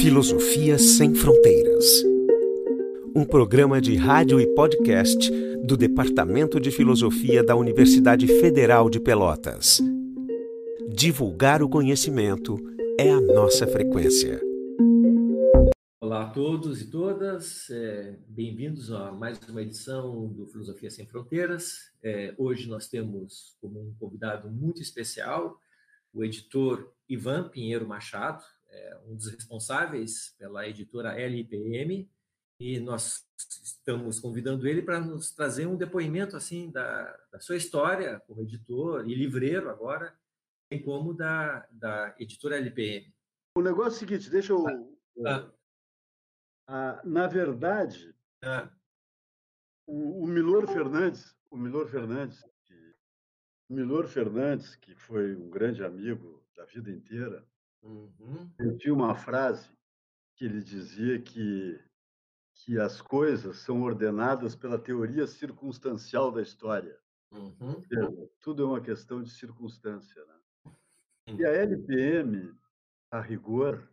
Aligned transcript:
Filosofia 0.00 0.78
Sem 0.78 1.14
Fronteiras. 1.14 1.84
Um 3.14 3.24
programa 3.24 3.80
de 3.80 3.96
rádio 3.96 4.38
e 4.38 4.46
podcast 4.54 5.30
do 5.64 5.74
Departamento 5.76 6.60
de 6.60 6.70
Filosofia 6.70 7.42
da 7.42 7.56
Universidade 7.56 8.26
Federal 8.26 8.90
de 8.90 9.00
Pelotas. 9.00 9.80
Divulgar 10.94 11.62
o 11.62 11.68
conhecimento 11.68 12.56
é 13.00 13.10
a 13.10 13.20
nossa 13.20 13.66
frequência. 13.66 14.40
Olá 15.98 16.24
a 16.24 16.30
todos 16.30 16.82
e 16.82 16.90
todas, 16.90 17.70
é, 17.70 18.18
bem-vindos 18.28 18.92
a 18.92 19.10
mais 19.12 19.38
uma 19.48 19.62
edição 19.62 20.28
do 20.28 20.46
Filosofia 20.46 20.90
Sem 20.90 21.06
Fronteiras. 21.06 21.90
É, 22.02 22.34
hoje 22.36 22.68
nós 22.68 22.86
temos 22.86 23.56
como 23.62 23.80
um 23.80 23.94
convidado 23.98 24.50
muito 24.50 24.82
especial 24.82 25.58
o 26.16 26.24
editor 26.24 26.90
Ivan 27.08 27.48
Pinheiro 27.50 27.86
Machado, 27.86 28.42
é 28.76 29.00
um 29.06 29.16
dos 29.16 29.28
responsáveis 29.28 30.34
pela 30.38 30.66
editora 30.66 31.14
LIPM, 31.26 32.08
e 32.58 32.80
nós 32.80 33.26
estamos 33.36 34.18
convidando 34.18 34.66
ele 34.66 34.82
para 34.82 35.00
nos 35.00 35.30
trazer 35.30 35.66
um 35.66 35.76
depoimento 35.76 36.36
assim 36.36 36.70
da, 36.70 37.04
da, 37.30 37.38
sua 37.38 37.56
história 37.56 38.20
como 38.20 38.42
editor 38.42 39.06
e 39.08 39.14
livreiro 39.14 39.68
agora, 39.68 40.18
bem 40.70 40.82
como 40.82 41.12
da, 41.12 41.66
da 41.70 42.14
editora 42.18 42.56
LPM. 42.56 43.14
O 43.56 43.62
negócio 43.62 43.92
é 43.92 43.96
o 43.96 43.98
seguinte, 43.98 44.30
deixa 44.30 44.52
eu... 44.52 44.64
Ah, 45.26 45.50
ah, 46.68 47.02
na 47.04 47.26
verdade, 47.26 48.14
ah. 48.42 48.70
o, 49.86 50.24
o 50.24 50.26
Milor 50.26 50.66
Fernandes, 50.66 51.36
o 51.50 51.56
Milor 51.56 51.88
Fernandes, 51.88 52.42
que, 52.64 52.94
o 53.68 53.74
Milor 53.74 54.08
Fernandes, 54.08 54.76
que 54.76 54.94
foi 54.94 55.36
um 55.36 55.48
grande 55.48 55.84
amigo 55.84 56.44
da 56.54 56.64
vida 56.64 56.90
inteira, 56.90 57.46
Uhum. 57.86 58.50
Eu 58.58 58.76
tinha 58.76 58.92
uma 58.92 59.14
frase 59.14 59.70
que 60.34 60.44
ele 60.44 60.60
dizia 60.60 61.20
que, 61.20 61.80
que 62.54 62.78
as 62.78 63.00
coisas 63.00 63.58
são 63.58 63.82
ordenadas 63.82 64.56
pela 64.56 64.78
teoria 64.78 65.26
circunstancial 65.26 66.32
da 66.32 66.42
história. 66.42 66.98
Uhum. 67.30 67.82
Seja, 67.82 68.30
tudo 68.40 68.64
é 68.64 68.66
uma 68.66 68.80
questão 68.80 69.22
de 69.22 69.30
circunstância. 69.30 70.24
Né? 70.24 70.74
E 71.38 71.44
a 71.44 71.50
LPM, 71.50 72.54
a 73.10 73.20
rigor, 73.20 73.88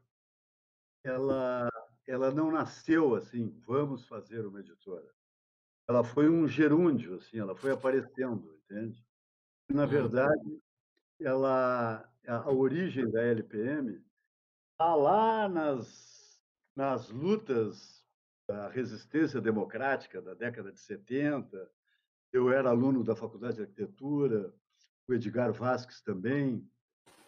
ela, 1.03 1.69
ela 2.07 2.31
não 2.31 2.51
nasceu 2.51 3.15
assim, 3.15 3.49
vamos 3.65 4.07
fazer 4.07 4.45
uma 4.45 4.59
editora. 4.59 5.13
Ela 5.87 6.03
foi 6.03 6.29
um 6.29 6.47
gerúndio, 6.47 7.15
assim, 7.15 7.37
ela 7.37 7.55
foi 7.55 7.71
aparecendo, 7.71 8.55
entende? 8.63 9.05
Na 9.69 9.83
uhum. 9.83 9.89
verdade, 9.89 10.61
ela 11.19 12.12
a 12.27 12.49
origem 12.51 13.09
da 13.09 13.21
LPM 13.21 14.01
está 14.71 14.95
lá 14.95 15.47
nas, 15.49 16.41
nas 16.75 17.09
lutas 17.09 18.03
da 18.47 18.69
resistência 18.69 19.39
democrática 19.39 20.21
da 20.21 20.33
década 20.33 20.71
de 20.71 20.79
70. 20.79 21.69
Eu 22.31 22.51
era 22.51 22.69
aluno 22.69 23.03
da 23.03 23.15
Faculdade 23.15 23.55
de 23.55 23.61
Arquitetura, 23.61 24.53
o 25.07 25.13
Edgar 25.13 25.51
Vasques 25.53 26.01
também, 26.01 26.67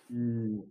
e 0.10 0.64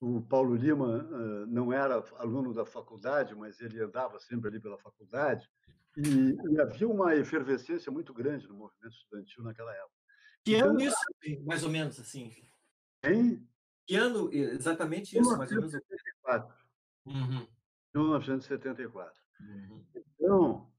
o 0.00 0.20
Paulo 0.22 0.54
Lima 0.54 1.02
não 1.46 1.72
era 1.72 2.04
aluno 2.18 2.52
da 2.52 2.66
faculdade, 2.66 3.34
mas 3.34 3.60
ele 3.60 3.80
andava 3.80 4.18
sempre 4.18 4.48
ali 4.48 4.60
pela 4.60 4.78
faculdade, 4.78 5.48
e, 5.96 6.36
e 6.50 6.60
havia 6.60 6.88
uma 6.88 7.14
efervescência 7.14 7.90
muito 7.90 8.12
grande 8.12 8.48
no 8.48 8.54
movimento 8.54 8.94
estudantil 8.94 9.44
naquela 9.44 9.72
época. 9.72 9.94
Que 10.44 10.56
ano 10.56 10.80
então, 10.80 10.86
isso, 10.86 11.44
mais 11.44 11.62
ou 11.62 11.70
menos, 11.70 11.98
assim? 11.98 12.30
Hein? 13.02 13.48
Que 13.86 13.96
ano 13.96 14.32
exatamente 14.32 15.18
isso, 15.18 15.36
mais 15.36 15.50
ou 15.50 15.56
menos? 15.56 15.72
1974. 15.72 16.54
Uhum. 17.06 17.46
1974. 17.94 19.22
Uhum. 19.40 19.84
Então, 19.94 20.70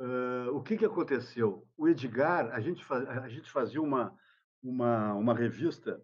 uh, 0.00 0.56
o 0.56 0.62
que, 0.62 0.76
que 0.76 0.84
aconteceu? 0.84 1.66
O 1.76 1.88
Edgar, 1.88 2.54
a 2.54 2.60
gente, 2.60 2.84
faz, 2.84 3.08
a 3.08 3.28
gente 3.28 3.50
fazia 3.50 3.82
uma, 3.82 4.16
uma, 4.62 5.14
uma 5.14 5.34
revista 5.34 6.02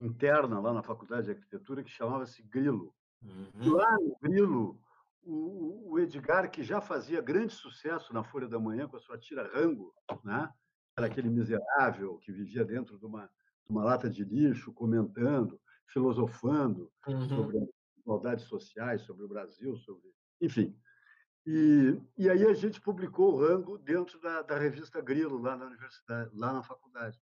interna 0.00 0.60
lá 0.60 0.72
na 0.72 0.82
Faculdade 0.82 1.26
de 1.26 1.32
Arquitetura 1.32 1.82
que 1.82 1.90
chamava-se 1.90 2.42
Grilo. 2.42 2.94
Uhum. 3.22 3.72
Lá 3.72 3.96
no 3.98 4.16
Grilo, 4.20 4.80
o, 5.22 5.92
o, 5.92 5.98
Edgar, 5.98 6.50
que 6.50 6.62
já 6.62 6.80
fazia 6.80 7.20
grande 7.20 7.52
sucesso 7.52 8.12
na 8.12 8.22
Folha 8.22 8.48
da 8.48 8.58
Manhã 8.58 8.88
com 8.88 8.96
a 8.96 9.00
sua 9.00 9.18
tira 9.18 9.50
Rango, 9.54 9.92
né? 10.24 10.52
era 10.96 11.06
aquele 11.06 11.28
miserável 11.28 12.18
que 12.18 12.32
vivia 12.32 12.64
dentro 12.64 12.98
de 12.98 13.06
uma, 13.06 13.26
de 13.64 13.70
uma 13.70 13.84
lata 13.84 14.10
de 14.10 14.24
lixo, 14.24 14.72
comentando, 14.72 15.60
filosofando 15.88 16.90
uhum. 17.06 17.28
sobre 17.28 17.58
as 17.58 17.68
desigualdades 17.96 18.44
sociais, 18.44 19.02
sobre 19.02 19.24
o 19.24 19.28
Brasil, 19.28 19.76
sobre. 19.76 20.10
Enfim. 20.40 20.76
E, 21.46 22.00
e 22.16 22.28
aí 22.28 22.44
a 22.44 22.52
gente 22.52 22.80
publicou 22.80 23.34
o 23.34 23.38
rango 23.38 23.78
dentro 23.78 24.20
da, 24.20 24.42
da 24.42 24.58
revista 24.58 25.00
Grilo, 25.00 25.38
lá 25.38 25.56
na 25.56 25.66
universidade, 25.66 26.30
lá 26.34 26.52
na 26.52 26.62
faculdade. 26.62 27.18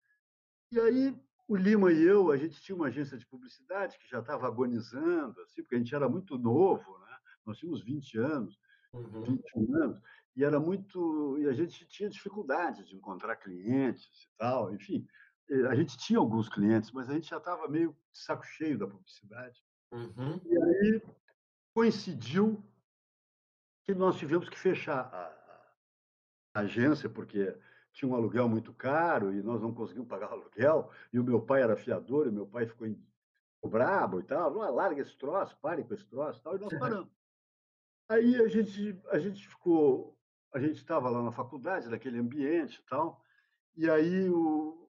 E 0.70 0.78
aí 0.78 1.16
o 1.48 1.56
Lima 1.56 1.92
e 1.92 2.02
eu, 2.02 2.30
a 2.30 2.36
gente 2.36 2.60
tinha 2.60 2.76
uma 2.76 2.88
agência 2.88 3.16
de 3.16 3.26
publicidade 3.26 3.98
que 3.98 4.08
já 4.08 4.20
estava 4.20 4.46
agonizando, 4.46 5.40
assim, 5.40 5.62
porque 5.62 5.74
a 5.74 5.78
gente 5.78 5.94
era 5.94 6.08
muito 6.08 6.38
novo, 6.38 6.98
né? 6.98 7.16
nós 7.44 7.58
tínhamos 7.58 7.82
20 7.82 8.18
anos, 8.18 8.58
uhum. 8.92 9.22
21 9.22 9.82
anos, 9.82 10.00
e 10.36 10.44
era 10.44 10.60
muito. 10.60 11.38
E 11.38 11.48
a 11.48 11.52
gente 11.52 11.86
tinha 11.86 12.08
dificuldade 12.08 12.84
de 12.84 12.94
encontrar 12.94 13.36
clientes 13.36 14.24
e 14.24 14.36
tal, 14.36 14.72
enfim 14.72 15.06
a 15.68 15.74
gente 15.74 15.98
tinha 15.98 16.18
alguns 16.18 16.48
clientes, 16.48 16.92
mas 16.92 17.10
a 17.10 17.14
gente 17.14 17.28
já 17.28 17.38
estava 17.38 17.66
meio 17.68 17.96
de 18.12 18.18
saco 18.18 18.44
cheio 18.44 18.78
da 18.78 18.86
publicidade. 18.86 19.60
Uhum. 19.92 20.40
E 20.44 20.62
aí 20.62 21.02
coincidiu 21.74 22.62
que 23.84 23.94
nós 23.94 24.16
tivemos 24.16 24.48
que 24.48 24.58
fechar 24.58 25.00
a, 25.12 25.26
a, 26.54 26.60
agência, 26.60 27.08
porque 27.08 27.56
tinha 27.92 28.10
um 28.10 28.14
aluguel 28.14 28.48
muito 28.48 28.72
caro 28.72 29.32
e 29.32 29.42
nós 29.42 29.60
não 29.60 29.74
conseguimos 29.74 30.08
pagar 30.08 30.30
o 30.30 30.34
aluguel, 30.34 30.90
e 31.12 31.18
o 31.18 31.24
meu 31.24 31.40
pai 31.40 31.62
era 31.62 31.76
fiador, 31.76 32.28
e 32.28 32.30
meu 32.30 32.46
pai 32.46 32.66
ficou, 32.66 32.86
em, 32.86 32.96
brabo 33.64 34.20
e 34.20 34.22
tal, 34.22 34.62
ah, 34.62 34.70
larga 34.70 35.02
esse 35.02 35.16
troço, 35.18 35.56
pare 35.60 35.84
com 35.84 35.92
esse 35.92 36.04
troço 36.06 36.38
e 36.38 36.42
tal, 36.42 36.56
e 36.56 36.60
nós 36.60 36.70
paramos. 36.78 37.10
Aí 38.08 38.36
a 38.36 38.48
gente, 38.48 38.98
a 39.10 39.18
gente 39.18 39.46
ficou, 39.48 40.16
a 40.52 40.58
gente 40.58 40.76
estava 40.76 41.10
lá 41.10 41.22
na 41.22 41.32
faculdade, 41.32 41.88
naquele 41.88 42.18
ambiente 42.18 42.78
e 42.78 42.82
tal, 42.88 43.24
e 43.76 43.88
aí 43.88 44.28
o, 44.30 44.79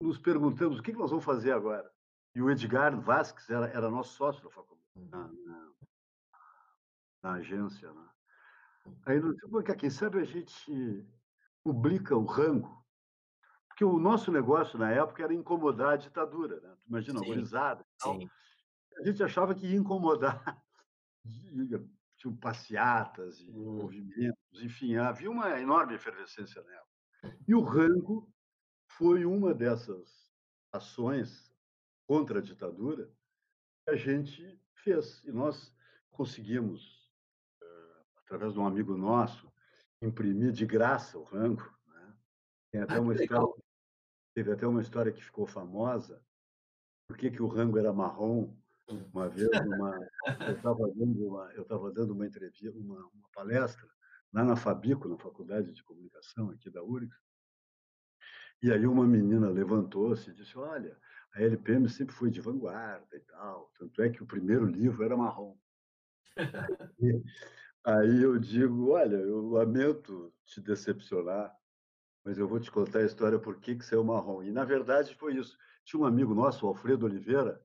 nos 0.00 0.18
perguntamos 0.18 0.78
o 0.78 0.82
que 0.82 0.92
nós 0.92 1.10
vamos 1.10 1.24
fazer 1.24 1.52
agora. 1.52 1.90
E 2.34 2.42
o 2.42 2.50
Edgar 2.50 2.98
Vasques 3.00 3.50
era, 3.50 3.66
era 3.68 3.90
nosso 3.90 4.14
sócio 4.14 4.42
da 4.44 4.50
faculdade, 4.50 4.88
hum. 4.96 5.08
na, 5.10 5.28
na, 5.28 5.72
na 7.22 7.32
agência. 7.32 7.92
Né? 7.92 8.08
Aí 9.06 9.20
nós 9.20 9.34
dissemos, 9.34 9.64
quem 9.76 9.90
sabe 9.90 10.20
a 10.20 10.24
gente 10.24 11.06
publica 11.64 12.16
o 12.16 12.24
rango, 12.24 12.84
porque 13.68 13.84
o 13.84 13.98
nosso 13.98 14.30
negócio 14.30 14.78
na 14.78 14.90
época 14.90 15.22
era 15.22 15.34
incomodar 15.34 15.94
a 15.94 15.96
ditadura, 15.96 16.60
né? 16.60 16.76
imagina, 16.86 17.20
organizada. 17.20 17.84
A 18.04 19.04
gente 19.04 19.22
achava 19.22 19.54
que 19.54 19.66
ia 19.66 19.76
incomodar, 19.76 20.62
tinham 22.16 22.36
passeatas 22.36 23.40
e 23.40 23.50
hum. 23.50 23.82
movimentos, 23.82 24.62
enfim, 24.62 24.96
havia 24.96 25.30
uma 25.30 25.60
enorme 25.60 25.94
efervescência 25.94 26.62
nela. 26.62 27.34
E 27.46 27.54
o 27.54 27.60
rango 27.60 28.32
foi 28.98 29.24
uma 29.24 29.54
dessas 29.54 30.28
ações 30.72 31.54
contra 32.04 32.40
a 32.40 32.42
ditadura 32.42 33.08
que 33.84 33.92
a 33.92 33.96
gente 33.96 34.60
fez. 34.74 35.22
E 35.24 35.30
nós 35.30 35.72
conseguimos, 36.10 37.08
eh, 37.62 38.02
através 38.16 38.52
de 38.52 38.58
um 38.58 38.66
amigo 38.66 38.96
nosso, 38.96 39.50
imprimir 40.02 40.50
de 40.50 40.66
graça 40.66 41.16
o 41.16 41.22
rango. 41.22 41.62
Né? 41.86 42.16
Tem 42.72 42.80
até 42.80 42.96
ah, 42.96 43.00
uma 43.00 43.14
história, 43.14 43.62
teve 44.34 44.52
até 44.52 44.66
uma 44.66 44.82
história 44.82 45.12
que 45.12 45.24
ficou 45.24 45.46
famosa. 45.46 46.20
Por 47.06 47.16
que, 47.16 47.30
que 47.30 47.42
o 47.42 47.46
rango 47.46 47.78
era 47.78 47.92
marrom? 47.92 48.52
Uma 49.12 49.28
vez, 49.28 49.48
uma, 49.66 50.08
eu 50.46 50.56
estava 50.56 50.88
dando 50.88 51.28
uma, 51.28 51.52
eu 51.52 51.92
dando 51.92 52.14
uma 52.14 52.26
entrevista, 52.26 52.76
uma, 52.78 53.06
uma 53.14 53.28
palestra 53.32 53.88
lá 54.32 54.42
na 54.42 54.56
Fabico, 54.56 55.08
na 55.08 55.18
Faculdade 55.18 55.72
de 55.72 55.84
Comunicação 55.84 56.50
aqui 56.50 56.70
da 56.70 56.82
URGS, 56.82 57.27
e 58.62 58.72
aí 58.72 58.86
uma 58.86 59.06
menina 59.06 59.48
levantou-se 59.48 60.30
e 60.30 60.34
disse: 60.34 60.58
Olha, 60.58 60.96
a 61.34 61.42
LPM 61.42 61.88
sempre 61.88 62.14
foi 62.14 62.30
de 62.30 62.40
vanguarda 62.40 63.16
e 63.16 63.20
tal. 63.20 63.70
Tanto 63.78 64.02
é 64.02 64.10
que 64.10 64.22
o 64.22 64.26
primeiro 64.26 64.66
livro 64.66 65.04
era 65.04 65.16
marrom. 65.16 65.56
aí 67.84 68.22
eu 68.22 68.38
digo: 68.38 68.90
Olha, 68.90 69.16
eu 69.16 69.48
lamento 69.48 70.32
te 70.44 70.60
decepcionar, 70.60 71.54
mas 72.24 72.36
eu 72.38 72.48
vou 72.48 72.58
te 72.58 72.70
contar 72.70 73.00
a 73.00 73.06
história 73.06 73.38
por 73.38 73.60
que, 73.60 73.76
que 73.76 73.84
saiu 73.84 74.04
marrom. 74.04 74.42
E, 74.42 74.50
na 74.50 74.64
verdade, 74.64 75.14
foi 75.14 75.36
isso. 75.36 75.56
Tinha 75.84 76.02
um 76.02 76.06
amigo 76.06 76.34
nosso, 76.34 76.66
o 76.66 76.68
Alfredo 76.68 77.06
Oliveira, 77.06 77.64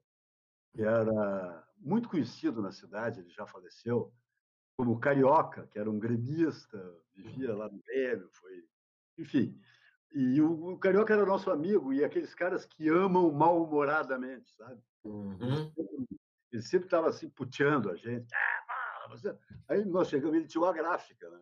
que 0.73 0.81
era 0.81 1.67
muito 1.77 2.07
conhecido 2.07 2.61
na 2.61 2.71
cidade, 2.71 3.19
ele 3.19 3.29
já 3.29 3.45
faleceu, 3.45 4.13
como 4.77 4.99
Carioca, 4.99 5.67
que 5.67 5.77
era 5.77 5.89
um 5.89 5.99
gremista, 5.99 6.77
vivia 7.13 7.53
lá 7.53 7.69
no 7.69 7.81
Grêmio, 7.83 8.29
foi... 8.31 8.65
Enfim, 9.17 9.59
e 10.13 10.41
o, 10.41 10.73
o 10.73 10.77
Carioca 10.77 11.13
era 11.13 11.25
nosso 11.25 11.49
amigo, 11.49 11.91
e 11.91 12.03
aqueles 12.03 12.35
caras 12.35 12.65
que 12.65 12.87
amam 12.87 13.31
mal-humoradamente, 13.31 14.51
sabe? 14.55 14.81
Uhum. 15.03 15.71
Ele 16.51 16.61
sempre 16.61 16.85
estava 16.85 17.09
assim, 17.09 17.29
puteando 17.29 17.89
a 17.89 17.95
gente. 17.95 18.33
Ah. 18.33 18.63
Aí 19.69 19.83
nós 19.85 20.07
chegamos, 20.07 20.35
ele 20.35 20.47
tinha 20.47 20.61
uma 20.61 20.73
gráfica, 20.73 21.29
né? 21.29 21.41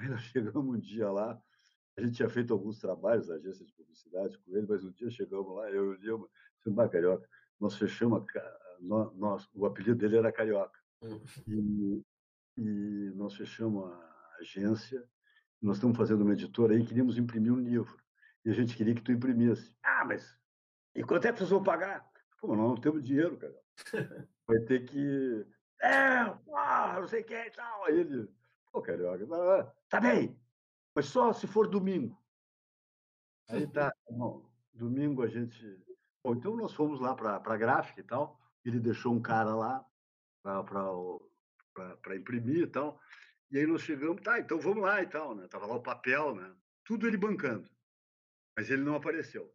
Aí 0.00 0.08
nós 0.08 0.22
chegamos 0.22 0.74
um 0.74 0.78
dia 0.78 1.10
lá, 1.10 1.40
a 1.96 2.00
gente 2.00 2.16
tinha 2.16 2.28
feito 2.28 2.52
alguns 2.52 2.78
trabalhos 2.78 3.28
na 3.28 3.34
agência 3.34 3.64
de 3.64 3.72
publicidade 3.72 4.38
com 4.38 4.56
ele, 4.56 4.66
mas 4.66 4.84
um 4.84 4.92
dia 4.92 5.10
chegamos 5.10 5.54
lá, 5.54 5.70
eu 5.70 5.92
e 5.92 5.96
o 5.96 6.00
Lima, 6.00 6.28
Simba 6.62 6.88
Carioca, 6.88 7.28
nós 7.60 7.76
fechamos, 7.76 8.24
a, 8.36 8.58
nós, 8.80 9.48
o 9.52 9.66
apelido 9.66 9.96
dele 9.96 10.16
era 10.16 10.32
Carioca, 10.32 10.78
hum. 11.02 11.20
e, 11.46 12.02
e 12.56 13.12
nós 13.14 13.34
fechamos 13.34 13.84
a 13.84 14.36
agência, 14.40 15.06
nós 15.62 15.76
estamos 15.76 15.96
fazendo 15.96 16.22
uma 16.22 16.32
editora 16.32 16.74
aí, 16.74 16.84
queríamos 16.84 17.16
imprimir 17.16 17.52
um 17.52 17.60
livro, 17.60 17.96
e 18.44 18.50
a 18.50 18.52
gente 18.52 18.76
queria 18.76 18.94
que 18.94 19.02
tu 19.02 19.12
imprimisse. 19.12 19.76
Ah, 19.82 20.04
mas 20.04 20.36
e 20.94 21.02
quanto 21.02 21.26
é 21.26 21.32
que 21.32 21.38
vocês 21.38 21.50
vão 21.50 21.62
pagar? 21.62 22.06
Pô, 22.40 22.48
nós 22.48 22.68
não 22.70 22.76
temos 22.76 23.02
dinheiro, 23.02 23.38
cara. 23.38 23.62
Vai 24.46 24.58
ter 24.60 24.84
que... 24.84 25.46
É, 25.80 26.24
não 26.24 27.08
sei 27.08 27.22
o 27.22 27.24
que 27.24 27.34
e 27.34 27.50
tal. 27.50 27.84
Aí 27.84 27.98
ele, 27.98 28.28
pô, 28.70 28.82
Carioca, 28.82 29.26
tá, 29.26 29.74
tá 29.88 30.00
bem, 30.00 30.38
mas 30.94 31.06
só 31.06 31.32
se 31.32 31.46
for 31.46 31.68
domingo. 31.68 32.20
Aí 33.48 33.66
tá, 33.66 33.92
domingo 34.74 35.22
a 35.22 35.28
gente. 35.28 35.82
Bom, 36.24 36.34
então 36.34 36.56
nós 36.56 36.72
fomos 36.72 37.00
lá 37.00 37.14
para 37.14 37.36
a 37.36 37.56
gráfica 37.56 38.00
e 38.00 38.04
tal. 38.04 38.38
Ele 38.64 38.78
deixou 38.78 39.12
um 39.12 39.20
cara 39.20 39.54
lá 39.54 39.84
para 40.42 42.16
imprimir 42.16 42.62
e 42.62 42.66
tal. 42.66 43.00
E 43.52 43.58
aí 43.58 43.66
nós 43.66 43.82
chegamos, 43.82 44.22
tá, 44.22 44.40
então 44.40 44.58
vamos 44.58 44.82
lá 44.82 45.02
e 45.02 45.06
tal, 45.06 45.34
né? 45.34 45.46
Tava 45.46 45.66
lá 45.66 45.74
o 45.74 45.82
papel, 45.82 46.34
né? 46.34 46.56
Tudo 46.82 47.06
ele 47.06 47.18
bancando. 47.18 47.68
Mas 48.56 48.70
ele 48.70 48.82
não 48.82 48.94
apareceu. 48.94 49.54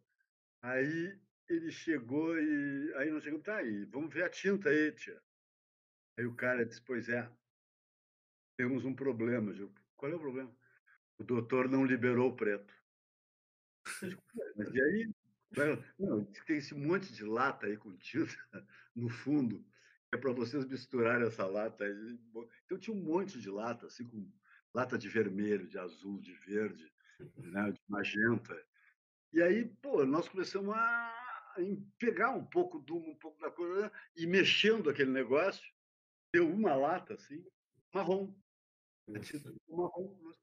Aí 0.62 1.18
ele 1.48 1.72
chegou 1.72 2.38
e 2.38 2.94
aí 2.94 3.10
nós 3.10 3.24
chegamos, 3.24 3.44
tá 3.44 3.56
aí, 3.56 3.84
vamos 3.86 4.14
ver 4.14 4.22
a 4.22 4.30
tinta 4.30 4.68
aí, 4.68 4.92
tia. 4.92 5.20
Aí 6.16 6.24
o 6.24 6.36
cara 6.36 6.64
disse, 6.64 6.80
pois 6.80 7.08
é, 7.08 7.28
temos 8.56 8.84
um 8.84 8.94
problema. 8.94 9.50
Eu 9.50 9.54
digo, 9.54 9.74
qual 9.96 10.12
é 10.12 10.14
o 10.14 10.20
problema? 10.20 10.56
O 11.18 11.24
doutor 11.24 11.68
não 11.68 11.84
liberou 11.84 12.30
o 12.30 12.36
preto. 12.36 12.72
Mas 14.56 14.74
e 14.74 14.80
aí? 14.80 15.12
Não, 15.98 16.24
tem 16.46 16.58
esse 16.58 16.74
monte 16.74 17.12
de 17.12 17.24
lata 17.24 17.66
aí 17.66 17.76
com 17.76 17.96
tinta 17.96 18.36
no 18.94 19.08
fundo, 19.08 19.66
é 20.12 20.16
para 20.16 20.32
vocês 20.32 20.64
misturarem 20.64 21.26
essa 21.26 21.46
lata. 21.46 21.84
Então 22.64 22.78
tinha 22.78 22.96
um 22.96 23.02
monte 23.02 23.40
de 23.40 23.50
lata, 23.50 23.86
assim, 23.86 24.06
com 24.06 24.30
lata 24.74 24.96
de 24.98 25.08
vermelho, 25.08 25.68
de 25.68 25.78
azul, 25.78 26.18
de 26.20 26.32
verde, 26.32 26.90
né, 27.36 27.70
de 27.70 27.80
magenta. 27.88 28.66
E 29.32 29.42
aí, 29.42 29.64
pô, 29.82 30.04
nós 30.06 30.28
começamos 30.28 30.74
a 30.74 31.54
pegar 31.98 32.30
um 32.30 32.44
pouco 32.44 32.78
do 32.78 32.96
um 32.96 33.16
pouco 33.16 33.40
da 33.40 33.50
coisa 33.50 33.92
e 34.16 34.26
mexendo 34.26 34.88
aquele 34.88 35.10
negócio, 35.10 35.66
deu 36.32 36.48
uma 36.48 36.74
lata 36.74 37.14
assim, 37.14 37.44
marrom. 37.92 38.34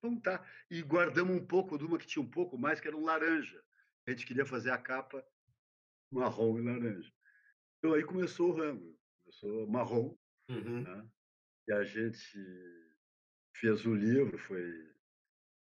Vamos 0.02 0.22
tá. 0.22 0.46
E 0.70 0.82
guardamos 0.82 1.36
um 1.36 1.46
pouco 1.46 1.78
de 1.78 1.86
uma 1.86 1.98
que 1.98 2.08
tinha 2.08 2.24
um 2.24 2.30
pouco 2.30 2.58
mais, 2.58 2.80
que 2.80 2.88
era 2.88 2.98
um 2.98 3.06
laranja. 3.06 3.64
A 4.08 4.12
gente 4.12 4.26
queria 4.26 4.46
fazer 4.46 4.72
a 4.72 4.78
capa 4.78 5.26
marrom 6.12 6.58
e 6.60 6.62
laranja. 6.62 7.12
Então 7.78 7.94
aí 7.94 8.04
começou 8.04 8.50
o 8.50 8.56
rango. 8.56 8.96
Começou 9.40 9.68
marrom. 9.68 10.18
Uhum. 10.50 10.82
Né? 10.82 11.08
E 11.68 11.74
a 11.74 11.84
gente 11.84 12.40
fez 13.54 13.86
o 13.86 13.94
livro, 13.94 14.38
foi. 14.38 14.94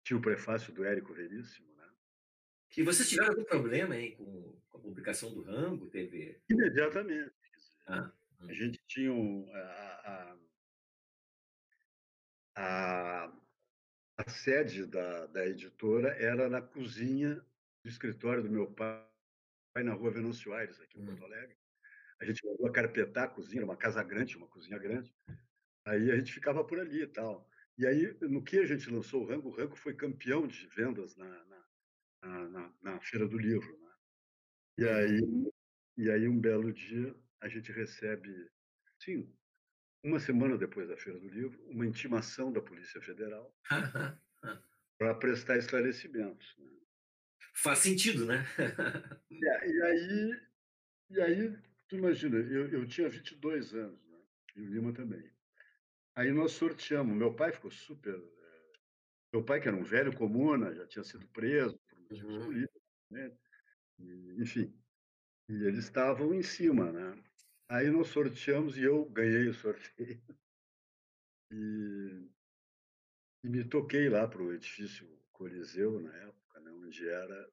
Tinha 0.03 0.17
o 0.17 0.21
prefácio 0.21 0.73
do 0.73 0.83
Érico 0.83 1.13
Veríssimo, 1.13 1.75
né? 1.75 1.89
E 2.77 2.83
vocês 2.83 3.09
tiveram 3.09 3.31
algum 3.31 3.43
problema 3.43 3.95
aí 3.95 4.15
com, 4.15 4.59
com 4.69 4.77
a 4.77 4.81
publicação 4.81 5.33
do 5.33 5.41
Rango? 5.41 5.89
Teve. 5.89 6.41
Imediatamente. 6.49 7.33
Ah, 7.85 8.11
hum. 8.39 8.49
A 8.49 8.53
gente 8.53 8.79
tinha 8.87 9.11
um, 9.11 9.49
a, 9.53 9.59
a 9.59 10.39
a, 12.61 13.31
a 14.17 14.29
sede 14.29 14.85
da, 14.85 15.27
da 15.27 15.45
editora 15.45 16.09
era 16.21 16.49
na 16.49 16.61
cozinha 16.61 17.35
do 17.83 17.89
escritório 17.89 18.43
do 18.43 18.49
meu 18.49 18.69
pai, 18.69 19.05
na 19.77 19.93
rua 19.93 20.11
Venâncio 20.11 20.53
Aires, 20.53 20.79
aqui 20.81 20.99
em 20.99 21.05
Porto 21.05 21.21
hum. 21.21 21.25
Alegre. 21.25 21.58
A 22.21 22.25
gente 22.25 22.45
mandou 22.45 22.67
a 22.67 22.71
carpetar 22.71 23.25
a 23.25 23.29
cozinha, 23.29 23.63
uma 23.63 23.77
casa 23.77 24.03
grande, 24.03 24.37
uma 24.37 24.47
cozinha 24.47 24.77
grande. 24.77 25.13
Aí 25.85 26.11
a 26.11 26.15
gente 26.17 26.33
ficava 26.33 26.63
por 26.63 26.79
ali 26.79 27.03
e 27.03 27.07
tal. 27.07 27.49
E 27.77 27.87
aí, 27.87 28.13
no 28.21 28.43
que 28.43 28.59
a 28.59 28.65
gente 28.65 28.89
lançou 28.89 29.23
o 29.23 29.25
Rango, 29.25 29.47
o 29.47 29.51
Rango 29.53 29.75
foi 29.75 29.93
campeão 29.93 30.45
de 30.45 30.67
vendas 30.67 31.15
na, 31.15 31.45
na, 32.21 32.49
na, 32.49 32.73
na 32.81 32.99
Feira 32.99 33.25
do 33.25 33.37
Livro. 33.37 33.79
Né? 33.79 33.91
E, 34.79 34.85
aí, 34.85 35.51
e 35.97 36.11
aí, 36.11 36.27
um 36.27 36.37
belo 36.37 36.73
dia, 36.73 37.15
a 37.39 37.47
gente 37.47 37.71
recebe, 37.71 38.29
sim, 38.99 39.33
uma 40.03 40.19
semana 40.19 40.57
depois 40.57 40.89
da 40.89 40.97
Feira 40.97 41.19
do 41.19 41.29
Livro, 41.29 41.57
uma 41.69 41.85
intimação 41.85 42.51
da 42.51 42.61
Polícia 42.61 43.01
Federal 43.01 43.55
para 44.97 45.15
prestar 45.15 45.57
esclarecimentos. 45.57 46.55
Né? 46.57 46.71
Faz 47.53 47.79
sentido, 47.79 48.25
né? 48.25 48.45
e, 49.31 49.45
e, 49.45 49.81
aí, 49.83 50.41
e 51.11 51.21
aí, 51.21 51.59
tu 51.89 51.97
imagina, 51.97 52.37
eu, 52.37 52.69
eu 52.69 52.87
tinha 52.87 53.09
22 53.09 53.73
anos, 53.73 53.99
né? 54.07 54.17
e 54.55 54.61
o 54.61 54.65
Lima 54.65 54.93
também. 54.93 55.29
Aí 56.15 56.31
nós 56.31 56.51
sorteamos. 56.51 57.15
Meu 57.15 57.33
pai 57.33 57.51
ficou 57.51 57.71
super. 57.71 58.13
É, 58.13 58.71
meu 59.33 59.43
pai, 59.43 59.59
que 59.59 59.67
era 59.67 59.75
um 59.75 59.83
velho 59.83 60.15
comuna, 60.15 60.73
já 60.73 60.85
tinha 60.87 61.03
sido 61.03 61.27
preso 61.29 61.77
por 61.89 61.99
motivos 61.99 62.35
uhum. 62.35 62.45
políticos, 62.45 62.81
né? 63.09 63.37
E, 63.97 64.41
enfim. 64.41 64.73
E 65.49 65.53
eles 65.65 65.85
estavam 65.85 66.33
em 66.33 66.43
cima, 66.43 66.91
né? 66.91 67.23
Aí 67.67 67.89
nós 67.89 68.07
sorteamos 68.07 68.77
e 68.77 68.83
eu 68.83 69.05
ganhei 69.09 69.47
o 69.47 69.53
sorteio. 69.53 70.21
E, 71.51 72.29
e 73.43 73.49
me 73.49 73.63
toquei 73.63 74.07
lá 74.07 74.27
para 74.27 74.43
o 74.43 74.53
edifício 74.53 75.09
Coliseu, 75.31 75.99
na 75.99 76.15
época, 76.15 76.59
né, 76.59 76.69
onde 76.69 77.09
era 77.09 77.51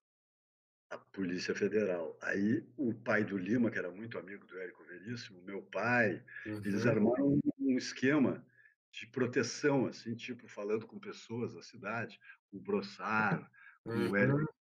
a 0.90 0.98
Polícia 0.98 1.54
Federal. 1.54 2.16
Aí 2.22 2.64
o 2.76 2.94
pai 2.94 3.24
do 3.24 3.36
Lima, 3.36 3.70
que 3.70 3.78
era 3.78 3.90
muito 3.90 4.18
amigo 4.18 4.46
do 4.46 4.58
Érico 4.58 4.84
Veríssimo, 4.84 5.42
meu 5.42 5.62
pai, 5.62 6.22
uhum. 6.46 6.58
eles 6.64 6.86
armaram 6.86 7.40
um 7.58 7.76
esquema 7.76 8.44
de 8.92 9.06
proteção, 9.08 9.86
assim, 9.86 10.14
tipo, 10.14 10.48
falando 10.48 10.86
com 10.86 10.98
pessoas 10.98 11.54
da 11.54 11.62
cidade, 11.62 12.20
o 12.52 12.60
Brossar, 12.60 13.50
uhum. 13.84 14.10
o, 14.10 14.16
Érico, 14.16 14.54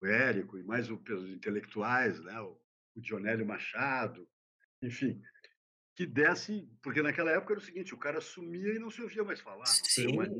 o 0.00 0.06
Érico 0.06 0.58
e 0.58 0.62
mais 0.62 0.88
os 0.90 1.30
intelectuais, 1.30 2.20
né, 2.20 2.40
o, 2.40 2.60
o 2.94 3.00
Dionélio 3.00 3.46
Machado, 3.46 4.28
enfim, 4.80 5.20
que 5.94 6.06
desse, 6.06 6.70
porque 6.82 7.02
naquela 7.02 7.32
época 7.32 7.54
era 7.54 7.60
o 7.60 7.64
seguinte, 7.64 7.94
o 7.94 7.98
cara 7.98 8.20
sumia 8.20 8.74
e 8.74 8.78
não 8.78 8.90
se 8.90 9.02
ouvia 9.02 9.24
mais 9.24 9.40
falar. 9.40 9.66
Sim. 9.66 10.16
Mais... 10.16 10.30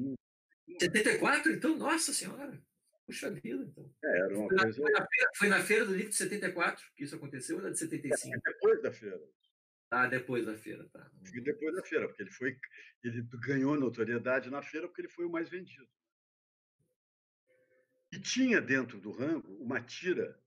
74, 0.80 1.52
então? 1.52 1.76
Nossa 1.76 2.12
Senhora! 2.12 2.62
Puxa 3.06 3.30
vida, 3.30 3.64
então. 3.64 3.90
É, 4.04 4.18
era 4.21 4.38
uma 4.38 4.49
foi, 4.49 4.59
coisa... 4.59 4.82
na, 4.82 4.85
foi, 4.85 4.92
na 4.92 5.06
feira, 5.06 5.30
foi 5.37 5.49
na 5.49 5.61
feira 5.61 5.85
do 5.87 5.94
livro 5.94 6.11
de 6.11 6.16
74 6.16 6.85
que 6.94 7.04
isso 7.04 7.16
aconteceu 7.16 7.56
ou 7.56 7.62
na 7.62 7.71
de 7.71 7.78
75? 7.78 8.35
É, 8.35 8.52
depois 8.52 8.82
da 8.82 8.92
feira. 8.92 9.21
Ah, 9.90 10.06
depois 10.06 10.47
da 10.47 10.56
feira, 10.56 10.88
tá. 10.88 11.11
E 11.35 11.40
depois 11.40 11.75
da 11.75 11.82
feira, 11.82 12.09
porque 12.09 12.23
ele 12.23 12.30
foi, 12.30 12.59
ele 13.04 13.23
ganhou 13.47 13.78
notoriedade 13.78 14.49
na 14.49 14.62
feira 14.62 14.87
porque 14.88 15.02
ele 15.02 15.09
foi 15.09 15.26
o 15.26 15.30
mais 15.30 15.50
vendido. 15.50 15.87
E 18.11 18.18
tinha 18.18 18.61
dentro 18.61 18.99
do 19.00 19.11
rango 19.11 19.54
uma 19.56 19.80
tira 19.82 20.40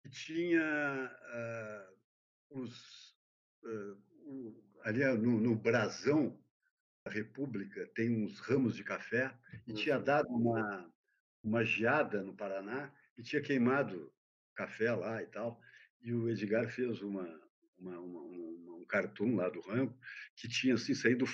que 0.00 0.08
tinha 0.08 1.16
uh, 1.30 2.60
os. 2.60 3.16
Uh, 3.62 4.12
o, 4.24 4.80
ali 4.82 5.04
no, 5.16 5.40
no 5.40 5.54
brasão 5.54 6.36
da 7.04 7.12
República 7.12 7.86
tem 7.94 8.10
uns 8.24 8.40
ramos 8.40 8.74
de 8.74 8.82
café 8.82 9.36
e 9.66 9.72
tinha 9.74 9.98
uhum. 9.98 10.04
dado 10.04 10.28
uma, 10.28 10.92
uma 11.42 11.64
geada 11.64 12.22
no 12.22 12.34
Paraná 12.34 12.92
e 13.16 13.22
tinha 13.22 13.42
queimado 13.42 14.12
café 14.54 14.92
lá 14.92 15.22
e 15.22 15.26
tal. 15.26 15.60
E 16.00 16.12
o 16.12 16.28
Edgar 16.28 16.68
fez 16.70 17.02
uma, 17.02 17.24
uma, 17.78 17.98
uma, 17.98 18.20
uma 18.20 18.74
um 18.76 18.84
cartoon 18.84 19.36
lá 19.36 19.48
do 19.48 19.60
rango 19.60 19.96
que 20.36 20.48
tinha 20.48 20.74
assim, 20.74 20.94
saído 20.94 21.24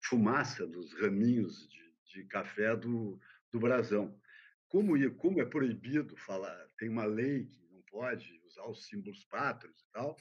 fumaça 0.00 0.66
dos 0.66 0.92
raminhos 1.00 1.68
de, 1.68 1.94
de 2.12 2.24
café 2.24 2.76
do, 2.76 3.20
do 3.50 3.58
brasão. 3.58 4.20
Como, 4.68 4.94
como 5.14 5.40
é 5.40 5.44
proibido 5.44 6.16
falar, 6.16 6.68
tem 6.76 6.88
uma 6.88 7.04
lei 7.04 7.46
que 7.46 7.66
pode 7.90 8.40
usar 8.44 8.66
os 8.66 8.86
símbolos 8.86 9.24
pátrios 9.24 9.80
e 9.80 9.92
tal. 9.92 10.16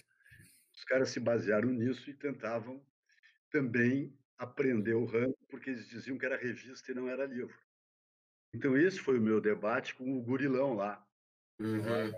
Os 0.73 0.83
caras 0.85 1.09
se 1.09 1.19
basearam 1.19 1.69
nisso 1.69 2.09
e 2.09 2.13
tentavam 2.13 2.85
também 3.49 4.17
aprender 4.37 4.93
o 4.93 5.05
rango, 5.05 5.37
porque 5.49 5.69
eles 5.69 5.87
diziam 5.87 6.17
que 6.17 6.25
era 6.25 6.37
revista 6.37 6.91
e 6.91 6.95
não 6.95 7.09
era 7.09 7.25
livro. 7.25 7.55
Então, 8.55 8.77
esse 8.77 8.99
foi 8.99 9.19
o 9.19 9.21
meu 9.21 9.41
debate 9.41 9.93
com 9.95 10.17
o 10.17 10.23
gurilão 10.23 10.75
lá. 10.75 11.05
Uhum. 11.59 12.13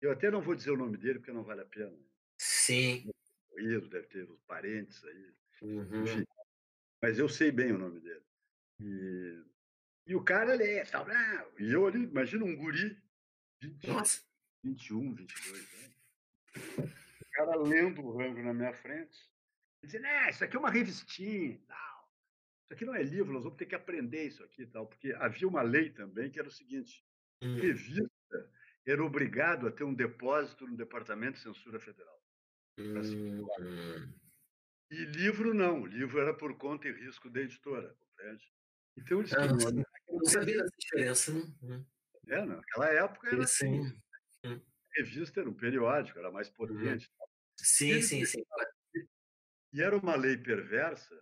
Eu 0.00 0.12
até 0.12 0.30
não 0.30 0.40
vou 0.40 0.54
dizer 0.54 0.70
o 0.70 0.76
nome 0.78 0.96
dele, 0.96 1.18
porque 1.18 1.30
não 1.30 1.44
vale 1.44 1.60
a 1.60 1.66
pena. 1.66 1.94
Sim. 2.38 3.10
Deve 3.54 4.06
ter 4.06 4.22
os 4.30 4.40
parentes 4.44 5.04
aí. 5.04 5.34
Uhum. 5.60 6.04
Enfim. 6.04 6.24
Mas 7.02 7.18
eu 7.18 7.28
sei 7.28 7.52
bem 7.52 7.72
o 7.72 7.78
nome 7.78 8.00
dele. 8.00 8.24
E, 8.80 9.44
e 10.06 10.14
o 10.14 10.22
cara 10.22 10.52
ali, 10.52 10.64
é, 10.64 10.84
tal, 10.84 11.06
e 11.58 11.70
eu 11.70 11.86
ali, 11.86 12.04
imagina 12.04 12.44
um 12.44 12.56
guri, 12.56 12.96
20, 13.60 13.86
Nossa. 13.88 14.22
21, 14.64 15.14
22 15.14 15.68
anos. 15.74 16.92
O 17.20 17.30
cara 17.32 17.56
lendo 17.56 18.02
o 18.02 18.16
rango 18.16 18.42
na 18.42 18.54
minha 18.54 18.72
frente. 18.72 19.18
Dizendo, 19.82 20.06
é, 20.06 20.30
isso 20.30 20.42
aqui 20.42 20.56
é 20.56 20.58
uma 20.58 20.70
revistinha 20.70 21.60
tal. 21.66 21.87
Isso 22.68 22.74
aqui 22.74 22.84
não 22.84 22.94
é 22.94 23.02
livro, 23.02 23.32
nós 23.32 23.44
vamos 23.44 23.56
ter 23.56 23.64
que 23.64 23.74
aprender 23.74 24.24
isso 24.24 24.44
aqui 24.44 24.66
tal. 24.66 24.86
Porque 24.86 25.14
havia 25.14 25.48
uma 25.48 25.62
lei 25.62 25.88
também 25.88 26.30
que 26.30 26.38
era 26.38 26.48
o 26.48 26.52
seguinte: 26.52 27.02
hum. 27.42 27.56
revista 27.56 28.52
era 28.86 29.02
obrigado 29.02 29.66
a 29.66 29.72
ter 29.72 29.84
um 29.84 29.94
depósito 29.94 30.66
no 30.66 30.76
Departamento 30.76 31.38
de 31.38 31.44
Censura 31.44 31.80
Federal. 31.80 32.22
Hum. 32.78 34.12
E 34.90 35.04
livro 35.06 35.54
não, 35.54 35.86
livro 35.86 36.20
era 36.20 36.34
por 36.34 36.56
conta 36.58 36.88
e 36.88 36.92
risco 36.92 37.30
da 37.30 37.40
editora, 37.40 37.94
compreende? 37.98 38.52
Então 38.98 39.20
eles 39.20 39.32
ah, 39.32 39.46
não, 39.46 40.24
sabia 40.24 40.58
dessa 40.58 40.76
diferença, 40.78 41.32
né? 41.32 41.54
Hum. 41.62 41.84
É, 42.26 42.44
naquela 42.44 42.90
época 42.90 43.28
era 43.28 43.44
assim. 43.44 43.80
Hum. 44.44 44.60
Revista 44.94 45.40
era 45.40 45.48
um 45.48 45.54
periódico, 45.54 46.18
era 46.18 46.30
mais 46.30 46.48
uhum. 46.48 46.54
potente. 46.54 47.10
Sim, 47.56 48.02
sim, 48.02 48.24
sim. 48.26 48.42
E 49.72 49.82
era 49.82 49.96
uma 49.96 50.16
lei 50.16 50.36
perversa, 50.36 51.14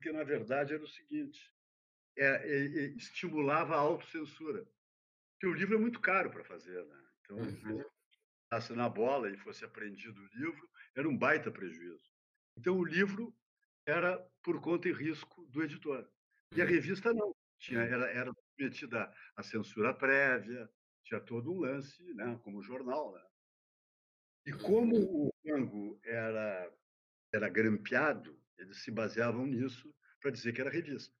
porque 0.00 0.12
na 0.12 0.24
verdade 0.24 0.72
era 0.72 0.82
o 0.82 0.88
seguinte: 0.88 1.54
é, 2.16 2.26
é, 2.26 2.64
é, 2.64 2.84
estimulava 2.96 3.76
a 3.76 3.78
autocensura. 3.78 4.66
Porque 5.34 5.46
o 5.46 5.52
livro 5.52 5.76
é 5.76 5.78
muito 5.78 6.00
caro 6.00 6.30
para 6.30 6.42
fazer, 6.42 6.82
né? 6.84 7.04
Então, 7.20 7.36
uhum. 7.36 8.60
se 8.60 8.72
na 8.72 8.88
bola 8.88 9.30
e 9.30 9.36
fosse 9.36 9.64
apreendido 9.64 10.20
o 10.20 10.38
livro, 10.38 10.68
era 10.96 11.08
um 11.08 11.16
baita 11.16 11.50
prejuízo. 11.50 12.10
Então, 12.56 12.78
o 12.78 12.84
livro 12.84 13.34
era 13.86 14.18
por 14.42 14.60
conta 14.60 14.88
e 14.88 14.92
risco 14.92 15.46
do 15.46 15.62
editor. 15.62 16.10
E 16.54 16.60
a 16.60 16.64
uhum. 16.64 16.70
revista 16.70 17.12
não. 17.12 17.34
Tinha, 17.58 17.80
era, 17.80 18.10
era 18.10 18.32
submetida 18.32 19.14
à 19.36 19.42
censura 19.42 19.92
prévia, 19.92 20.66
tinha 21.04 21.20
todo 21.20 21.52
um 21.52 21.60
lance, 21.60 22.02
né, 22.14 22.40
como 22.42 22.62
jornal. 22.62 23.12
Né? 23.12 23.22
E 24.46 24.52
como 24.52 24.96
o 24.96 25.30
Congo 25.42 26.00
era, 26.02 26.72
era 27.34 27.48
grampeado, 27.50 28.39
eles 28.60 28.82
se 28.82 28.90
baseavam 28.90 29.46
nisso 29.46 29.94
para 30.20 30.30
dizer 30.30 30.52
que 30.52 30.60
era 30.60 30.70
revista. 30.70 31.14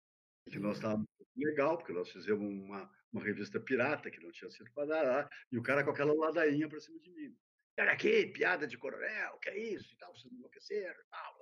Que 0.48 0.58
nós 0.58 0.76
estávamos 0.76 1.06
legal, 1.36 1.78
porque 1.78 1.92
nós 1.92 2.10
fizemos 2.10 2.46
uma, 2.46 2.90
uma 3.12 3.22
revista 3.22 3.58
pirata 3.58 4.10
que 4.10 4.20
não 4.20 4.30
tinha 4.30 4.50
sido 4.50 4.70
para 4.72 4.86
dar, 4.86 5.30
e 5.50 5.58
o 5.58 5.62
cara 5.62 5.82
com 5.84 5.90
aquela 5.90 6.12
ladainha 6.12 6.68
para 6.68 6.80
cima 6.80 6.98
de 7.00 7.10
mim. 7.10 7.36
Olha 7.78 7.92
aqui, 7.92 8.26
piada 8.26 8.66
de 8.66 8.76
coronel, 8.76 9.38
que 9.38 9.48
é 9.48 9.58
isso 9.58 9.94
e 9.94 9.96
tal, 9.96 10.14
vocês 10.14 10.32
enlouqueceram 10.32 11.00
e 11.00 11.08
tal. 11.08 11.38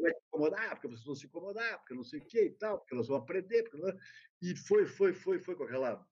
Vai 0.00 0.12
te 0.12 0.20
incomodar, 0.26 0.70
porque 0.70 0.88
vocês 0.88 1.04
vão 1.04 1.14
se 1.14 1.26
incomodar, 1.26 1.78
porque 1.78 1.94
não 1.94 2.02
sei 2.02 2.18
o 2.18 2.26
que 2.26 2.44
e 2.46 2.50
tal, 2.50 2.78
porque 2.78 2.94
elas 2.94 3.06
vão 3.06 3.18
aprender. 3.18 3.62
Porque... 3.62 3.98
E 4.42 4.56
foi, 4.56 4.84
foi, 4.84 5.12
foi, 5.12 5.38
foi 5.38 5.54
com 5.54 5.62
aquela. 5.62 6.04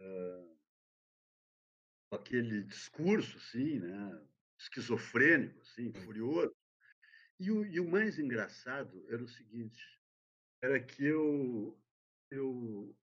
Uh, 0.00 0.58
aquele 2.10 2.62
discurso, 2.64 3.38
assim, 3.38 3.78
né? 3.78 4.22
Esquizofrênico, 4.58 5.58
assim, 5.62 5.88
hum. 5.88 5.94
furioso. 6.04 6.54
E 7.40 7.50
o, 7.50 7.64
e 7.64 7.80
o 7.80 7.90
mais 7.90 8.18
engraçado 8.18 9.02
era 9.08 9.22
o 9.22 9.28
seguinte: 9.28 9.82
era 10.62 10.78
que 10.78 11.04
eu, 11.04 11.76
eu 12.30 12.94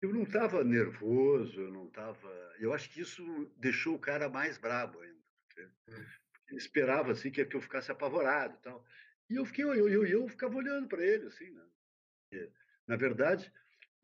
eu 0.00 0.12
não 0.12 0.22
estava 0.22 0.62
nervoso, 0.62 1.60
eu 1.60 1.72
não 1.72 1.88
estava. 1.88 2.28
Eu 2.60 2.72
acho 2.72 2.88
que 2.90 3.00
isso 3.00 3.50
deixou 3.56 3.96
o 3.96 3.98
cara 3.98 4.28
mais 4.28 4.56
brabo 4.56 5.00
ainda. 5.00 5.18
Porque, 5.48 5.64
hum. 5.88 6.06
porque 6.32 6.54
esperava 6.54 7.10
assim 7.10 7.32
que, 7.32 7.44
que 7.44 7.56
eu 7.56 7.60
ficasse 7.60 7.90
apavorado 7.90 8.54
e 8.54 8.62
tal. 8.62 8.84
E 9.28 9.34
eu 9.34 9.44
fiquei, 9.44 9.64
eu, 9.64 9.88
eu, 9.88 10.06
eu 10.06 10.28
ficava 10.28 10.56
olhando 10.56 10.86
para 10.86 11.04
ele 11.04 11.26
assim, 11.26 11.50
né? 11.50 11.66
Porque, 12.30 12.52
na 12.86 12.96
verdade, 12.96 13.52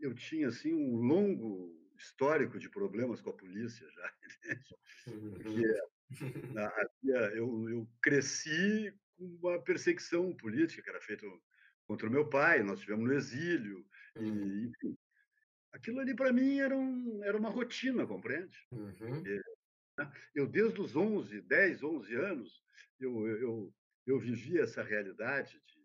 eu 0.00 0.12
tinha 0.12 0.49
assim 0.49 0.75
um 0.75 0.97
longo 0.97 1.73
histórico 1.97 2.59
de 2.59 2.68
problemas 2.68 3.21
com 3.21 3.30
a 3.30 3.37
polícia 3.37 3.88
já, 3.90 4.14
Porque 5.04 5.64
uhum. 6.21 6.59
havia, 6.59 7.37
eu, 7.37 7.68
eu 7.71 7.88
cresci 8.02 8.92
uma 9.18 9.62
perseguição 9.62 10.35
política 10.37 10.83
que 10.83 10.90
era 10.90 11.00
feita 11.00 11.26
contra 11.87 12.09
o 12.09 12.11
meu 12.11 12.28
pai, 12.28 12.62
nós 12.62 12.80
tivemos 12.80 13.06
no 13.06 13.14
exílio, 13.14 13.87
e, 14.16 14.21
uhum. 14.21 14.64
enfim, 14.64 14.99
aquilo 15.73 16.00
ali 16.00 16.14
para 16.14 16.33
mim 16.33 16.61
era, 16.61 16.76
um, 16.76 17.23
era 17.25 17.37
uma 17.37 17.50
rotina, 17.50 18.06
compreende? 18.06 18.59
Uhum. 18.73 19.23
Né, 19.23 20.12
eu, 20.35 20.47
desde 20.47 20.80
os 20.80 20.97
11, 20.97 21.40
10, 21.42 21.83
11 21.83 22.14
anos, 22.14 22.64
eu, 22.99 23.28
eu, 23.28 23.75
eu 24.06 24.18
vivia 24.18 24.62
essa 24.62 24.83
realidade 24.83 25.61
de, 25.66 25.80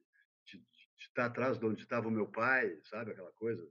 de, 0.45 0.57
de 0.57 1.03
estar 1.03 1.25
atrás 1.25 1.59
de 1.59 1.65
onde 1.65 1.83
estava 1.83 2.07
o 2.07 2.11
meu 2.11 2.27
pai, 2.27 2.79
sabe, 2.83 3.11
aquela 3.11 3.31
coisa. 3.33 3.67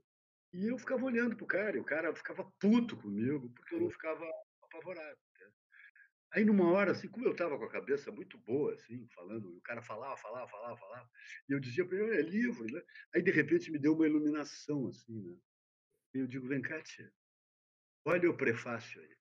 E 0.53 0.67
eu 0.67 0.77
ficava 0.77 1.05
olhando 1.05 1.35
para 1.35 1.43
o 1.43 1.47
cara, 1.47 1.77
e 1.77 1.79
o 1.79 1.85
cara 1.85 2.15
ficava 2.15 2.49
puto 2.59 2.97
comigo, 2.97 3.49
porque 3.51 3.75
eu 3.75 3.81
não 3.81 3.89
ficava 3.89 4.25
apavorado. 4.61 5.19
Aí, 6.31 6.45
numa 6.45 6.71
hora, 6.71 6.91
assim, 6.91 7.07
como 7.07 7.25
eu 7.25 7.31
estava 7.31 7.57
com 7.57 7.65
a 7.65 7.71
cabeça 7.71 8.11
muito 8.11 8.37
boa, 8.37 8.73
assim, 8.73 9.07
falando, 9.09 9.55
o 9.55 9.61
cara 9.61 9.81
falava, 9.81 10.15
falava, 10.17 10.47
falava, 10.47 10.77
falava, 10.77 11.09
e 11.47 11.53
eu 11.53 11.59
dizia 11.59 11.85
para 11.85 11.97
ele, 11.97 12.17
é 12.17 12.21
livro, 12.21 12.65
né? 12.71 12.81
Aí, 13.15 13.21
de 13.21 13.31
repente, 13.31 13.71
me 13.71 13.79
deu 13.79 13.93
uma 13.93 14.07
iluminação, 14.07 14.87
assim, 14.87 15.21
né? 15.21 15.35
E 16.13 16.19
eu 16.19 16.27
digo, 16.27 16.47
vem 16.47 16.61
cá, 16.61 16.81
tia, 16.81 17.11
olha 18.05 18.29
o 18.29 18.37
prefácio 18.37 19.01
aí. 19.01 19.17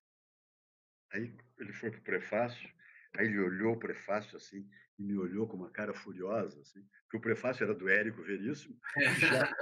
Aí 1.12 1.36
ele 1.58 1.72
foi 1.72 1.90
para 1.90 2.00
o 2.00 2.04
prefácio, 2.04 2.68
aí 3.16 3.26
ele 3.26 3.38
olhou 3.38 3.74
o 3.74 3.78
prefácio 3.78 4.36
assim, 4.36 4.68
e 4.98 5.02
me 5.02 5.16
olhou 5.16 5.48
com 5.48 5.56
uma 5.56 5.70
cara 5.70 5.94
furiosa, 5.94 6.60
assim, 6.60 6.86
porque 7.02 7.16
o 7.16 7.20
prefácio 7.20 7.64
era 7.64 7.74
do 7.74 7.88
Érico 7.88 8.22
Veríssimo, 8.22 8.78
já 9.20 9.54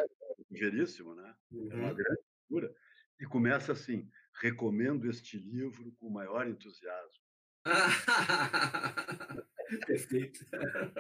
Veríssimo, 0.51 1.15
né? 1.15 1.35
Uhum. 1.51 1.73
É 1.73 1.75
uma 1.75 1.95
grande 1.95 2.23
figura. 2.43 2.75
E 3.21 3.27
começa 3.27 3.73
assim, 3.73 4.11
recomendo 4.41 5.09
este 5.09 5.39
livro 5.39 5.93
com 5.93 6.09
o 6.09 6.13
maior 6.13 6.47
entusiasmo. 6.47 7.26
Perfeito. 9.87 10.47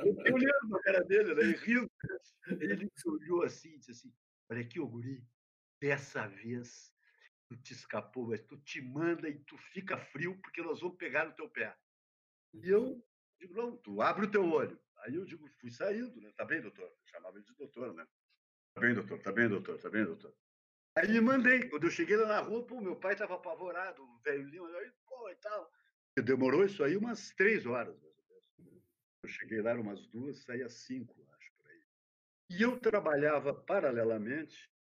Eu 0.05 0.35
olhando 0.35 0.77
a 0.77 0.83
cara 0.83 1.05
dele, 1.05 1.35
né, 1.35 1.45
e 1.45 1.53
rindo. 1.53 1.91
Ele 2.61 2.91
olhou 3.07 3.45
assim 3.45 3.75
e 3.75 3.79
disse 3.79 3.93
assim, 3.93 4.13
olha 4.51 4.61
aqui, 4.61 4.81
ô 4.81 4.89
guri, 4.89 5.25
dessa 5.81 6.27
vez 6.27 6.93
tu 7.49 7.57
te 7.57 7.73
escapou, 7.73 8.27
mas 8.29 8.43
tu 8.43 8.57
te 8.59 8.81
manda 8.81 9.29
e 9.29 9.39
tu 9.41 9.57
fica 9.73 9.97
frio 9.97 10.37
porque 10.41 10.63
nós 10.63 10.81
vamos 10.81 10.97
pegar 10.97 11.27
no 11.27 11.35
teu 11.35 11.49
pé. 11.49 11.77
E 12.55 12.69
eu 12.69 13.05
digo, 13.39 13.55
não, 13.55 13.77
tu 13.77 14.03
abre 14.03 14.27
o 14.27 14.31
teu 14.31 14.45
olho. 14.45 14.81
Aí 14.99 15.15
eu 15.15 15.25
digo, 15.25 15.49
fui 15.61 15.71
saindo, 15.71 16.21
né? 16.21 16.33
Tá 16.37 16.45
bem, 16.45 16.61
doutor? 16.61 16.85
Eu 16.85 16.97
chamava 17.05 17.37
ele 17.37 17.45
de 17.45 17.55
doutor, 17.55 17.95
né? 17.95 18.05
Tá 18.75 18.81
bem, 18.81 18.95
doutor, 18.95 19.21
tá 19.21 19.33
bem, 19.33 19.49
doutor, 19.49 19.79
tá 19.79 19.89
bem, 19.89 20.05
doutor. 20.05 20.35
Aí 20.97 21.09
me 21.09 21.21
mandei. 21.21 21.69
Quando 21.69 21.85
eu 21.85 21.91
cheguei 21.91 22.17
lá 22.17 22.27
na 22.27 22.41
rua, 22.41 22.67
pô, 22.67 22.81
meu 22.81 22.97
pai 22.97 23.13
estava 23.13 23.35
apavorado, 23.35 24.03
o 24.03 24.19
velho 24.21 24.49
Lima, 24.49 24.69
pô, 25.07 25.31
e 25.31 25.37
tal. 25.37 25.71
Demorou 26.23 26.65
isso 26.65 26.83
aí 26.83 26.97
umas 26.97 27.31
três 27.31 27.67
horas, 27.67 27.95
mais 28.01 28.17
ou 28.59 28.65
menos. 28.65 28.85
Eu 29.23 29.29
cheguei 29.29 29.61
lá 29.61 29.75
umas 29.75 30.07
duas, 30.09 30.43
saí 30.43 30.63
às 30.63 30.73
cinco, 30.73 31.15
acho, 31.37 31.53
por 31.57 31.67
aí. 31.71 31.81
E 32.51 32.63
eu 32.63 32.79
trabalhava 32.79 33.53
paralelamente 33.53 34.71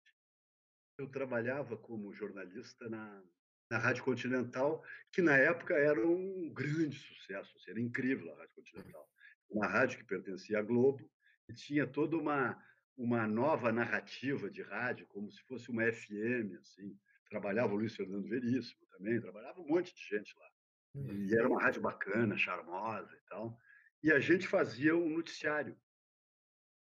eu 0.98 1.08
trabalhava 1.08 1.76
como 1.76 2.12
jornalista 2.12 2.88
na, 2.88 3.22
na 3.70 3.78
Rádio 3.78 4.04
Continental, 4.04 4.82
que 5.12 5.20
na 5.20 5.36
época 5.36 5.74
era 5.74 6.06
um 6.06 6.50
grande 6.52 6.98
sucesso, 6.98 7.54
assim, 7.56 7.70
era 7.70 7.80
incrível 7.80 8.32
a 8.32 8.38
Rádio 8.38 8.54
Continental. 8.54 9.08
Uma 9.50 9.66
rádio 9.66 9.98
que 9.98 10.04
pertencia 10.04 10.58
à 10.58 10.62
Globo 10.62 11.08
e 11.48 11.52
tinha 11.52 11.86
toda 11.86 12.16
uma, 12.16 12.60
uma 12.96 13.26
nova 13.26 13.70
narrativa 13.70 14.50
de 14.50 14.62
rádio, 14.62 15.06
como 15.08 15.30
se 15.30 15.42
fosse 15.42 15.70
uma 15.70 15.84
FM, 15.92 16.58
assim. 16.60 16.98
Trabalhava 17.28 17.74
o 17.74 17.76
Luiz 17.76 17.94
Fernando 17.94 18.28
Veríssimo 18.28 18.86
também, 18.86 19.20
trabalhava 19.20 19.60
um 19.60 19.66
monte 19.66 19.94
de 19.94 20.02
gente 20.02 20.34
lá. 20.38 20.48
E 20.96 21.34
era 21.34 21.48
uma 21.48 21.60
rádio 21.60 21.82
bacana, 21.82 22.38
charmosa 22.38 23.14
e 23.14 23.28
tal. 23.28 23.60
E 24.02 24.10
a 24.10 24.18
gente 24.18 24.46
fazia 24.48 24.96
um 24.96 25.10
noticiário 25.10 25.78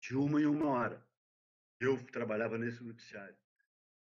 de 0.01 0.15
uma 0.15 0.41
em 0.41 0.45
uma 0.45 0.67
hora. 0.67 1.07
Eu 1.79 1.97
trabalhava 2.07 2.57
nesse 2.57 2.83
noticiário. 2.83 3.37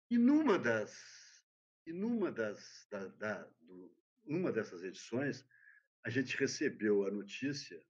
E 0.09 0.17
numa 0.17 0.59
das, 0.59 1.43
e 1.85 1.93
numa 1.93 2.31
das, 2.31 2.87
da, 2.91 3.07
da, 3.07 3.43
do, 3.61 3.95
numa 4.25 4.51
dessas 4.51 4.83
edições, 4.83 5.45
a 6.03 6.09
gente 6.09 6.37
recebeu 6.37 7.07
a 7.07 7.11
notícia. 7.11 7.81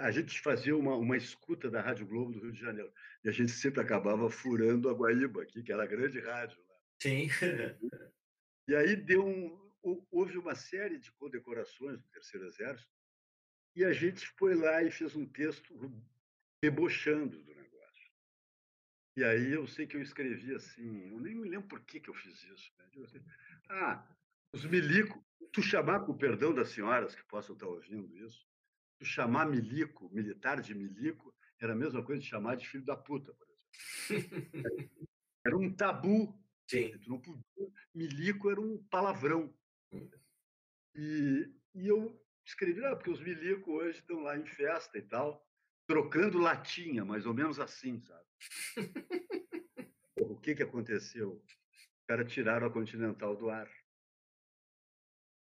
A 0.00 0.10
gente 0.10 0.40
fazia 0.40 0.76
uma, 0.76 0.96
uma 0.96 1.16
escuta 1.16 1.70
da 1.70 1.80
Rádio 1.80 2.06
Globo 2.06 2.32
do 2.32 2.40
Rio 2.40 2.52
de 2.52 2.60
Janeiro. 2.60 2.92
E 3.22 3.28
a 3.28 3.32
gente 3.32 3.52
sempre 3.52 3.80
acabava 3.80 4.28
furando 4.30 4.88
a 4.88 4.92
Guaíba 4.92 5.42
aqui, 5.42 5.62
que 5.62 5.72
era 5.72 5.84
a 5.84 5.86
grande 5.86 6.18
rádio 6.20 6.60
lá. 6.66 6.74
Sim. 7.00 7.28
E 8.66 8.74
aí 8.74 8.96
deu 8.96 9.26
um, 9.26 9.63
houve 10.10 10.38
uma 10.38 10.54
série 10.54 10.98
de 10.98 11.12
condecorações 11.12 12.00
do 12.00 12.08
Terceiro 12.08 12.46
Exército, 12.46 12.92
e 13.76 13.84
a 13.84 13.92
gente 13.92 14.26
foi 14.38 14.54
lá 14.54 14.82
e 14.82 14.90
fez 14.90 15.14
um 15.14 15.26
texto 15.26 15.74
debochando 16.62 17.42
do 17.42 17.54
e 19.16 19.22
aí 19.22 19.52
eu 19.52 19.66
sei 19.66 19.86
que 19.86 19.96
eu 19.96 20.02
escrevi 20.02 20.54
assim, 20.54 21.10
eu 21.10 21.20
nem 21.20 21.34
me 21.34 21.48
lembro 21.48 21.68
por 21.68 21.80
que, 21.84 22.00
que 22.00 22.10
eu 22.10 22.14
fiz 22.14 22.42
isso. 22.44 22.72
Né? 22.78 23.04
Assim, 23.04 23.24
ah, 23.70 24.08
os 24.52 24.64
milico, 24.64 25.24
tu 25.52 25.62
chamar, 25.62 26.00
com 26.00 26.12
o 26.12 26.18
perdão 26.18 26.52
das 26.52 26.70
senhoras 26.70 27.14
que 27.14 27.22
possam 27.24 27.54
estar 27.54 27.66
ouvindo 27.66 28.12
isso, 28.16 28.44
tu 28.98 29.04
chamar 29.04 29.46
milico, 29.46 30.12
militar 30.12 30.60
de 30.60 30.74
milico, 30.74 31.32
era 31.60 31.74
a 31.74 31.76
mesma 31.76 32.04
coisa 32.04 32.20
de 32.20 32.28
chamar 32.28 32.56
de 32.56 32.68
filho 32.68 32.84
da 32.84 32.96
puta, 32.96 33.32
por 33.32 33.46
exemplo. 34.10 34.44
Era 35.46 35.58
um 35.58 35.70
tabu. 35.74 36.42
Sim. 36.66 36.96
Tu 36.98 37.10
não 37.10 37.20
podia, 37.20 37.44
milico 37.94 38.50
era 38.50 38.58
um 38.58 38.82
palavrão. 38.84 39.54
E, 40.94 41.52
e 41.74 41.88
eu 41.88 42.20
escrevi, 42.44 42.84
ah, 42.84 42.94
porque 42.94 43.10
os 43.10 43.20
milico 43.20 43.72
hoje 43.72 43.98
estão 43.98 44.20
lá 44.20 44.36
em 44.36 44.46
festa 44.46 44.98
e 44.98 45.02
tal, 45.02 45.44
trocando 45.86 46.38
latinha, 46.38 47.04
mais 47.04 47.26
ou 47.26 47.34
menos 47.34 47.58
assim, 47.58 48.00
sabe? 48.00 48.24
o 50.18 50.38
que, 50.38 50.54
que 50.54 50.62
aconteceu? 50.62 51.42
Os 51.44 52.06
caras 52.06 52.32
tiraram 52.32 52.66
a 52.66 52.70
Continental 52.70 53.36
do 53.36 53.50
ar. 53.50 53.70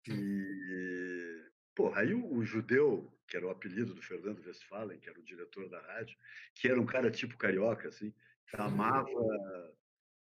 E, 0.09 1.51
pô, 1.75 1.93
aí 1.95 2.15
o, 2.15 2.35
o, 2.35 2.45
judeu, 2.45 3.13
que 3.27 3.37
era 3.37 3.47
o 3.47 3.51
apelido 3.51 3.95
do 3.95 4.03
Fernando 4.03 4.45
Westphalen, 4.45 4.99
que 4.99 5.09
era 5.09 5.19
o 5.19 5.25
diretor 5.25 5.69
da 5.69 5.81
rádio, 5.81 6.19
que 6.55 6.69
era 6.69 6.81
um 6.81 6.87
cara 6.87 7.11
tipo 7.11 7.37
carioca, 7.37 7.89
assim, 7.89 8.15
amava 8.55 9.11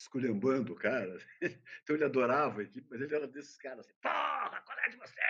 esculhambando 0.09 0.73
o 0.73 0.77
cara. 0.77 1.19
Então 1.83 1.97
ele 1.97 2.05
adorava 2.05 2.61
a 2.61 2.65
equipe, 2.65 2.87
mas 2.91 3.01
ele 3.01 3.15
era 3.15 3.27
desses 3.29 3.57
caras 3.57 3.81
assim, 3.81 3.95
porra, 4.03 4.63
qual 4.65 4.79
é 4.79 4.89
de 4.89 4.97
você? 4.97 5.21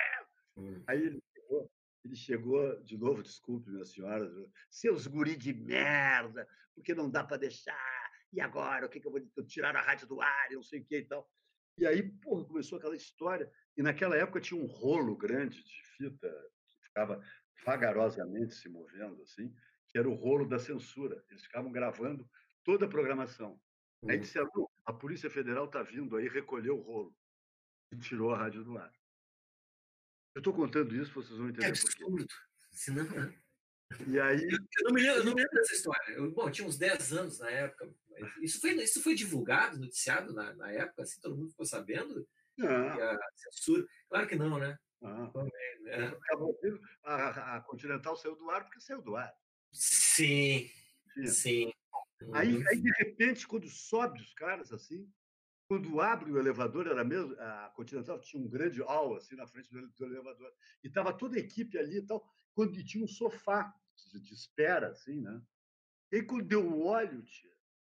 Hum. 0.56 0.82
Aí 0.86 1.06
ele 1.06 1.22
chegou, 1.34 1.70
ele 2.04 2.16
chegou, 2.16 2.82
de 2.82 2.98
novo, 2.98 3.22
desculpe, 3.22 3.70
minha 3.70 3.84
senhora, 3.84 4.28
seus 4.70 5.06
guri 5.06 5.36
de 5.36 5.52
merda, 5.52 6.48
porque 6.74 6.94
não 6.94 7.10
dá 7.10 7.22
para 7.22 7.36
deixar. 7.36 8.10
E 8.32 8.40
agora, 8.40 8.86
o 8.86 8.88
que, 8.88 9.00
que 9.00 9.06
eu 9.06 9.12
vou 9.12 9.20
tirar 9.46 9.76
a 9.76 9.80
rádio 9.80 10.06
do 10.06 10.20
ar, 10.20 10.50
e 10.50 10.54
não 10.54 10.62
sei 10.62 10.80
o 10.80 10.84
que 10.84 10.98
e 10.98 11.04
tal. 11.04 11.28
E 11.78 11.86
aí, 11.86 12.02
porra, 12.02 12.44
começou 12.44 12.78
aquela 12.78 12.96
história. 12.96 13.50
E 13.76 13.82
naquela 13.82 14.16
época 14.16 14.40
tinha 14.40 14.60
um 14.60 14.66
rolo 14.66 15.16
grande 15.16 15.62
de 15.62 15.82
fita 15.96 16.28
que 16.66 16.86
ficava 16.88 17.22
vagarosamente 17.64 18.54
se 18.54 18.68
movendo, 18.68 19.22
assim, 19.22 19.54
que 19.88 19.96
era 19.96 20.08
o 20.08 20.14
rolo 20.14 20.46
da 20.46 20.58
censura. 20.58 21.24
Eles 21.30 21.44
ficavam 21.44 21.70
gravando 21.70 22.28
toda 22.64 22.86
a 22.86 22.88
programação. 22.88 23.60
Aí 24.06 24.16
hum. 24.16 24.20
disseram, 24.20 24.67
a 24.88 24.92
Polícia 24.92 25.28
Federal 25.28 25.66
está 25.66 25.82
vindo 25.82 26.16
aí 26.16 26.28
recolher 26.28 26.70
o 26.70 26.80
rolo. 26.80 27.14
E 27.92 27.96
tirou 27.98 28.32
a 28.32 28.38
rádio 28.38 28.64
do 28.64 28.78
ar. 28.78 28.90
Eu 30.34 30.40
estou 30.40 30.54
contando 30.54 30.96
isso, 30.96 31.12
vocês 31.12 31.38
vão 31.38 31.50
entender. 31.50 31.66
É 31.66 31.68
absurdo. 31.68 32.26
Senão... 32.72 33.04
E 34.06 34.18
aí. 34.18 34.42
Eu 34.42 34.84
não 34.84 34.92
me 34.92 35.02
lembro, 35.02 35.24
não 35.24 35.34
me 35.34 35.42
lembro 35.42 35.54
dessa 35.56 35.74
história. 35.74 36.12
Eu, 36.12 36.30
bom, 36.30 36.46
eu 36.46 36.50
tinha 36.50 36.66
uns 36.66 36.78
10 36.78 37.12
anos 37.12 37.38
na 37.38 37.50
época. 37.50 37.94
Isso 38.40 38.60
foi, 38.60 38.70
isso 38.76 39.02
foi 39.02 39.14
divulgado, 39.14 39.78
noticiado 39.78 40.32
na, 40.32 40.54
na 40.54 40.72
época, 40.72 41.02
assim, 41.02 41.20
todo 41.20 41.36
mundo 41.36 41.50
ficou 41.50 41.66
sabendo? 41.66 42.26
Censura. 43.36 43.86
Claro 44.08 44.26
que 44.26 44.36
não, 44.36 44.58
né? 44.58 44.78
Ah. 45.02 45.30
A, 47.04 47.56
a, 47.56 47.60
Continental 47.60 48.16
saiu 48.16 48.36
do 48.36 48.50
ar 48.50 48.64
porque 48.64 48.80
saiu 48.80 49.02
do 49.02 49.16
ar. 49.16 49.32
Sim. 49.70 50.70
Sim. 51.14 51.26
sim. 51.26 51.72
Aí, 52.32 52.56
uhum. 52.56 52.64
aí, 52.68 52.80
de 52.80 52.90
repente, 52.98 53.46
quando 53.46 53.68
sobe 53.68 54.20
os 54.20 54.34
caras 54.34 54.72
assim, 54.72 55.08
quando 55.68 56.00
abre 56.00 56.32
o 56.32 56.38
elevador, 56.38 56.86
era 56.86 57.04
mesmo, 57.04 57.34
a 57.38 57.70
Continental 57.76 58.18
tinha 58.20 58.42
um 58.42 58.48
grande 58.48 58.80
hall 58.80 59.16
assim 59.16 59.36
na 59.36 59.46
frente 59.46 59.70
do, 59.70 59.86
do 59.86 60.04
elevador, 60.04 60.52
e 60.82 60.88
estava 60.88 61.12
toda 61.12 61.36
a 61.36 61.40
equipe 61.40 61.78
ali 61.78 61.98
e 61.98 62.06
tal, 62.06 62.26
quando 62.54 62.76
e 62.76 62.84
tinha 62.84 63.04
um 63.04 63.08
sofá 63.08 63.72
de, 63.94 64.20
de, 64.20 64.34
espera, 64.34 64.88
assim, 64.88 65.20
né? 65.20 65.42
E 66.10 66.16
aí, 66.16 66.22
quando 66.22 66.50
eu 66.50 66.80
olho, 66.80 67.22
tia, 67.22 67.52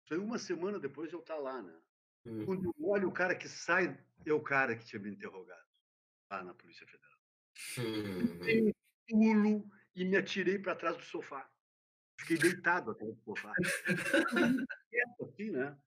foi 0.08 0.18
uma 0.18 0.38
semana 0.38 0.80
depois 0.80 1.10
de 1.10 1.16
eu 1.16 1.22
estar 1.22 1.36
tá 1.36 1.40
lá, 1.40 1.62
né? 1.62 1.82
Uhum. 2.26 2.46
Quando 2.46 2.66
eu 2.66 2.88
olho 2.88 3.08
o 3.08 3.14
cara 3.14 3.36
que 3.36 3.48
sai, 3.48 3.98
é 4.26 4.34
o 4.34 4.42
cara 4.42 4.76
que 4.76 4.86
tinha 4.86 5.02
me 5.02 5.10
interrogado 5.10 5.66
lá 6.30 6.44
na 6.44 6.54
Polícia 6.54 6.86
Federal. 6.86 7.20
Uhum. 7.78 8.48
Eu 8.48 8.68
um 8.68 8.72
pulo 9.08 9.72
e 9.96 10.06
me 10.06 10.18
atirei 10.18 10.60
para 10.60 10.76
trás 10.76 10.96
do 10.96 11.04
sofá. 11.04 11.50
Fiquei 12.22 12.38
deitado 12.38 12.92
até 12.92 13.04
o 13.04 13.16
sofá. 13.16 13.54
assim, 15.22 15.52
né? 15.52 15.78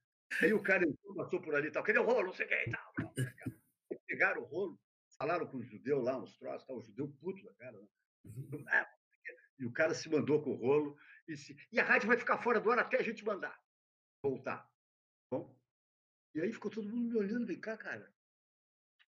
Aí 0.43 0.53
o 0.53 0.63
cara 0.63 0.85
entrou, 0.85 1.15
passou 1.15 1.41
por 1.41 1.55
ali 1.55 1.69
e 1.69 1.71
tal. 1.71 1.83
Cadê 1.83 1.99
o 1.99 2.05
rolo? 2.05 2.27
Não 2.27 2.33
sei 2.33 2.47
o 2.47 2.49
que 2.49 2.55
e 2.55 2.71
tal. 2.71 3.15
Pegaram 4.07 4.43
o 4.43 4.45
rolo, 4.45 4.81
falaram 5.17 5.47
com 5.47 5.59
o 5.59 5.63
judeu 5.63 6.01
lá, 6.01 6.19
uns 6.19 6.37
troços, 6.37 6.67
tal, 6.67 6.79
o 6.79 6.83
judeu 6.83 7.09
puto 7.21 7.45
da 7.45 7.55
cara. 7.55 7.81
Né? 7.81 7.89
Uhum. 8.25 8.65
E 9.59 9.67
o 9.67 9.73
cara 9.73 9.95
se 9.95 10.09
mandou 10.09 10.43
com 10.43 10.51
o 10.51 10.57
rolo 10.57 10.97
e, 11.29 11.37
se, 11.37 11.57
e 11.71 11.79
a 11.79 11.85
rádio 11.85 12.09
vai 12.09 12.17
ficar 12.17 12.39
fora 12.39 12.61
do 12.61 12.71
ar 12.71 12.79
até 12.79 12.99
a 12.99 13.03
gente 13.03 13.25
mandar 13.25 13.59
voltar. 14.23 14.69
Bom, 15.31 15.55
e 16.35 16.41
aí 16.41 16.53
ficou 16.53 16.71
todo 16.71 16.89
mundo 16.89 17.11
me 17.11 17.17
olhando, 17.17 17.47
vem 17.47 17.61
cá, 17.61 17.77
cara. 17.77 18.14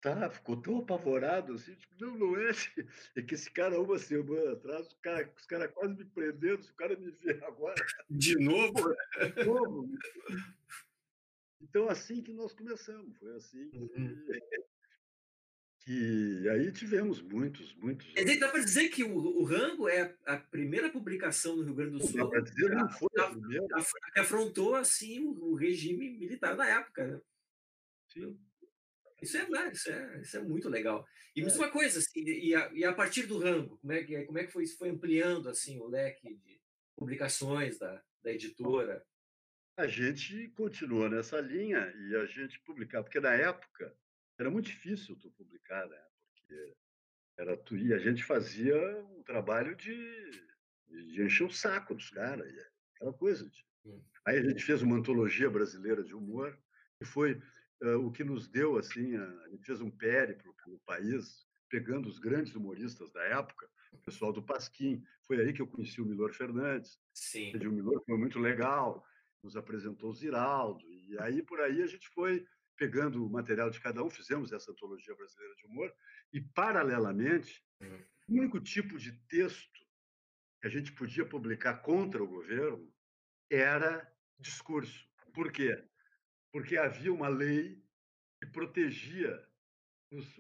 Tá, 0.05 0.29
ficou 0.29 0.55
tão 0.61 0.81
apavorado 0.81 1.55
assim, 1.55 1.75
tipo, 1.77 1.95
não, 1.99 2.19
não 2.19 2.37
é. 2.37 2.51
É 3.17 3.23
que 3.23 3.35
esse 3.35 3.51
cara, 3.51 3.81
uma 3.81 3.99
semana 3.99 4.53
atrás, 4.53 4.89
os 4.89 4.93
caras 5.01 5.31
os 5.35 5.47
cara 5.47 5.67
quase 5.67 5.95
me 5.95 6.05
prendendo, 6.05 6.63
se 6.63 6.71
o 6.71 6.75
cara 6.75 6.95
me 6.95 7.11
ver 7.11 7.43
agora. 7.43 7.75
De 8.11 8.39
novo? 8.39 8.95
De 9.35 9.45
novo. 9.47 9.89
Então, 11.59 11.89
assim 11.89 12.23
que 12.23 12.35
nós 12.35 12.53
começamos, 12.53 13.17
foi 13.17 13.35
assim 13.35 13.71
que, 13.71 13.79
uhum. 13.79 14.27
que 15.81 16.49
aí 16.51 16.71
tivemos 16.71 17.23
muitos, 17.23 17.75
muitos. 17.77 18.07
Quer 18.13 18.25
dizer, 18.25 18.41
dá 18.41 18.51
para 18.51 18.63
dizer 18.63 18.91
que 18.91 19.05
o, 19.05 19.17
o, 19.17 19.45
Rango 19.45 19.89
é 19.89 20.15
a 20.27 20.37
primeira 20.37 20.91
publicação 20.91 21.57
no 21.57 21.63
Rio 21.63 21.75
Grande 21.75 21.93
do 21.93 22.07
Sul. 22.07 22.19
Dá 22.19 22.27
para 22.27 22.41
dizer, 22.43 22.69
não 22.75 22.91
foi 22.91 23.09
a, 23.21 23.31
primeira. 23.31 23.67
Que 24.13 24.21
afrontou 24.21 24.75
assim 24.75 25.25
o, 25.25 25.53
o, 25.53 25.55
regime 25.55 26.11
militar 26.11 26.55
da 26.55 26.67
época, 26.67 27.07
né? 27.07 27.21
Sim. 28.13 28.39
Isso 29.25 29.39
é, 29.39 29.49
né, 29.49 29.73
isso 29.73 29.91
é, 29.91 30.21
isso 30.21 30.37
é 30.37 30.41
muito 30.43 30.69
legal. 30.69 31.07
E 31.35 31.43
é. 31.43 31.47
uma 31.47 31.71
coisa, 31.71 31.99
assim, 31.99 32.23
e, 32.23 32.55
a, 32.55 32.71
e 32.73 32.85
a 32.85 32.93
partir 32.93 33.27
do 33.27 33.39
Rango, 33.39 33.79
como 33.79 33.93
é 33.93 34.05
que, 34.05 34.25
como 34.25 34.39
é 34.39 34.45
que 34.45 34.53
foi, 34.53 34.67
foi 34.67 34.91
ampliando 34.91 35.49
assim 35.49 35.81
o 35.81 35.89
leque 35.89 36.35
de 36.37 36.61
publicações 36.95 37.79
da, 37.79 38.03
da 38.23 38.33
editora? 38.33 39.05
A 39.77 39.87
gente 39.87 40.49
continuou 40.51 41.09
nessa 41.09 41.41
linha 41.41 41.93
e 42.09 42.17
a 42.17 42.27
gente 42.27 42.61
publicava, 42.61 43.03
porque 43.03 43.19
na 43.19 43.35
época 43.35 43.97
era 44.39 44.51
muito 44.51 44.67
difícil 44.67 45.17
tu 45.17 45.31
publicar, 45.33 45.89
né? 45.89 46.01
Porque 46.35 46.75
era 47.37 47.57
tu 47.57 47.77
e 47.77 47.93
a 47.93 47.99
gente 47.99 48.23
fazia 48.23 48.77
um 49.17 49.23
trabalho 49.23 49.75
de, 49.75 50.47
de 50.89 51.23
encher 51.23 51.45
o 51.45 51.51
saco 51.51 51.95
dos 51.95 52.11
caras, 52.11 52.47
aquela 52.95 53.13
coisa. 53.13 53.49
De... 53.49 53.67
Hum. 53.87 54.01
Aí 54.25 54.39
a 54.39 54.43
gente 54.43 54.63
fez 54.63 54.83
uma 54.83 54.97
antologia 54.97 55.51
brasileira 55.51 56.05
de 56.05 56.15
humor, 56.15 56.57
que 56.99 57.05
foi 57.05 57.41
o 57.81 58.11
que 58.11 58.25
nos 58.25 58.49
deu, 58.49 58.79
assim, 58.79 59.17
a, 59.17 59.25
a 59.45 59.49
gente 59.51 59.65
fez 59.65 59.81
um 59.81 59.91
périplo 59.91 60.55
pelo 60.65 60.79
país, 60.81 61.47
pegando 61.69 62.09
os 62.09 62.19
grandes 62.19 62.55
humoristas 62.55 63.13
da 63.13 63.23
época, 63.25 63.69
o 63.93 63.99
pessoal 63.99 64.33
do 64.33 64.43
Pasquim. 64.43 65.03
Foi 65.27 65.41
aí 65.41 65.53
que 65.53 65.63
eu 65.63 65.67
conheci 65.67 66.01
o 66.01 66.07
Milor 66.07 66.33
Fernandes. 66.33 66.99
Sim. 67.13 67.55
O 67.57 67.73
Milor 67.73 68.03
foi 68.05 68.17
muito 68.17 68.39
legal, 68.39 69.05
nos 69.43 69.57
apresentou 69.57 70.11
o 70.11 70.15
Ziraldo. 70.15 70.85
E 70.91 71.17
aí, 71.21 71.43
por 71.43 71.61
aí, 71.61 71.83
a 71.83 71.87
gente 71.87 72.09
foi 72.11 72.47
pegando 72.77 73.25
o 73.25 73.31
material 73.31 73.71
de 73.71 73.81
cada 73.81 74.03
um, 74.03 74.11
fizemos 74.11 74.53
essa 74.53 74.73
antologia 74.73 75.15
brasileira 75.15 75.55
de 75.55 75.67
humor, 75.67 75.95
e, 76.33 76.41
paralelamente, 76.41 77.65
hum. 77.81 77.99
o 78.29 78.39
único 78.39 78.61
tipo 78.61 78.99
de 78.99 79.13
texto 79.29 79.81
que 80.61 80.67
a 80.67 80.71
gente 80.71 80.93
podia 80.93 81.25
publicar 81.25 81.75
contra 81.83 82.23
o 82.23 82.27
governo 82.27 82.93
era 83.51 84.11
discurso. 84.39 85.07
Por 85.33 85.53
quê? 85.53 85.85
Porque 86.55 86.77
havia 86.77 87.13
uma 87.13 87.27
lei 87.27 87.85
que 88.41 88.47
protegia 88.47 89.45
os, 90.13 90.39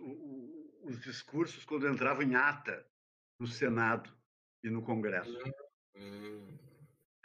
os 0.84 1.00
discursos 1.02 1.64
quando 1.64 1.88
entravam 1.88 2.22
em 2.22 2.36
ata 2.36 2.88
no 3.36 3.48
Senado 3.48 4.16
e 4.62 4.70
no 4.70 4.80
Congresso. 4.80 5.36
Hum. 5.96 6.56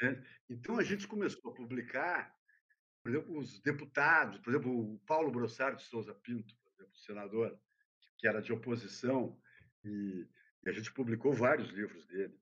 É? 0.01 0.23
Então, 0.49 0.79
a 0.79 0.83
gente 0.83 1.07
começou 1.07 1.51
a 1.51 1.53
publicar 1.53 2.35
por 3.03 3.11
exemplo, 3.11 3.37
os 3.37 3.59
deputados, 3.61 4.39
por 4.39 4.49
exemplo, 4.49 4.71
o 4.71 4.99
Paulo 4.99 5.31
Brossard 5.31 5.77
de 5.77 5.87
Souza 5.87 6.13
Pinto, 6.13 6.55
por 6.57 6.73
exemplo, 6.73 6.97
senador, 6.97 7.59
que 8.17 8.27
era 8.27 8.41
de 8.41 8.51
oposição, 8.51 9.39
e, 9.83 10.27
e 10.65 10.69
a 10.69 10.71
gente 10.73 10.91
publicou 10.91 11.31
vários 11.31 11.69
livros 11.69 12.05
dele, 12.07 12.37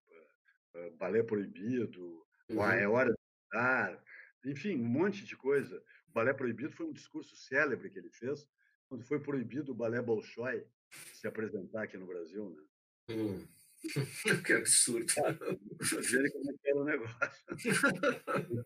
Balé 0.98 1.24
Proibido, 1.24 2.26
uhum. 2.50 2.64
É 2.64 2.88
Hora 2.88 3.12
de 3.12 3.18
Dar, 3.52 4.04
enfim, 4.46 4.76
um 4.76 4.88
monte 4.88 5.26
de 5.26 5.36
coisa. 5.36 5.84
O 6.18 6.20
Balé 6.20 6.34
Proibido 6.34 6.72
foi 6.72 6.88
um 6.88 6.92
discurso 6.92 7.36
célebre 7.36 7.92
que 7.92 8.00
ele 8.00 8.10
fez 8.10 8.50
quando 8.90 9.06
foi 9.06 9.20
proibido 9.20 9.72
o 9.72 9.76
balé 9.76 10.02
Bolshoi 10.02 10.66
se 11.14 11.28
apresentar 11.28 11.84
aqui 11.84 11.96
no 11.96 12.08
Brasil, 12.08 12.50
né? 12.50 12.64
Hum. 13.12 13.48
que 14.44 14.54
absurdo. 14.54 15.14
Ah, 15.24 15.36
como 15.36 16.50
é 16.50 16.54
que 16.58 16.70
era 16.70 16.80
o 16.80 16.84
negócio. 16.84 17.46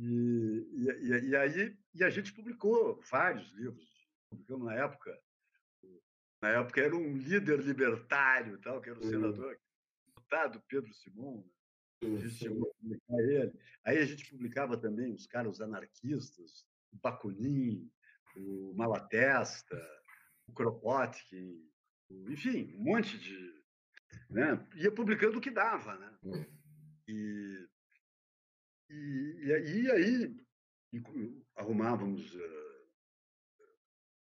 E, 0.00 0.64
e, 0.74 1.28
e, 1.30 1.34
aí 1.34 1.76
e 1.92 2.04
a 2.04 2.10
gente 2.10 2.32
publicou 2.32 3.02
vários 3.10 3.50
livros. 3.54 4.08
Publicamos 4.30 4.66
na 4.66 4.74
época. 4.74 5.20
Na 6.40 6.50
época 6.50 6.80
era 6.80 6.94
um 6.94 7.16
líder 7.16 7.58
libertário, 7.58 8.60
tal, 8.60 8.80
que 8.80 8.90
era 8.90 8.98
o 9.00 9.02
uhum. 9.02 9.10
senador, 9.10 9.58
deputado 10.06 10.62
Pedro 10.68 10.94
Simon. 10.94 11.38
Né? 11.38 11.57
Publicar 12.00 13.18
ele. 13.18 13.52
Aí 13.84 13.98
a 13.98 14.04
gente 14.04 14.30
publicava 14.30 14.76
também 14.76 15.12
os 15.12 15.26
caras 15.26 15.60
anarquistas, 15.60 16.66
o 16.92 16.96
Bakunin, 16.96 17.90
o 18.36 18.74
Malatesta, 18.76 19.76
o 20.46 20.52
Kropotkin, 20.52 21.60
enfim, 22.28 22.74
um 22.76 22.84
monte 22.84 23.18
de. 23.18 23.58
Né? 24.30 24.66
Ia 24.76 24.92
publicando 24.92 25.38
o 25.38 25.40
que 25.40 25.50
dava. 25.50 25.96
Né? 25.96 26.18
Uhum. 26.22 26.46
E 27.08 27.68
e, 28.90 29.42
e, 29.44 29.90
aí 29.90 30.36
arrumávamos. 31.56 32.34
Uh, 32.34 32.78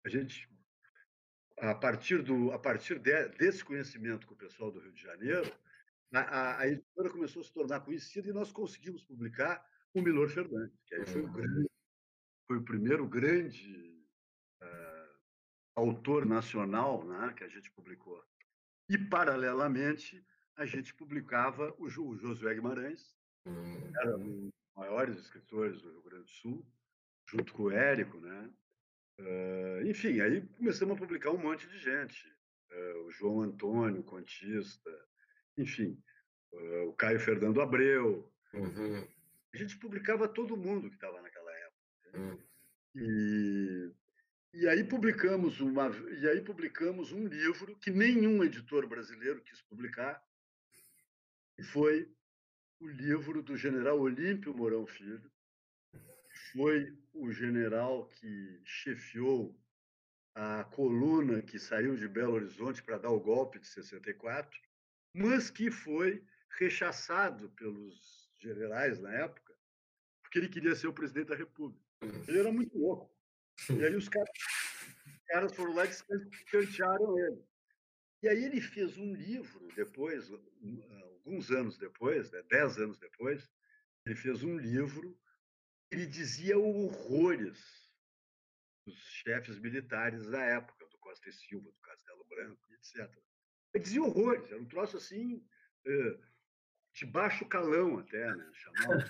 a 0.06 0.10
gente 0.10 0.50
a 1.60 1.76
partir, 1.76 2.24
do, 2.24 2.52
a 2.52 2.58
partir 2.58 2.98
de, 3.00 3.30
desse 3.30 3.64
conhecimento 3.64 4.26
com 4.26 4.34
o 4.34 4.38
pessoal 4.38 4.72
do 4.72 4.80
Rio 4.80 4.92
de 4.94 5.02
Janeiro, 5.02 5.56
a, 6.14 6.58
a, 6.60 6.68
editora 6.68 7.10
começou 7.10 7.42
a 7.42 7.46
se 7.46 7.54
tornar 7.54 7.80
conhecida 7.82 8.30
e 8.30 8.34
nós 8.34 8.52
conseguimos 8.52 9.04
publicar 9.04 9.66
o 9.94 10.02
Milor 10.02 10.30
Fernandes, 10.30 10.78
que 10.86 10.96
aí 10.96 11.06
foi 11.06 11.22
o, 11.22 11.32
grande, 11.32 11.70
foi 12.48 12.58
o 12.58 12.64
primeiro 12.64 13.08
grande 13.08 14.06
uh, 14.62 15.16
autor 15.76 16.26
nacional 16.26 17.06
né, 17.06 17.34
que 17.36 17.44
a 17.44 17.48
gente 17.48 17.72
publicou. 17.72 18.24
E, 18.90 18.98
paralelamente, 18.98 20.26
a 20.58 20.66
gente 20.66 20.94
publicava 20.94 21.74
o, 21.78 21.86
o 21.86 22.18
Josué 22.18 22.56
Guimarães, 22.56 23.16
hum. 23.46 23.92
era 24.02 24.18
um 24.18 24.50
dos 24.50 24.52
maiores 24.76 25.18
escritores 25.18 25.82
do 25.82 25.92
Rio 25.92 26.04
Grande 26.04 26.24
do 26.24 26.30
Sul, 26.30 26.66
junto 27.26 27.54
com 27.54 27.64
o 27.64 27.72
Érico, 27.72 28.20
né? 28.20 28.50
Uh, 29.20 29.88
enfim, 29.88 30.20
aí 30.20 30.42
começamos 30.58 30.96
a 30.96 31.00
publicar 31.00 31.32
um 31.32 31.38
monte 31.38 31.68
de 31.68 31.78
gente. 31.78 32.28
Uh, 32.72 33.06
o 33.06 33.12
João 33.12 33.42
Antônio, 33.42 34.04
contista, 34.04 34.90
enfim, 35.58 36.02
uh, 36.54 36.90
o 36.90 36.94
Caio 36.94 37.20
Fernando 37.20 37.62
Abreu. 37.62 38.32
Uhum. 38.54 39.08
A 39.54 39.58
gente 39.58 39.78
publicava 39.78 40.28
todo 40.28 40.58
mundo 40.58 40.90
que 40.90 40.96
estava 40.96 41.22
naquela 41.22 41.52
época. 41.52 42.18
Uhum. 42.18 42.40
E, 42.96 43.92
e 44.54 44.68
aí 44.68 44.84
publicamos 44.84 45.62
uma 45.62 45.90
e 46.20 46.28
aí 46.28 46.42
publicamos 46.42 47.12
um 47.12 47.26
livro 47.26 47.76
que 47.78 47.90
nenhum 47.90 48.44
editor 48.44 48.88
brasileiro 48.88 49.42
quis 49.42 49.62
publicar, 49.62 50.22
e 51.58 51.64
foi 51.64 52.12
o 52.80 52.88
livro 52.88 53.42
do 53.42 53.56
General 53.56 54.00
Olímpio 54.00 54.54
Mourão 54.54 54.86
Filho, 54.86 55.32
foi 56.52 56.98
o 57.14 57.32
general 57.32 58.08
que 58.08 58.62
chefiou 58.66 59.56
a 60.34 60.64
coluna 60.64 61.42
que 61.42 61.60
saiu 61.60 61.96
de 61.96 62.08
Belo 62.08 62.34
Horizonte 62.34 62.82
para 62.82 62.98
dar 62.98 63.10
o 63.10 63.20
golpe 63.20 63.60
de 63.60 63.68
64, 63.68 64.60
mas 65.14 65.50
que 65.50 65.70
foi 65.70 66.24
rechaçado 66.58 67.50
pelos 67.52 68.32
generais 68.40 69.00
na 69.00 69.14
época, 69.14 69.54
porque 70.22 70.40
ele 70.40 70.50
queria 70.50 70.76
ser 70.76 70.88
o 70.88 70.94
presidente 70.94 71.28
da 71.28 71.36
República. 71.36 71.84
Ele 72.28 72.40
era 72.40 72.52
muito 72.52 72.78
louco. 72.78 73.14
E 73.70 73.84
aí 73.84 73.96
os 73.96 74.10
caras, 74.10 74.30
foram 75.56 75.74
lá 75.74 75.86
e 75.86 75.90
escantearam 75.90 77.20
ele. 77.20 77.44
E 78.24 78.30
aí 78.30 78.44
ele 78.44 78.62
fez 78.62 78.98
um 78.98 79.14
livro 79.14 79.68
depois, 79.76 80.32
alguns 81.14 81.52
anos 81.52 81.78
depois, 81.78 82.32
né, 82.32 82.42
dez 82.50 82.78
anos 82.78 82.98
depois, 83.00 83.50
ele 84.06 84.16
fez 84.16 84.44
um 84.44 84.58
livro 84.58 85.20
ele 85.92 86.06
dizia 86.06 86.58
horrores 86.58 87.60
dos 88.86 88.98
chefes 88.98 89.60
militares 89.60 90.26
da 90.28 90.42
época, 90.42 90.88
do 90.88 90.98
Costa 90.98 91.30
e 91.30 91.34
Silva, 91.34 91.70
do 91.70 91.80
Castelo 91.82 92.26
Branco, 92.30 92.74
etc. 92.74 93.14
Dizia 93.80 94.04
horrores, 94.04 94.52
era 94.52 94.62
um 94.62 94.66
troço 94.66 94.98
assim, 94.98 95.46
de 96.94 97.06
baixo 97.06 97.46
calão 97.46 98.00
até, 98.00 98.36
né? 98.36 98.52
chamava 98.54 98.98
o 98.98 99.04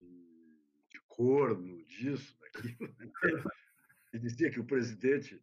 de, 0.00 0.14
de 0.90 1.00
corno, 1.06 1.84
disso, 1.84 2.36
daquilo. 2.40 2.94
Né? 2.98 3.10
E 4.12 4.18
dizia 4.18 4.50
que 4.50 4.60
o 4.60 4.66
presidente 4.66 5.42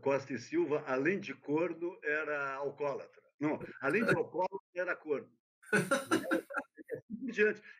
Costa 0.00 0.32
e 0.32 0.38
Silva, 0.38 0.84
além 0.86 1.18
de 1.18 1.34
corno, 1.34 1.98
era 2.02 2.54
alcoólatra. 2.54 3.22
Não, 3.40 3.58
além 3.80 4.04
de 4.04 4.14
alcoólatra, 4.14 4.68
era 4.74 4.94
corno. 4.94 5.30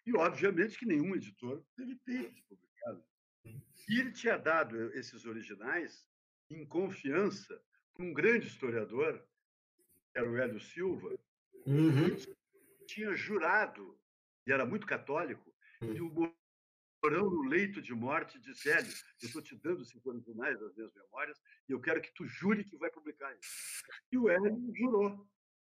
E, 0.06 0.16
obviamente, 0.16 0.78
que 0.78 0.86
nenhum 0.86 1.14
editor 1.14 1.62
teve 1.76 1.94
tempo 1.96 2.34
de 2.34 2.42
publicar. 2.42 2.98
E 3.44 4.00
ele 4.00 4.12
tinha 4.12 4.38
dado 4.38 4.90
esses 4.94 5.26
originais 5.26 6.08
em 6.50 6.64
confiança 6.66 7.62
um 7.98 8.12
grande 8.12 8.46
historiador, 8.46 9.18
que 10.12 10.18
era 10.18 10.31
o 10.31 10.37
Hélio 10.37 10.61
Silva, 10.61 11.18
uhum. 11.66 12.16
tinha 12.87 13.14
jurado, 13.14 13.98
e 14.46 14.52
era 14.52 14.66
muito 14.66 14.87
católico, 14.87 15.52
que 15.81 16.00
o 16.00 16.11
Mourão, 17.02 17.28
no 17.28 17.42
leito 17.42 17.83
de 17.83 17.92
morte, 17.92 18.38
disse: 18.38 18.70
Hélio, 18.70 18.92
eu 19.20 19.26
estou 19.26 19.42
te 19.42 19.57
dando 19.57 19.85
cinco 19.85 20.11
originais 20.11 20.59
das 20.61 20.74
minhas 20.74 20.92
memórias 20.94 21.40
e 21.68 21.72
eu 21.72 21.81
quero 21.81 22.00
que 22.00 22.14
tu 22.14 22.26
jure 22.26 22.64
que 22.64 22.76
vai 22.76 22.90
publicar 22.90 23.33
isso. 23.37 23.83
E 24.11 24.18
o 24.18 24.28
Hélio 24.28 24.72
jurou. 24.76 25.28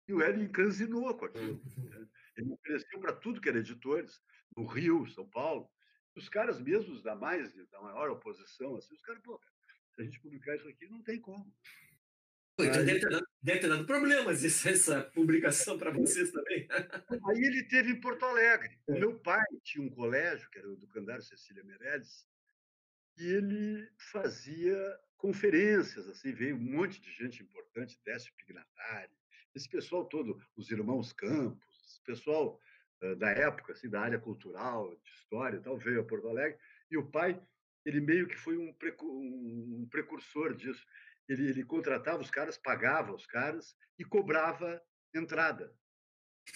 E 0.07 0.13
o 0.13 0.21
Hélio 0.21 0.43
encanzinou 0.43 1.15
com 1.15 1.25
aquilo. 1.25 1.61
Né? 1.77 2.07
Ele 2.35 2.51
ofereceu 2.51 2.99
para 2.99 3.13
tudo 3.13 3.39
que 3.39 3.47
era 3.47 3.59
editores, 3.59 4.21
no 4.55 4.65
Rio, 4.65 5.07
São 5.07 5.29
Paulo. 5.29 5.69
Os 6.15 6.27
caras 6.27 6.59
mesmos 6.59 7.01
da 7.01 7.15
mais, 7.15 7.53
da 7.69 7.81
maior 7.81 8.09
oposição, 8.09 8.75
assim, 8.75 8.93
os 8.93 9.01
caras, 9.01 9.21
pô, 9.23 9.39
se 9.95 10.01
a 10.01 10.03
gente 10.03 10.19
publicar 10.19 10.55
isso 10.55 10.67
aqui, 10.67 10.87
não 10.87 11.01
tem 11.01 11.19
como. 11.19 11.51
Então 12.59 12.85
deve, 12.85 12.99
ter 12.99 13.09
dado, 13.09 13.27
deve, 13.41 13.59
ter 13.59 13.67
dado, 13.67 13.85
problemas 13.85 14.43
essa, 14.43 14.69
essa 14.71 15.01
publicação 15.01 15.77
para 15.77 15.91
vocês 15.91 16.31
também. 16.31 16.67
Aí 16.69 17.43
ele 17.43 17.63
teve 17.63 17.91
em 17.91 17.99
Porto 17.99 18.25
Alegre. 18.25 18.77
É. 18.87 18.99
Meu 18.99 19.17
pai 19.19 19.43
tinha 19.63 19.85
um 19.85 19.89
colégio, 19.89 20.49
que 20.49 20.59
era 20.59 20.69
o 20.69 20.75
do 20.75 20.87
Candário 20.87 21.23
Cecília 21.23 21.63
Meirelles, 21.63 22.27
e 23.17 23.25
ele 23.25 23.89
fazia 24.11 24.99
conferências, 25.17 26.07
assim, 26.09 26.33
veio 26.33 26.55
um 26.55 26.59
monte 26.59 26.99
de 26.99 27.11
gente 27.11 27.41
importante, 27.41 27.99
Décio 28.03 28.33
Pignatari, 28.35 29.11
esse 29.55 29.69
pessoal 29.69 30.05
todo, 30.05 30.37
os 30.57 30.69
irmãos 30.69 31.13
Campos, 31.13 32.01
pessoal 32.05 32.59
da 33.17 33.29
época, 33.29 33.73
assim, 33.73 33.89
da 33.89 34.01
área 34.01 34.19
cultural, 34.19 34.95
de 35.03 35.09
história 35.11 35.57
e 35.57 35.59
tal, 35.59 35.77
veio 35.77 36.01
a 36.01 36.03
Porto 36.03 36.29
Alegre, 36.29 36.57
e 36.89 36.97
o 36.97 37.05
pai, 37.05 37.39
ele 37.85 37.99
meio 37.99 38.27
que 38.27 38.37
foi 38.37 38.57
um, 38.57 38.73
um 39.01 39.87
precursor 39.89 40.55
disso. 40.55 40.85
Ele, 41.27 41.49
ele 41.49 41.63
contratava 41.63 42.21
os 42.21 42.29
caras, 42.29 42.57
pagava 42.57 43.13
os 43.13 43.25
caras 43.25 43.75
e 43.97 44.03
cobrava 44.03 44.81
entrada. 45.13 45.73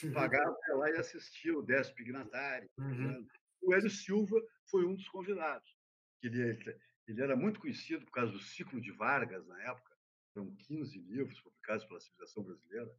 Uhum. 0.04 0.14
Pagava 0.14 0.58
lá 0.76 0.90
e 0.90 0.98
assistia 0.98 1.58
o 1.58 1.62
Décio 1.62 1.96
Pignatari. 1.96 2.70
Uhum. 2.78 3.26
O 3.62 3.74
Hélio 3.74 3.90
Silva 3.90 4.42
foi 4.70 4.86
um 4.86 4.96
dos 4.96 5.08
convidados. 5.08 5.76
Ele, 6.22 6.78
ele 7.08 7.22
era 7.22 7.36
muito 7.36 7.60
conhecido 7.60 8.06
por 8.06 8.12
causa 8.12 8.32
do 8.32 8.40
ciclo 8.40 8.82
de 8.82 8.92
Vargas 8.92 9.46
na 9.48 9.62
época. 9.64 9.96
Foram 10.34 10.54
15 10.56 11.00
livros 11.00 11.40
publicados 11.42 11.86
pela 11.86 12.00
civilização 12.00 12.44
brasileira, 12.44 12.92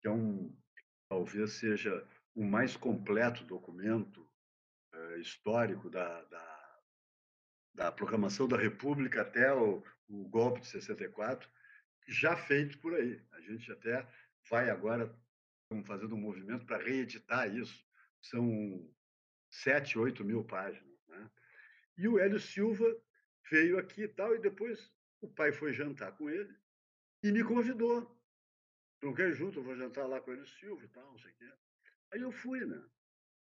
que 0.00 0.08
é 0.08 0.10
um, 0.10 0.56
talvez 1.08 1.52
seja 1.52 2.06
o 2.34 2.44
mais 2.44 2.76
completo 2.76 3.44
documento 3.44 4.28
uh, 4.94 5.16
histórico 5.18 5.90
da, 5.90 6.24
da, 6.24 6.61
da, 7.74 7.90
proclamação 7.90 8.48
da 8.48 8.56
República 8.56 9.22
até 9.22 9.52
o, 9.52 9.82
o, 10.08 10.28
golpe 10.28 10.60
de 10.60 10.66
64, 10.66 11.48
já 12.08 12.36
feito 12.36 12.78
por 12.78 12.94
aí. 12.94 13.20
A 13.32 13.40
gente 13.40 13.70
até 13.72 14.06
vai 14.48 14.70
agora, 14.70 15.14
estamos 15.62 15.86
fazendo 15.86 16.14
um 16.14 16.20
movimento 16.20 16.66
para 16.66 16.82
reeditar 16.82 17.54
isso. 17.54 17.84
São 18.20 18.88
sete, 19.50 19.98
oito 19.98 20.24
mil 20.24 20.44
páginas. 20.44 20.98
Né? 21.08 21.30
E 21.98 22.08
o 22.08 22.18
Hélio 22.18 22.40
Silva 22.40 22.86
veio 23.50 23.78
aqui 23.78 24.02
e 24.02 24.08
tal, 24.08 24.34
e 24.34 24.40
depois 24.40 24.92
o 25.20 25.28
pai 25.28 25.52
foi 25.52 25.72
jantar 25.72 26.12
com 26.12 26.28
ele 26.28 26.54
e 27.22 27.30
me 27.30 27.44
convidou 27.44 28.22
não 29.02 29.12
quer 29.12 29.32
junto? 29.32 29.58
Eu 29.58 29.64
vou 29.64 29.74
jantar 29.74 30.06
lá 30.06 30.20
com 30.20 30.32
ele, 30.32 30.46
Silvio 30.46 30.84
e 30.84 30.88
tal, 30.88 31.04
não 31.10 31.18
sei 31.18 31.32
o 31.32 31.34
quê. 31.34 31.52
Aí 32.12 32.20
eu 32.20 32.30
fui, 32.30 32.64
né? 32.64 32.80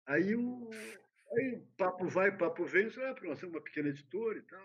Aí 0.07 0.37
o. 0.37 0.71
Aí 1.33 1.63
papo 1.77 2.09
vai, 2.09 2.37
papo 2.37 2.65
vem, 2.65 2.91
falei, 2.91 3.11
ah, 3.11 3.25
nós 3.25 3.41
temos 3.41 3.55
uma 3.55 3.61
pequena 3.61 3.89
editora 3.89 4.39
e 4.39 4.43
tal. 4.43 4.61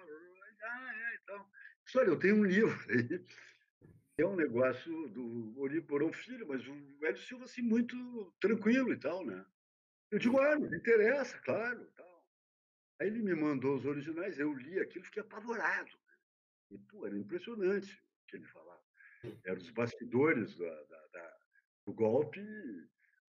Ah, 0.63 0.91
é, 0.95 1.15
e 1.15 1.19
tal. 1.25 1.51
Olha, 1.95 2.07
eu 2.07 2.19
tenho 2.19 2.37
um 2.37 2.45
livro 2.45 2.77
aí. 2.89 3.25
É 4.17 4.25
um 4.25 4.35
negócio 4.35 5.09
do 5.09 5.59
Olímpio 5.59 6.13
Filho, 6.13 6.47
mas 6.47 6.65
o 6.67 7.05
Hélio 7.05 7.17
Silva, 7.17 7.45
assim, 7.45 7.63
muito 7.63 8.31
tranquilo 8.39 8.93
e 8.93 8.97
tal, 8.97 9.25
né? 9.25 9.43
Eu 10.11 10.19
digo, 10.19 10.39
ah, 10.39 10.57
não 10.57 10.73
interessa, 10.73 11.37
claro, 11.39 11.83
tal. 11.95 12.27
Aí 13.01 13.07
ele 13.07 13.23
me 13.23 13.33
mandou 13.33 13.75
os 13.75 13.85
originais, 13.85 14.37
eu 14.37 14.53
li 14.53 14.79
aquilo, 14.79 15.05
fiquei 15.05 15.23
apavorado. 15.23 15.89
E, 16.69 16.77
pô, 16.77 17.07
era 17.07 17.17
impressionante 17.17 17.91
o 17.91 18.27
que 18.27 18.35
ele 18.37 18.45
falava 18.45 18.83
eram 19.43 19.57
os 19.57 19.69
bastidores 19.69 20.55
da, 20.57 20.83
da, 20.83 21.07
da, 21.07 21.37
do 21.85 21.93
golpe, 21.93 22.41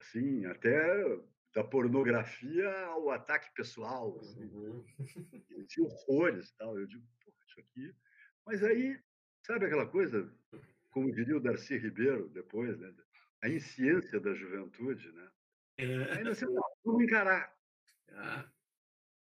assim, 0.00 0.44
até 0.46 1.04
da 1.54 1.62
pornografia 1.62 2.68
ao 2.86 3.10
ataque 3.10 3.54
pessoal. 3.54 4.18
Assim. 4.20 4.44
Uhum. 4.44 4.84
Tinha 5.68 5.86
horrores 5.86 6.48
e 6.48 6.56
tal. 6.56 6.78
Eu 6.78 6.86
digo, 6.86 7.06
pô, 7.24 7.32
isso 7.46 7.60
aqui. 7.60 7.94
Mas 8.44 8.62
aí, 8.62 9.00
sabe 9.46 9.66
aquela 9.66 9.86
coisa, 9.86 10.30
como 10.90 11.12
diria 11.12 11.36
o 11.36 11.40
Darcy 11.40 11.78
Ribeiro 11.78 12.28
depois, 12.28 12.78
né? 12.78 12.92
a 13.44 13.48
insciência 13.48 14.18
da 14.18 14.34
juventude, 14.34 15.12
né? 15.12 15.30
É. 15.76 16.12
Aí 16.14 16.24
nós 16.24 16.40
vamos 16.84 17.02
encarar. 17.02 17.52
Ah. 18.16 18.48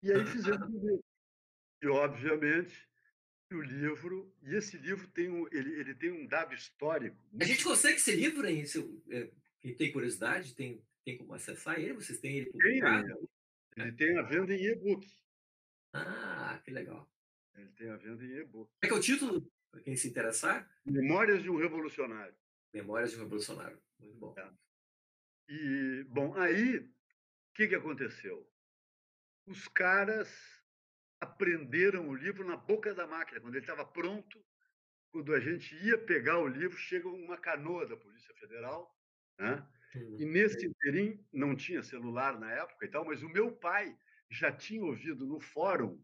E 0.02 0.12
aí 0.12 0.26
fizemos 0.26 0.68
o 0.68 1.02
E, 1.82 1.88
obviamente, 1.88 2.86
o 3.50 3.62
livro, 3.62 4.36
e 4.42 4.56
esse 4.56 4.78
livro 4.78 5.08
tem 5.08 5.30
um, 5.30 5.48
ele, 5.54 5.80
ele 5.80 5.96
tem 5.96 6.12
um 6.12 6.28
dado 6.28 6.54
histórico. 6.54 7.16
A 7.40 7.46
gente 7.46 7.64
consegue 7.64 7.96
esse 7.96 8.14
livro 8.14 8.46
aí? 8.46 8.66
É, 9.10 9.32
quem 9.62 9.74
tem 9.74 9.92
curiosidade, 9.94 10.54
tem, 10.54 10.84
tem 11.06 11.18
como 11.18 11.34
acessar 11.34 11.80
ele? 11.80 11.94
Vocês 11.94 12.20
têm 12.20 12.38
ele 12.38 12.52
publicado? 12.52 13.08
Tem, 13.76 13.86
ele 13.86 13.92
tem 13.94 14.18
a 14.18 14.22
venda 14.22 14.54
em 14.54 14.66
e-book. 14.66 15.08
Ah, 15.94 16.62
que 16.64 16.72
legal. 16.72 17.10
Ele 17.56 17.70
tem 17.72 17.90
a 17.90 17.98
venda 17.98 18.24
em 18.24 18.38
e-book. 18.38 18.72
É 18.82 18.88
que 18.88 18.94
é 18.94 18.98
o 18.98 19.02
título? 19.02 19.52
para 19.74 19.82
quem 19.82 19.98
se 19.98 20.08
interessar. 20.08 20.70
Memórias 20.86 21.42
de 21.42 21.50
um 21.50 21.58
Revolucionário. 21.58 22.36
Memórias 22.72 23.10
de 23.10 23.18
um 23.18 23.24
Revolucionário. 23.24 23.82
Muito 24.00 24.18
bom. 24.18 24.36
É. 24.38 24.52
E, 25.50 26.04
bom, 26.08 26.38
aí, 26.38 26.78
o 26.78 26.94
que, 27.56 27.68
que 27.68 27.76
aconteceu? 27.76 28.48
Os 29.48 29.68
caras 29.68 30.30
aprenderam 31.20 32.08
o 32.08 32.14
livro 32.14 32.46
na 32.46 32.56
boca 32.56 32.94
da 32.94 33.08
máquina. 33.08 33.42
Quando 33.42 33.56
ele 33.56 33.64
estava 33.64 33.84
pronto, 33.84 34.46
quando 35.12 35.34
a 35.34 35.40
gente 35.40 35.76
ia 35.84 35.98
pegar 35.98 36.38
o 36.38 36.48
livro, 36.48 36.78
chega 36.78 37.08
uma 37.08 37.38
canoa 37.38 37.88
da 37.88 37.98
Polícia 37.98 38.34
Federal, 38.36 38.96
né? 39.38 39.68
E 40.18 40.26
nesse 40.26 40.66
interim, 40.66 41.24
não 41.32 41.56
tinha 41.56 41.84
celular 41.84 42.40
na 42.40 42.52
época 42.52 42.86
e 42.86 42.90
tal, 42.90 43.06
mas 43.06 43.22
o 43.22 43.30
meu 43.30 43.52
pai 43.52 43.96
já 44.30 44.52
tinha 44.52 44.84
ouvido 44.84 45.26
no 45.26 45.40
fórum 45.40 46.04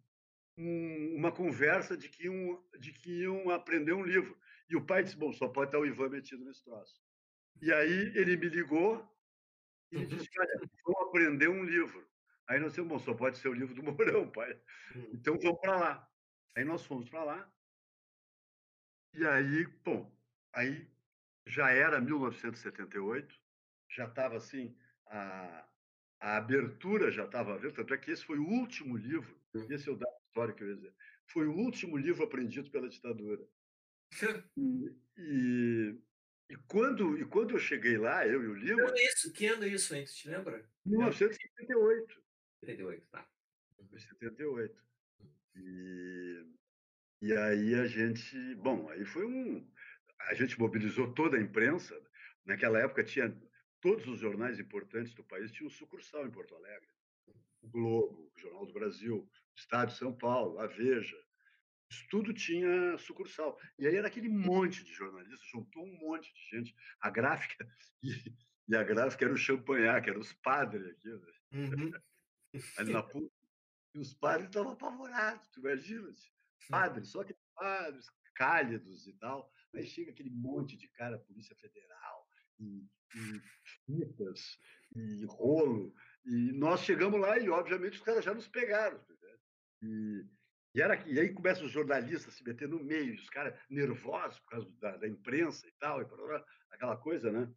um, 0.55 1.15
uma 1.15 1.31
conversa 1.31 1.97
de 1.97 2.07
que, 2.09 2.25
iam, 2.25 2.63
de 2.79 2.93
que 2.93 3.21
iam 3.21 3.49
aprender 3.49 3.93
um 3.93 4.03
livro. 4.03 4.37
E 4.69 4.75
o 4.75 4.85
pai 4.85 5.03
disse: 5.03 5.17
Bom, 5.17 5.33
só 5.33 5.47
pode 5.47 5.69
estar 5.69 5.79
o 5.79 5.85
Ivan 5.85 6.09
metido 6.09 6.45
nesse 6.45 6.63
troço. 6.63 7.01
E 7.61 7.73
aí 7.73 8.11
ele 8.15 8.37
me 8.37 8.47
ligou 8.47 9.09
e 9.91 10.05
disse: 10.05 10.29
Olha, 10.39 10.59
vamos 10.85 11.07
aprender 11.07 11.49
um 11.49 11.63
livro. 11.63 12.07
Aí 12.47 12.59
nós 12.59 12.71
dissemos: 12.71 12.89
Bom, 12.89 12.99
só 12.99 13.13
pode 13.13 13.39
ser 13.39 13.47
o 13.47 13.53
livro 13.53 13.73
do 13.73 13.81
Mourão, 13.83 14.29
pai. 14.29 14.53
Hum. 14.95 15.09
Então 15.13 15.39
vamos 15.39 15.59
para 15.61 15.77
lá. 15.77 16.11
Aí 16.55 16.63
nós 16.63 16.85
fomos 16.85 17.09
para 17.09 17.23
lá. 17.23 17.53
E 19.13 19.25
aí, 19.25 19.65
bom, 19.83 20.15
aí 20.53 20.87
já 21.49 21.71
era 21.71 21.99
1978, 21.99 23.35
já 23.89 24.05
estava 24.05 24.37
assim, 24.37 24.77
a, 25.07 25.67
a 26.19 26.37
abertura 26.37 27.11
já 27.11 27.25
estava 27.25 27.57
vendo, 27.57 27.73
tanto 27.73 27.93
é 27.93 27.97
que 27.97 28.11
esse 28.11 28.23
foi 28.23 28.37
o 28.37 28.47
último 28.47 28.95
livro, 28.95 29.35
esse 29.69 29.89
é 29.89 29.91
o 29.91 29.95
dado 29.95 30.13
histórico 30.27 30.59
que 30.59 30.63
eu 30.63 30.69
ia 30.69 30.75
dizer, 30.75 30.93
foi 31.25 31.47
o 31.47 31.55
último 31.55 31.97
livro 31.97 32.23
aprendido 32.23 32.69
pela 32.69 32.87
ditadura. 32.87 33.43
e, 34.55 34.95
e, 35.17 35.99
e, 36.51 36.55
quando, 36.67 37.17
e 37.17 37.25
quando 37.25 37.55
eu 37.55 37.59
cheguei 37.59 37.97
lá, 37.97 38.27
eu 38.27 38.43
e 38.43 38.47
o 38.47 38.53
Lima... 38.53 38.75
Que 38.75 38.81
ano 38.81 38.97
é 38.97 39.05
isso? 39.05 39.33
Que 39.33 39.45
ano 39.47 39.63
é 39.63 39.67
isso, 39.67 39.95
hein? 39.95 40.05
Tu 40.05 40.13
te 40.13 40.29
lembra? 40.29 40.69
1978. 40.85 42.21
78, 42.59 43.07
tá. 43.09 43.27
78. 43.97 44.83
E, 45.55 46.45
e 47.23 47.33
aí 47.33 47.75
a 47.75 47.87
gente... 47.87 48.55
Bom, 48.55 48.89
aí 48.89 49.03
foi 49.05 49.25
um... 49.25 49.67
A 50.21 50.33
gente 50.33 50.59
mobilizou 50.59 51.13
toda 51.13 51.37
a 51.37 51.41
imprensa. 51.41 51.99
Naquela 52.45 52.79
época 52.79 53.03
tinha 53.03 53.35
todos 53.81 54.07
os 54.07 54.19
jornais 54.19 54.59
importantes 54.59 55.13
do 55.13 55.23
país 55.23 55.51
tinham 55.51 55.69
sucursal 55.69 56.25
em 56.25 56.31
Porto 56.31 56.55
Alegre. 56.55 56.89
O 57.61 57.69
Globo, 57.69 58.31
o 58.35 58.39
Jornal 58.39 58.65
do 58.65 58.73
Brasil, 58.73 59.17
o 59.17 59.29
Estado 59.55 59.91
de 59.91 59.97
São 59.97 60.15
Paulo, 60.15 60.59
a 60.59 60.67
Veja. 60.67 61.17
Isso 61.91 62.05
tudo 62.09 62.33
tinha 62.33 62.97
sucursal. 62.97 63.59
E 63.77 63.87
aí 63.87 63.95
era 63.95 64.07
aquele 64.07 64.29
monte 64.29 64.83
de 64.83 64.93
jornalistas, 64.93 65.47
juntou 65.49 65.83
um 65.83 65.97
monte 65.99 66.31
de 66.33 66.57
gente. 66.57 66.75
A 67.01 67.09
gráfica, 67.09 67.67
e, 68.03 68.33
e 68.67 68.75
a 68.75 68.83
gráfica 68.83 69.25
era 69.25 69.33
o 69.33 69.37
champanhar, 69.37 70.01
que 70.01 70.09
eram 70.09 70.19
os 70.19 70.33
padres 70.33 70.85
aqui. 70.85 71.09
Né? 71.09 71.31
Uhum. 71.53 71.91
Ali 72.77 72.93
na 72.93 73.03
PUC. 73.03 73.31
E 73.95 73.99
os 73.99 74.13
padres 74.13 74.47
estavam 74.47 74.73
apavorados, 74.73 75.49
tu 75.49 75.59
imagina? 75.61 76.13
Padres, 76.69 77.09
só 77.09 77.23
que 77.23 77.35
padres 77.55 78.05
cálidos 78.35 79.07
e 79.07 79.13
tal. 79.13 79.51
Aí 79.73 79.85
chega 79.85 80.11
aquele 80.11 80.31
monte 80.31 80.75
de 80.75 80.87
cara, 80.89 81.19
Polícia 81.19 81.55
Federal, 81.55 82.27
e, 82.59 82.85
e 83.15 83.41
fitas, 83.85 84.57
e 84.95 85.25
rolo. 85.25 85.93
E 86.25 86.51
nós 86.53 86.81
chegamos 86.81 87.19
lá 87.19 87.37
e, 87.37 87.49
obviamente, 87.49 87.97
os 87.97 88.03
caras 88.03 88.23
já 88.23 88.33
nos 88.33 88.47
pegaram. 88.47 88.97
Né? 88.97 89.37
E, 89.83 90.25
e, 90.75 90.81
era, 90.81 90.95
e 91.07 91.19
aí 91.19 91.33
começam 91.33 91.65
os 91.65 91.71
jornalistas 91.71 92.33
a 92.33 92.37
se 92.37 92.43
meter 92.43 92.67
no 92.67 92.83
meio, 92.83 93.15
os 93.15 93.29
caras 93.29 93.57
nervosos 93.69 94.39
por 94.39 94.49
causa 94.49 94.69
da, 94.79 94.97
da 94.97 95.07
imprensa 95.07 95.67
e 95.67 95.71
tal, 95.79 96.01
e 96.01 96.05
aquela 96.71 96.97
coisa, 96.97 97.31
né? 97.31 97.51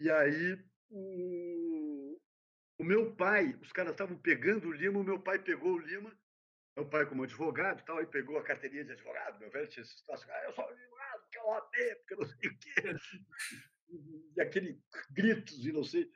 E 0.00 0.10
aí 0.10 0.58
o, 0.90 2.18
o 2.78 2.84
meu 2.84 3.14
pai, 3.14 3.56
os 3.60 3.72
caras 3.72 3.92
estavam 3.92 4.16
pegando 4.18 4.68
o 4.68 4.72
Lima, 4.72 5.00
o 5.00 5.04
meu 5.04 5.20
pai 5.20 5.38
pegou 5.38 5.74
o 5.74 5.78
Lima, 5.78 6.16
meu 6.76 6.88
pai 6.88 7.06
como 7.06 7.22
advogado 7.22 7.80
e 7.80 7.84
tal, 7.84 8.02
e 8.02 8.06
pegou 8.06 8.38
a 8.38 8.42
carteirinha 8.42 8.84
de 8.84 8.92
advogado, 8.92 9.38
meu 9.38 9.50
velho 9.50 9.68
tinha 9.68 9.82
esse 9.82 9.94
situação, 9.96 10.32
ah, 10.32 10.44
eu 10.44 10.52
sou 10.52 10.64
porque 11.32 11.38
eu 11.38 11.46
OAB, 11.46 11.96
porque 11.96 12.14
eu 12.14 12.18
não 12.18 12.26
sei 12.26 12.50
o 12.50 12.58
quê 12.58 12.98
e 14.36 14.40
aquele 14.40 14.80
gritos 15.10 15.64
e 15.64 15.72
não 15.72 15.84
sei. 15.84 16.10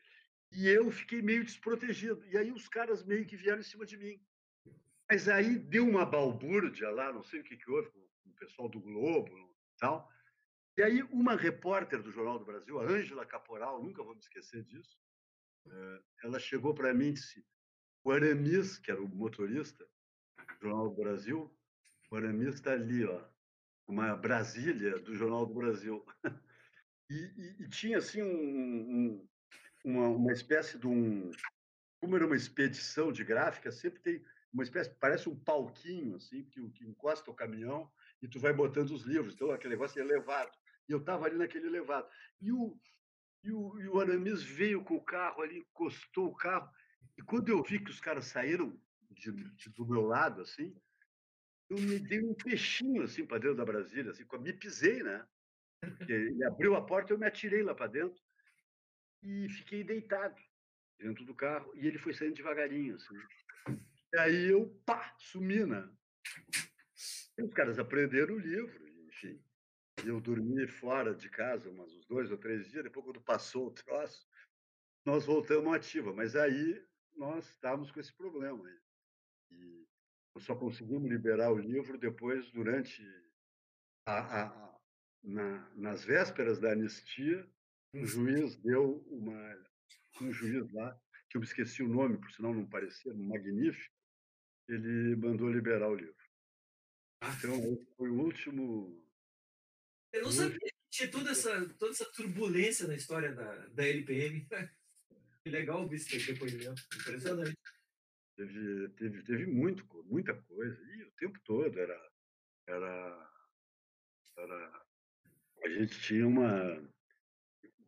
E 0.53 0.69
eu 0.69 0.91
fiquei 0.91 1.21
meio 1.21 1.45
desprotegido. 1.45 2.25
E 2.27 2.37
aí 2.37 2.51
os 2.51 2.69
caras 2.69 3.05
meio 3.05 3.27
que 3.27 3.37
vieram 3.37 3.61
em 3.61 3.65
cima 3.65 3.85
de 3.85 3.97
mim. 3.97 4.21
Mas 5.11 5.29
aí 5.29 5.59
deu 5.59 5.89
uma 5.89 6.05
balbúrdia 6.05 6.91
lá, 6.91 7.13
não 7.13 7.23
sei 7.23 7.41
o 7.41 7.45
que, 7.45 7.57
que 7.57 7.71
houve 7.71 7.91
com 7.91 7.99
o 7.99 8.35
pessoal 8.35 8.69
do 8.69 8.81
Globo 8.81 9.31
e 9.37 9.79
tal. 9.79 10.11
E 10.77 10.83
aí 10.83 11.03
uma 11.05 11.37
repórter 11.37 12.03
do 12.03 12.11
Jornal 12.11 12.39
do 12.39 12.45
Brasil, 12.45 12.79
a 12.79 12.85
Ângela 12.85 13.25
Caporal, 13.25 13.83
nunca 13.83 14.03
vou 14.03 14.15
me 14.15 14.21
esquecer 14.21 14.63
disso, 14.65 14.99
eh, 15.67 16.01
ela 16.25 16.39
chegou 16.39 16.75
para 16.75 16.93
mim 16.93 17.09
e 17.09 17.13
disse, 17.13 17.47
o 18.05 18.11
Aramis, 18.11 18.79
que 18.79 18.91
era 18.91 19.01
o 19.01 19.09
motorista 19.09 19.89
do 20.37 20.61
Jornal 20.61 20.91
do 20.91 20.97
Brasil, 20.97 21.57
o 22.11 22.17
Aramis 22.17 22.57
está 22.57 22.73
ali, 22.73 23.05
ó, 23.05 23.27
uma 23.87 24.17
Brasília 24.17 24.99
do 24.99 25.15
Jornal 25.15 25.47
do 25.47 25.55
Brasil. 25.55 26.05
E, 27.09 27.15
e, 27.15 27.63
e 27.63 27.69
tinha 27.69 27.99
assim 27.99 28.21
um, 28.21 28.27
um, 28.27 29.29
uma, 29.85 30.09
uma 30.09 30.33
espécie 30.33 30.77
de 30.77 30.89
um. 30.89 31.31
Como 32.01 32.17
era 32.17 32.27
uma 32.27 32.35
expedição 32.35 33.13
de 33.13 33.23
gráfica, 33.23 33.71
sempre 33.71 34.01
tem 34.01 34.25
uma 34.53 34.65
espécie, 34.65 34.91
parece 34.99 35.29
um 35.29 35.39
palquinho, 35.39 36.17
assim, 36.17 36.43
que, 36.47 36.69
que 36.71 36.85
encosta 36.85 37.31
o 37.31 37.35
caminhão 37.35 37.89
e 38.21 38.27
tu 38.27 38.41
vai 38.41 38.53
botando 38.53 38.91
os 38.91 39.03
livros. 39.03 39.35
Então, 39.35 39.53
aquele 39.53 39.75
negócio 39.75 40.01
é 40.01 40.05
elevado. 40.05 40.51
E 40.89 40.93
eu 40.93 40.99
estava 40.99 41.27
ali 41.27 41.37
naquele 41.37 41.67
elevado. 41.67 42.09
E 42.41 42.51
o, 42.51 42.77
e 43.45 43.53
o, 43.53 43.81
e 43.81 43.89
o 43.89 44.01
Aramis 44.01 44.43
veio 44.43 44.83
com 44.83 44.97
o 44.97 45.05
carro 45.05 45.43
ali, 45.43 45.59
encostou 45.59 46.27
o 46.27 46.37
carro. 46.37 46.69
E 47.17 47.23
quando 47.23 47.49
eu 47.49 47.63
vi 47.63 47.79
que 47.79 47.91
os 47.91 48.01
caras 48.01 48.27
saíram 48.27 48.77
de, 49.11 49.31
de, 49.31 49.71
do 49.71 49.87
meu 49.87 50.03
lado, 50.03 50.43
assim, 50.43 50.75
eu 51.69 51.79
me 51.79 51.99
dei 51.99 52.23
um 52.23 52.35
peixinho 52.35 53.03
assim 53.03 53.27
para 53.27 53.39
dentro 53.39 53.57
da 53.57 53.65
Brasília, 53.65 54.11
assim, 54.11 54.25
me 54.41 54.53
pisei, 54.53 55.03
né? 55.03 55.27
Porque 55.81 56.13
ele 56.13 56.45
abriu 56.45 56.75
a 56.75 56.85
porta, 56.85 57.13
eu 57.13 57.19
me 57.19 57.27
atirei 57.27 57.63
lá 57.63 57.75
para 57.75 57.87
dentro 57.87 58.23
e 59.23 59.49
fiquei 59.49 59.83
deitado 59.85 60.41
dentro 60.99 61.25
do 61.25 61.35
carro 61.35 61.73
e 61.77 61.87
ele 61.87 61.99
foi 61.99 62.15
saindo 62.15 62.35
devagarinho, 62.35 62.97
assim. 62.97 63.17
E 64.13 64.19
aí 64.19 64.47
eu, 64.47 64.69
pá, 64.87 65.15
sumi, 65.19 65.67
né? 65.67 65.89
E 67.37 67.43
os 67.43 67.53
caras 67.53 67.79
aprenderam 67.79 68.35
o 68.35 68.39
livro, 68.39 68.89
enfim. 69.09 69.43
Eu 70.05 70.21
dormi 70.21 70.67
fora 70.67 71.15
de 71.15 71.29
casa 71.29 71.69
uns 71.71 72.07
dois 72.07 72.31
ou 72.31 72.39
três 72.39 72.71
dias, 72.71 72.85
depois 72.85 73.05
quando 73.05 73.21
passou 73.21 73.67
o 73.67 73.71
troço, 73.71 74.27
nós 75.05 75.25
voltamos 75.25 75.75
ativa. 75.75 76.13
Mas 76.13 76.37
aí 76.37 76.85
nós 77.15 77.49
estávamos 77.49 77.91
com 77.91 78.01
esse 78.01 78.13
problema. 78.13 78.63
E 79.51 79.86
só 80.41 80.55
conseguimos 80.55 81.11
liberar 81.11 81.53
o 81.53 81.59
livro 81.59 81.99
depois, 81.99 82.51
durante 82.51 83.03
a, 84.07 84.43
a 84.43 84.67
na, 85.23 85.69
nas 85.75 86.05
vésperas 86.05 86.59
da 86.61 86.73
anistia, 86.73 87.47
um 87.93 88.07
juiz 88.07 88.57
deu 88.57 89.05
uma. 89.11 89.67
Um 90.21 90.33
juiz 90.33 90.73
lá, 90.73 90.99
que 91.29 91.37
eu 91.37 91.41
me 91.41 91.47
esqueci 91.47 91.83
o 91.83 91.89
nome, 91.89 92.19
por 92.19 92.31
sinal 92.33 92.55
não 92.55 92.67
parecia, 92.67 93.13
magnífico, 93.13 93.95
ele 94.67 95.15
mandou 95.17 95.51
liberar 95.51 95.91
o 95.91 95.95
livro. 95.95 96.17
Então, 97.23 97.87
foi 97.97 98.09
o 98.09 98.21
último. 98.23 99.05
Eu 100.13 100.23
não 100.23 100.33
sabia 100.33 100.59
que 100.59 100.91
tinha 100.91 101.11
toda 101.11 101.31
essa, 101.31 101.69
toda 101.75 101.93
essa 101.93 102.11
turbulência 102.13 102.87
na 102.87 102.95
história 102.95 103.35
da, 103.35 103.67
da 103.69 103.87
LPM. 103.87 104.47
Que 105.45 105.51
legal 105.51 105.83
ouvir 105.83 105.95
esse 105.95 106.19
depoimento. 106.33 106.83
Impressionante. 106.93 107.57
Teve, 108.37 108.89
teve, 108.91 109.23
teve 109.23 109.47
muito, 109.47 109.87
muita 110.05 110.35
coisa. 110.35 110.79
E 110.95 111.03
o 111.05 111.11
tempo 111.13 111.39
todo 111.45 111.79
era, 111.79 112.13
era, 112.67 113.31
era 114.37 114.87
a 115.65 115.69
gente 115.69 115.99
tinha 116.01 116.27
uma. 116.27 116.81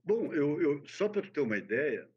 Bom, 0.02 0.32
eu, 0.32 0.60
eu 0.60 0.86
só 0.86 1.08
para 1.08 1.22
ter 1.22 1.40
uma 1.40 1.56
ideia, 1.56 2.10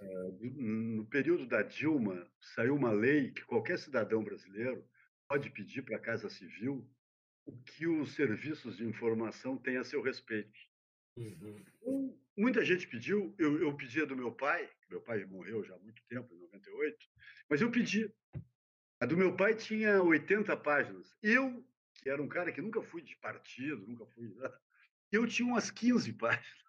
eh, 0.00 0.30
no 0.40 1.06
período 1.06 1.46
da 1.46 1.62
Dilma, 1.62 2.28
saiu 2.40 2.74
uma 2.74 2.90
lei 2.90 3.30
que 3.30 3.44
qualquer 3.44 3.78
cidadão 3.78 4.24
brasileiro 4.24 4.84
pode 5.28 5.48
pedir 5.50 5.82
para 5.82 5.96
a 5.96 6.00
Casa 6.00 6.28
Civil 6.28 6.86
o 7.46 7.56
que 7.62 7.86
os 7.86 8.14
serviços 8.14 8.76
de 8.76 8.84
informação 8.84 9.56
têm 9.56 9.76
a 9.76 9.84
seu 9.84 10.02
respeito. 10.02 10.52
Uhum. 11.16 12.18
Muita 12.36 12.64
gente 12.64 12.88
pediu, 12.88 13.34
eu, 13.38 13.60
eu 13.60 13.76
pedia 13.76 14.06
do 14.06 14.16
meu 14.16 14.32
pai, 14.32 14.68
meu 14.88 15.00
pai 15.00 15.24
morreu 15.26 15.62
já 15.62 15.74
há 15.74 15.78
muito 15.78 16.02
tempo, 16.08 16.34
em 16.34 16.38
98, 16.38 16.96
mas 17.48 17.60
eu 17.60 17.70
pedi. 17.70 18.10
A 19.00 19.06
do 19.06 19.16
meu 19.16 19.36
pai 19.36 19.54
tinha 19.54 20.02
80 20.02 20.56
páginas. 20.58 21.14
Eu, 21.22 21.66
que 21.94 22.08
era 22.08 22.22
um 22.22 22.28
cara 22.28 22.52
que 22.52 22.62
nunca 22.62 22.80
fui 22.82 23.02
de 23.02 23.16
partido, 23.16 23.86
nunca 23.86 24.06
fui. 24.06 24.32
Eu 25.10 25.26
tinha 25.26 25.46
umas 25.46 25.70
15 25.70 26.12
páginas. 26.14 26.62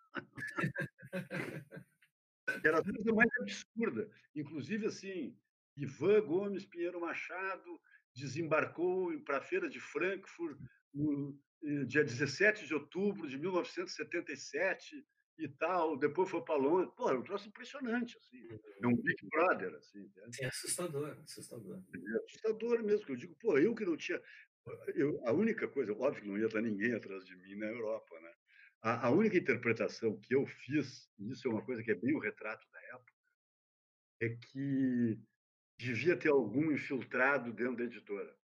Era 2.63 2.79
a 2.79 2.83
coisa 2.83 3.13
mais 3.13 3.29
absurda. 3.39 4.09
Inclusive, 4.35 4.87
assim, 4.87 5.37
Ivan 5.77 6.21
Gomes 6.21 6.65
Pinheiro 6.65 6.99
Machado 6.99 7.79
desembarcou 8.15 9.17
para 9.21 9.37
a 9.37 9.41
feira 9.41 9.69
de 9.69 9.79
Frankfurt 9.79 10.59
no 10.93 11.39
dia 11.87 12.03
17 12.03 12.67
de 12.67 12.73
outubro 12.73 13.27
de 13.27 13.37
1977 13.37 15.05
e 15.39 15.47
tal, 15.47 15.97
depois 15.97 16.29
foi 16.29 16.43
para 16.43 16.55
Londres. 16.55 16.93
Pô, 16.95 17.09
é 17.09 17.17
um 17.17 17.23
troço 17.23 17.47
impressionante, 17.47 18.17
assim. 18.17 18.47
É 18.81 18.87
um 18.87 18.95
Big 18.95 19.27
Brother, 19.29 19.73
assim. 19.75 20.11
É 20.41 20.45
assustador, 20.45 21.17
assustador. 21.23 21.81
É 21.93 22.25
assustador 22.25 22.83
mesmo, 22.83 23.05
que 23.05 23.11
eu 23.11 23.15
digo, 23.15 23.35
pô, 23.39 23.57
eu 23.57 23.73
que 23.73 23.85
não 23.85 23.97
tinha... 23.97 24.21
Eu, 24.95 25.19
a 25.27 25.33
única 25.33 25.67
coisa, 25.67 25.91
óbvio 25.93 26.21
que 26.21 26.27
não 26.27 26.37
ia 26.37 26.45
estar 26.45 26.61
ninguém 26.61 26.93
atrás 26.93 27.25
de 27.25 27.35
mim 27.35 27.55
na 27.55 27.65
Europa, 27.65 28.19
né? 28.21 28.33
A, 28.81 29.07
a 29.07 29.09
única 29.11 29.37
interpretação 29.37 30.19
que 30.19 30.35
eu 30.35 30.45
fiz, 30.45 31.09
e 31.17 31.31
isso 31.31 31.47
é 31.47 31.51
uma 31.51 31.65
coisa 31.65 31.81
que 31.81 31.91
é 31.91 31.95
bem 31.95 32.13
o 32.15 32.19
retrato 32.19 32.65
da 32.71 32.79
época, 32.95 33.13
é 34.21 34.29
que 34.29 35.19
devia 35.77 36.15
ter 36.15 36.29
algum 36.29 36.71
infiltrado 36.71 37.51
dentro 37.51 37.77
da 37.77 37.83
editora 37.83 38.37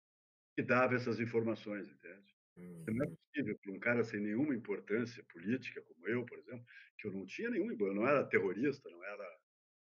que 0.55 0.63
dava 0.63 0.95
essas 0.95 1.19
informações, 1.19 1.87
entende? 1.87 2.36
Não 2.57 3.05
é 3.05 3.07
possível 3.07 3.57
que 3.59 3.69
um 3.69 3.79
cara 3.79 4.03
sem 4.03 4.19
nenhuma 4.19 4.55
importância 4.55 5.23
política, 5.31 5.81
como 5.81 6.07
eu, 6.07 6.25
por 6.25 6.39
exemplo, 6.39 6.65
que 6.97 7.07
eu 7.07 7.11
não 7.11 7.25
tinha 7.25 7.49
nenhuma, 7.49 7.73
eu 7.73 7.93
não 7.93 8.07
era 8.07 8.25
terrorista, 8.25 8.89
não 8.89 9.03
era, 9.03 9.39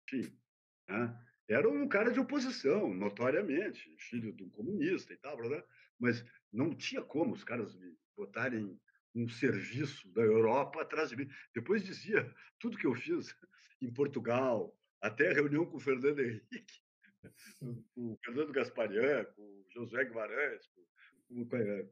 enfim, 0.06 0.38
né? 0.88 1.26
era 1.48 1.68
um 1.68 1.88
cara 1.88 2.12
de 2.12 2.20
oposição, 2.20 2.94
notoriamente, 2.94 3.96
filho 3.98 4.34
de 4.34 4.44
um 4.44 4.50
comunista 4.50 5.14
e 5.14 5.18
tal, 5.18 5.38
mas 6.00 6.24
não 6.52 6.76
tinha 6.76 7.02
como 7.02 7.34
os 7.34 7.44
caras 7.44 7.76
me 7.76 7.98
botarem 8.16 8.80
um 9.16 9.28
serviço 9.28 10.08
da 10.14 10.22
Europa 10.22 10.82
atrás 10.82 11.10
de 11.10 11.16
mim. 11.16 11.28
Depois 11.54 11.84
dizia 11.84 12.32
tudo 12.60 12.78
que 12.78 12.86
eu 12.86 12.94
fiz 12.94 13.36
em 13.82 13.92
Portugal, 13.92 14.78
até 15.02 15.30
a 15.30 15.34
reunião 15.34 15.66
com 15.66 15.78
o 15.78 15.80
Fernando 15.80 16.20
Henrique, 16.20 16.82
com 17.96 18.14
o 18.14 18.20
Fernando 18.24 18.52
Gasparian, 18.52 19.26
com 19.36 19.42
o 19.42 19.66
Josué 19.70 20.06
Guimarães, 20.06 20.68
com, 20.68 20.86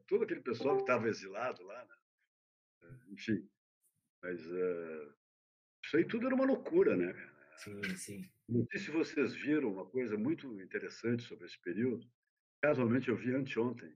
todo 0.06 0.24
aquele 0.24 0.40
pessoal 0.40 0.76
que 0.76 0.82
estava 0.82 1.08
exilado 1.08 1.62
lá. 1.64 1.84
Né? 1.84 1.96
Eh, 2.82 3.12
enfim, 3.12 3.48
mas 4.22 4.44
uh, 4.46 5.14
isso 5.84 5.96
aí 5.96 6.04
tudo 6.04 6.26
era 6.26 6.34
uma 6.34 6.46
loucura, 6.46 6.96
né? 6.96 7.14
Sim, 7.56 7.82
sim. 7.96 8.30
Não 8.48 8.66
sei 8.70 8.80
se 8.80 8.90
vocês 8.90 9.34
viram 9.34 9.72
uma 9.72 9.84
coisa 9.84 10.16
muito 10.16 10.46
interessante 10.62 11.22
sobre 11.22 11.46
esse 11.46 11.60
período. 11.60 12.10
Casualmente 12.62 13.08
eu 13.08 13.16
vi 13.16 13.34
anteontem 13.34 13.94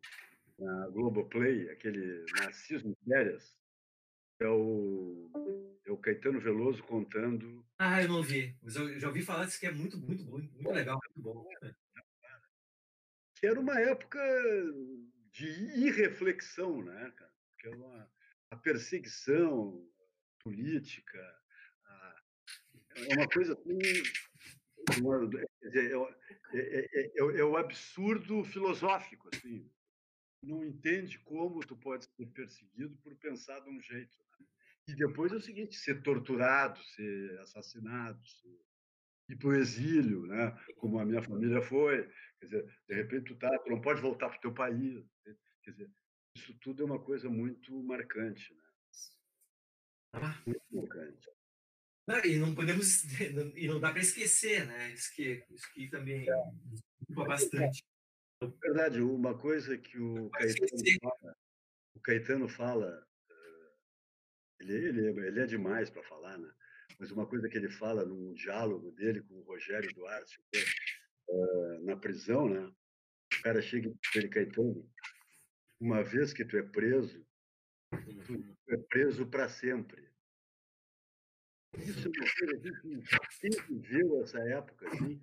na 0.59 0.89
Globoplay, 0.89 1.71
aquele 1.71 2.25
Narciso 2.37 2.87
em 2.87 2.95
Férias, 3.09 3.57
é 4.41 4.49
o, 4.49 5.31
é 5.87 5.91
o 5.91 5.97
Caetano 5.97 6.41
Veloso 6.41 6.83
contando. 6.85 7.65
Ah, 7.79 8.03
eu 8.03 8.09
não 8.09 8.23
vi, 8.23 8.57
mas 8.63 8.77
eu 8.77 8.99
já 8.99 9.09
ouvi 9.09 9.23
falar 9.23 9.47
disso 9.47 9.59
que 9.59 9.67
é 9.67 9.73
muito, 9.73 9.97
muito, 9.99 10.25
muito, 10.25 10.53
muito 10.53 10.71
legal, 10.71 11.01
muito 11.17 11.21
bom. 11.23 11.49
Que 13.37 13.47
era 13.47 13.59
uma 13.59 13.81
época 13.81 14.21
de 15.33 15.47
irreflexão, 15.79 16.83
né, 16.83 17.13
cara? 17.17 17.33
Que 17.59 17.69
era 17.69 17.77
uma, 17.77 18.13
a 18.51 18.57
perseguição 18.57 19.89
política, 20.41 21.19
a, 21.85 22.23
é 22.97 23.15
uma 23.15 23.29
coisa 23.29 23.55
assim. 23.55 23.79
É, 26.53 26.59
é, 26.59 27.01
é, 27.01 27.41
é, 27.41 27.45
o 27.45 27.57
absurdo 27.57 28.45
filosófico, 28.45 29.29
assim 29.33 29.71
não 30.43 30.65
entende 30.65 31.19
como 31.21 31.61
tu 31.61 31.77
pode 31.77 32.05
ser 32.05 32.27
perseguido 32.27 32.97
por 32.99 33.15
pensar 33.17 33.61
de 33.61 33.71
um 33.71 33.81
jeito. 33.81 34.17
Né? 34.19 34.47
E 34.89 34.95
depois 34.95 35.33
é 35.33 35.37
o 35.37 35.41
seguinte, 35.41 35.77
ser 35.77 36.03
torturado, 36.03 36.83
ser 36.83 37.39
assassinado, 37.41 38.21
ser... 38.27 38.61
ir 39.29 39.37
para 39.37 39.49
o 39.49 39.55
exílio, 39.55 40.27
né? 40.27 40.57
como 40.77 40.99
a 40.99 41.05
minha 41.05 41.23
família 41.23 41.63
foi. 41.63 42.09
Quer 42.41 42.47
dizer, 42.47 42.79
de 42.89 42.95
repente 42.95 43.27
tu, 43.27 43.37
tá, 43.37 43.49
tu 43.61 43.71
não 43.71 43.81
pode 43.81 44.01
voltar 44.01 44.29
para 44.29 44.39
o 44.39 44.41
teu 44.41 44.53
país. 44.53 45.05
Quer 45.63 45.71
dizer, 45.73 45.91
isso 46.37 46.55
tudo 46.59 46.83
é 46.83 46.87
uma 46.87 46.99
coisa 46.99 47.29
muito 47.29 47.83
marcante. 47.83 48.55
Né? 48.55 48.63
Ah. 50.15 50.43
Muito 50.47 50.63
marcante. 50.71 51.31
Não, 52.07 52.25
e 52.25 52.39
não 52.39 52.55
podemos 52.55 53.05
e 53.57 53.69
não 53.69 53.79
dá 53.79 53.91
para 53.93 54.01
esquecer, 54.01 54.67
né? 54.67 54.91
Isso 54.93 55.15
que, 55.15 55.45
isso 55.51 55.73
que 55.73 55.89
também 55.89 56.29
é. 56.29 57.15
bastante. 57.15 57.85
Verdade, 58.61 59.01
uma 59.01 59.39
coisa 59.39 59.79
que 59.79 59.99
o 60.01 60.29
Caetano 60.31 60.99
fala, 61.01 61.37
o 61.95 62.01
Caetano 62.01 62.49
fala 62.49 63.09
eh, 63.31 63.73
ele, 64.61 64.75
ele, 64.89 65.27
ele 65.29 65.41
é 65.41 65.47
demais 65.47 65.91
para 65.91 66.03
falar, 66.03 66.37
né? 66.39 66.53
Mas 66.99 67.13
uma 67.13 67.27
coisa 67.27 67.49
que 67.49 67.57
ele 67.57 67.71
fala 67.71 68.05
num 68.05 68.35
diálogo 68.35 68.91
dele 68.93 69.23
com 69.23 69.35
o 69.35 69.43
Rogério 69.43 69.95
Duarte, 69.95 70.41
uh, 71.29 71.85
na 71.85 71.97
prisão, 71.97 72.49
né? 72.49 72.61
O 73.39 73.43
cara 73.43 73.63
chega 73.63 73.89
e 73.89 74.19
ele, 74.19 74.29
Caetano, 74.29 74.91
uma 75.83 76.01
vez 76.05 76.33
que 76.33 76.45
tu 76.45 76.57
é 76.57 76.63
preso, 76.63 77.27
tu 78.25 78.55
é 78.69 78.77
preso 78.89 79.27
para 79.27 79.49
sempre. 79.49 80.09
Isso 81.77 82.07
é 82.07 82.11
quem 83.41 83.51
viveu 83.81 84.23
essa 84.23 84.39
época, 84.39 84.89
assim, 84.89 85.21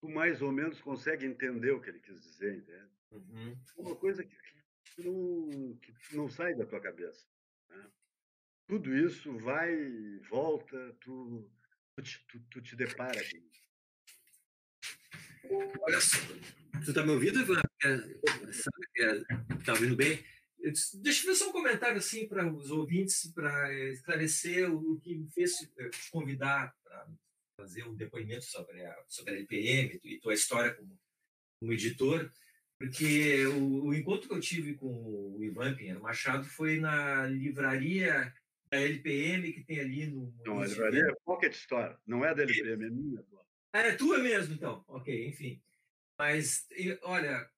tu 0.00 0.08
mais 0.08 0.40
ou 0.40 0.50
menos 0.50 0.80
consegue 0.80 1.26
entender 1.26 1.72
o 1.72 1.82
que 1.82 1.90
ele 1.90 2.00
quis 2.00 2.18
dizer, 2.18 2.56
entende? 2.56 2.90
Uhum. 3.10 3.52
É 3.76 3.80
uma 3.82 3.94
coisa 3.94 4.24
que, 4.24 4.34
que, 4.84 5.02
não, 5.02 5.76
que 5.76 6.16
não 6.16 6.30
sai 6.30 6.54
da 6.54 6.64
tua 6.64 6.80
cabeça. 6.80 7.26
Né? 7.68 7.90
Tudo 8.68 8.96
isso 8.96 9.36
vai 9.36 9.74
e 9.74 10.18
volta, 10.30 10.96
tu, 11.00 11.46
tu, 11.94 12.02
te, 12.02 12.26
tu, 12.26 12.40
tu 12.50 12.62
te 12.62 12.74
depara 12.74 13.20
com 13.20 13.36
isso. 13.36 13.69
Olha 15.80 16.00
só, 16.00 16.18
tu 16.84 16.92
tá 16.92 17.04
me 17.04 17.12
ouvindo, 17.12 17.40
Ivan? 17.40 17.60
Tá 19.64 19.72
ouvindo 19.72 19.96
bem? 19.96 20.22
Deixa 20.62 21.22
eu 21.22 21.30
ver 21.30 21.34
só 21.34 21.48
um 21.48 21.52
comentário 21.52 21.96
assim 21.96 22.28
para 22.28 22.46
os 22.46 22.70
ouvintes, 22.70 23.32
para 23.32 23.72
esclarecer 23.90 24.70
o 24.70 25.00
que 25.00 25.14
me 25.14 25.30
fez 25.30 25.52
eh, 25.78 25.88
te 25.88 26.10
convidar 26.10 26.74
para 26.84 27.08
fazer 27.56 27.84
um 27.84 27.94
depoimento 27.94 28.44
sobre 28.44 28.84
a, 28.84 29.04
sobre 29.08 29.32
a 29.32 29.36
LPM 29.36 29.98
e 30.04 30.18
tua 30.18 30.34
história 30.34 30.74
como, 30.74 30.98
como 31.58 31.72
editor, 31.72 32.30
porque 32.78 33.46
o, 33.46 33.86
o, 33.86 33.94
encontro 33.94 34.28
que 34.28 34.34
eu 34.34 34.40
tive 34.40 34.74
com 34.74 34.86
o 34.86 35.42
Ivan 35.42 35.74
Pinheiro 35.74 36.00
Machado 36.00 36.44
foi 36.44 36.78
na 36.78 37.26
livraria 37.26 38.32
da 38.70 38.80
LPM 38.80 39.52
que 39.52 39.64
tem 39.64 39.80
ali 39.80 40.06
no. 40.06 40.34
Não, 40.44 40.60
a 40.60 40.66
livraria 40.66 41.04
é 41.04 41.14
Pocket 41.24 41.54
Store, 41.54 41.96
não 42.06 42.24
é 42.24 42.34
da 42.34 42.42
LPM, 42.42 42.84
é 42.84 42.90
minha. 42.90 43.24
Ah, 43.72 43.80
é 43.80 43.94
tua 43.94 44.18
mesmo, 44.18 44.54
então. 44.54 44.84
Ok, 44.88 45.28
enfim. 45.28 45.62
Mas, 46.18 46.66
olha, 47.02 47.48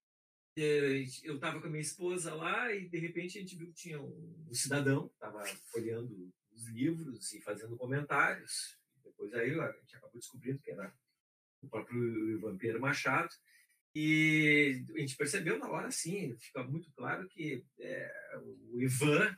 é, 0.57 1.05
eu 1.25 1.37
estava 1.37 1.61
com 1.61 1.67
a 1.67 1.71
minha 1.71 1.83
esposa 1.83 2.35
lá 2.35 2.73
e 2.73 2.89
de 2.89 2.99
repente 2.99 3.39
a 3.39 3.41
gente 3.41 3.57
viu 3.57 3.69
que 3.69 3.75
tinha 3.75 4.01
um, 4.01 4.47
um 4.49 4.55
cidadão 4.55 5.11
estava 5.15 5.45
folheando 5.73 6.33
os 6.53 6.69
livros 6.69 7.33
e 7.33 7.41
fazendo 7.41 7.77
comentários 7.77 8.79
depois 9.23 9.35
aí 9.35 9.59
a 9.59 9.73
gente 9.73 9.97
acabou 9.97 10.19
descobrindo 10.19 10.61
que 10.61 10.71
era 10.71 10.93
o 11.63 11.69
próprio 11.69 12.41
Vampiro 12.41 12.81
Machado. 12.81 13.33
E 13.95 14.85
a 14.95 15.01
gente 15.01 15.17
percebeu 15.17 15.59
na 15.59 15.69
hora, 15.69 15.91
sim, 15.91 16.35
fica 16.39 16.65
muito 16.65 16.91
claro 16.93 17.29
que 17.29 17.65
é, 17.79 18.41
o 18.71 18.81
Ivan 18.81 19.37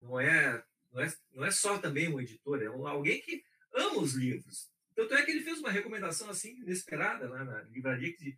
não 0.00 0.20
é, 0.20 0.64
não, 0.92 1.02
é, 1.02 1.12
não 1.32 1.44
é 1.44 1.50
só 1.50 1.78
também 1.78 2.08
um 2.08 2.20
editor, 2.20 2.62
é 2.62 2.66
alguém 2.66 3.20
que 3.20 3.42
ama 3.74 4.00
os 4.00 4.14
livros. 4.14 4.70
Tanto 4.98 5.14
é 5.14 5.24
que 5.24 5.30
ele 5.30 5.44
fez 5.44 5.60
uma 5.60 5.70
recomendação 5.70 6.28
assim, 6.28 6.56
inesperada, 6.60 7.28
lá 7.28 7.44
na 7.44 7.62
livraria, 7.62 8.12
que, 8.16 8.36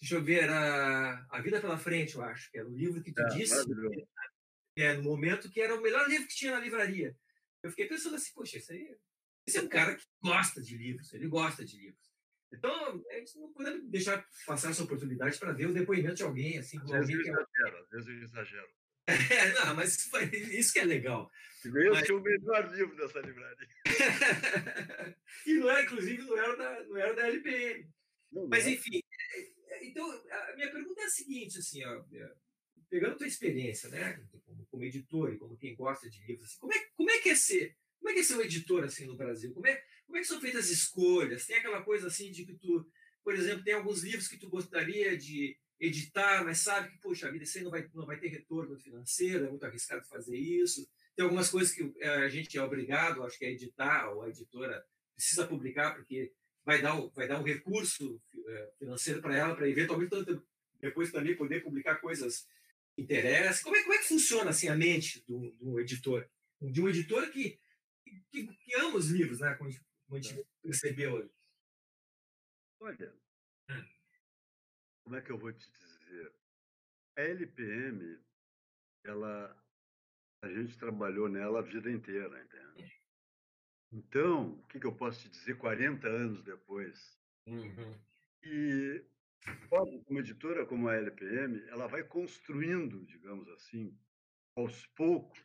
deixa 0.00 0.14
eu 0.14 0.24
ver, 0.24 0.44
era 0.44 1.26
A 1.28 1.42
Vida 1.42 1.60
Pela 1.60 1.76
Frente, 1.76 2.14
eu 2.14 2.22
acho, 2.22 2.50
que 2.50 2.58
era 2.58 2.66
o 2.66 2.74
livro 2.74 3.02
que 3.02 3.12
tu 3.12 3.20
é, 3.20 3.28
disse, 3.28 3.54
é, 4.76 4.94
no 4.94 5.02
momento 5.02 5.50
que 5.50 5.60
era 5.60 5.74
o 5.74 5.82
melhor 5.82 6.08
livro 6.08 6.26
que 6.26 6.34
tinha 6.34 6.52
na 6.52 6.60
livraria. 6.60 7.14
Eu 7.62 7.68
fiquei 7.68 7.86
pensando 7.86 8.16
assim, 8.16 8.32
poxa, 8.34 8.56
isso 8.56 8.72
aí 8.72 8.96
esse 9.46 9.58
é 9.58 9.62
um 9.62 9.68
cara 9.68 9.94
que 9.94 10.06
gosta 10.22 10.62
de 10.62 10.74
livros, 10.74 11.12
ele 11.12 11.28
gosta 11.28 11.66
de 11.66 11.76
livros. 11.76 12.10
Então, 12.50 13.04
a 13.10 13.14
gente 13.18 13.38
não 13.38 13.52
pode 13.52 13.82
deixar 13.90 14.26
passar 14.46 14.70
essa 14.70 14.82
oportunidade 14.82 15.38
para 15.38 15.52
ver 15.52 15.66
o 15.66 15.74
depoimento 15.74 16.14
de 16.14 16.22
alguém. 16.22 16.56
Assim, 16.56 16.78
às 16.78 16.90
vezes 16.90 17.10
eu 17.10 17.20
exagero, 17.20 17.78
às 17.78 17.90
vezes 17.90 18.08
eu 18.08 18.22
exagero. 18.22 18.68
É, 19.10 19.52
não, 19.52 19.74
mas 19.74 19.96
isso, 19.96 20.10
isso 20.52 20.72
que 20.72 20.78
é 20.78 20.84
legal. 20.84 21.30
Eu 21.64 21.92
mas... 21.92 22.06
tinha 22.06 22.16
o 22.16 22.22
melhor 22.22 22.74
livro 22.74 22.96
dessa 22.96 23.20
livraria. 23.20 23.68
e 25.46 25.54
não 25.54 25.70
era, 25.70 25.82
inclusive, 25.82 26.22
não 26.22 26.38
era 26.38 26.56
da, 26.56 26.84
não 26.84 26.96
era 26.96 27.14
da 27.14 27.26
LPM. 27.28 27.88
Não, 28.32 28.48
mas, 28.48 28.64
não. 28.64 28.72
enfim, 28.72 29.00
é, 29.32 29.40
é, 29.74 29.86
então, 29.86 30.10
a 30.10 30.54
minha 30.56 30.70
pergunta 30.70 31.02
é 31.02 31.04
a 31.04 31.10
seguinte, 31.10 31.58
assim, 31.58 31.84
ó, 31.84 32.02
pegando 32.88 33.14
a 33.14 33.18
tua 33.18 33.26
experiência, 33.26 33.88
né, 33.90 34.22
como, 34.44 34.66
como 34.66 34.84
editor 34.84 35.32
e 35.32 35.38
como 35.38 35.56
quem 35.56 35.74
gosta 35.74 36.08
de 36.08 36.24
livros, 36.26 36.48
assim, 36.48 36.58
como, 36.58 36.72
é, 36.72 36.78
como 36.96 37.10
é 37.10 37.18
que 37.18 37.28
é 37.28 37.34
ser 37.34 37.76
como 38.00 38.10
é 38.10 38.14
que 38.14 38.20
é 38.20 38.22
ser 38.22 38.36
um 38.36 38.40
editor 38.40 38.82
assim 38.82 39.04
no 39.04 39.14
Brasil? 39.14 39.52
Como 39.52 39.66
é, 39.66 39.84
como 40.06 40.16
é 40.16 40.20
que 40.20 40.26
são 40.26 40.40
feitas 40.40 40.64
as 40.64 40.70
escolhas? 40.70 41.46
Tem 41.46 41.56
aquela 41.56 41.82
coisa 41.82 42.08
assim 42.08 42.32
de 42.32 42.44
que 42.44 42.54
tu, 42.54 42.90
por 43.22 43.34
exemplo, 43.34 43.62
tem 43.62 43.74
alguns 43.74 44.02
livros 44.02 44.26
que 44.26 44.38
tu 44.38 44.48
gostaria 44.48 45.16
de 45.16 45.56
editar, 45.80 46.44
mas 46.44 46.58
sabe 46.58 46.90
que, 46.90 46.98
poxa, 46.98 47.30
vida, 47.32 47.44
isso 47.44 47.56
aí 47.58 47.64
não 47.64 47.70
vai, 47.70 47.88
não 47.94 48.06
vai 48.06 48.18
ter 48.18 48.28
retorno 48.28 48.78
financeiro, 48.78 49.46
é 49.46 49.48
muito 49.48 49.64
arriscado 49.64 50.06
fazer 50.06 50.36
isso. 50.36 50.86
Tem 51.16 51.24
algumas 51.24 51.48
coisas 51.50 51.72
que 51.72 51.92
eh, 51.98 52.08
a 52.08 52.28
gente 52.28 52.56
é 52.58 52.62
obrigado, 52.62 53.24
acho 53.24 53.38
que 53.38 53.46
é 53.46 53.50
editar, 53.50 54.10
ou 54.10 54.22
a 54.22 54.28
editora 54.28 54.84
precisa 55.14 55.46
publicar, 55.46 55.94
porque 55.94 56.32
vai 56.64 56.82
dar, 56.82 56.94
vai 57.14 57.26
dar 57.26 57.40
um 57.40 57.44
recurso 57.44 58.20
eh, 58.46 58.72
financeiro 58.78 59.22
para 59.22 59.36
ela, 59.36 59.56
para 59.56 59.68
eventualmente 59.68 60.14
depois 60.80 61.10
também 61.10 61.36
poder 61.36 61.62
publicar 61.62 61.96
coisas 61.96 62.46
interessa? 62.96 63.62
Como 63.62 63.76
é, 63.76 63.82
como 63.82 63.94
é 63.94 63.98
que 63.98 64.08
funciona 64.08 64.50
assim 64.50 64.68
a 64.68 64.76
mente 64.76 65.24
do, 65.26 65.50
do 65.52 65.80
editor? 65.80 66.28
De 66.60 66.80
um 66.80 66.88
editor 66.88 67.30
que, 67.30 67.58
que, 68.30 68.46
que, 68.46 68.74
ama 68.76 68.96
os 68.96 69.08
livros, 69.08 69.40
né? 69.40 69.54
Como 69.54 69.68
a 69.68 69.72
gente, 69.72 69.84
a 70.10 70.14
gente 70.16 70.46
percebeu. 70.62 71.30
Olha, 72.80 73.12
hum. 73.14 73.19
Como 75.10 75.18
é 75.18 75.22
que 75.22 75.32
eu 75.32 75.38
vou 75.38 75.52
te 75.52 75.68
dizer? 75.72 76.32
A 77.18 77.22
LPM, 77.22 78.16
ela, 79.04 79.60
a 80.44 80.48
gente 80.48 80.78
trabalhou 80.78 81.28
nela 81.28 81.58
a 81.58 81.62
vida 81.62 81.90
inteira, 81.90 82.40
entende? 82.40 83.02
Então, 83.90 84.52
o 84.52 84.62
que, 84.68 84.78
que 84.78 84.86
eu 84.86 84.94
posso 84.94 85.22
te 85.22 85.30
dizer 85.30 85.58
40 85.58 86.06
anos 86.06 86.44
depois? 86.44 87.18
Uhum. 87.48 87.98
E 88.44 89.04
uma 90.08 90.20
editora 90.20 90.64
como 90.64 90.88
a 90.88 90.94
LPM, 90.94 91.60
ela 91.70 91.88
vai 91.88 92.04
construindo, 92.04 93.04
digamos 93.04 93.48
assim, 93.48 93.98
aos 94.54 94.86
poucos. 94.94 95.42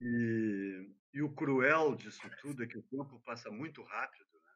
E, 0.00 0.90
e 1.12 1.22
o 1.22 1.32
cruel 1.32 1.94
disso 1.94 2.28
tudo 2.40 2.64
é 2.64 2.66
que 2.66 2.78
o 2.78 2.82
tempo 2.82 3.20
passa 3.20 3.52
muito 3.52 3.84
rápido. 3.84 4.32
Né? 4.32 4.52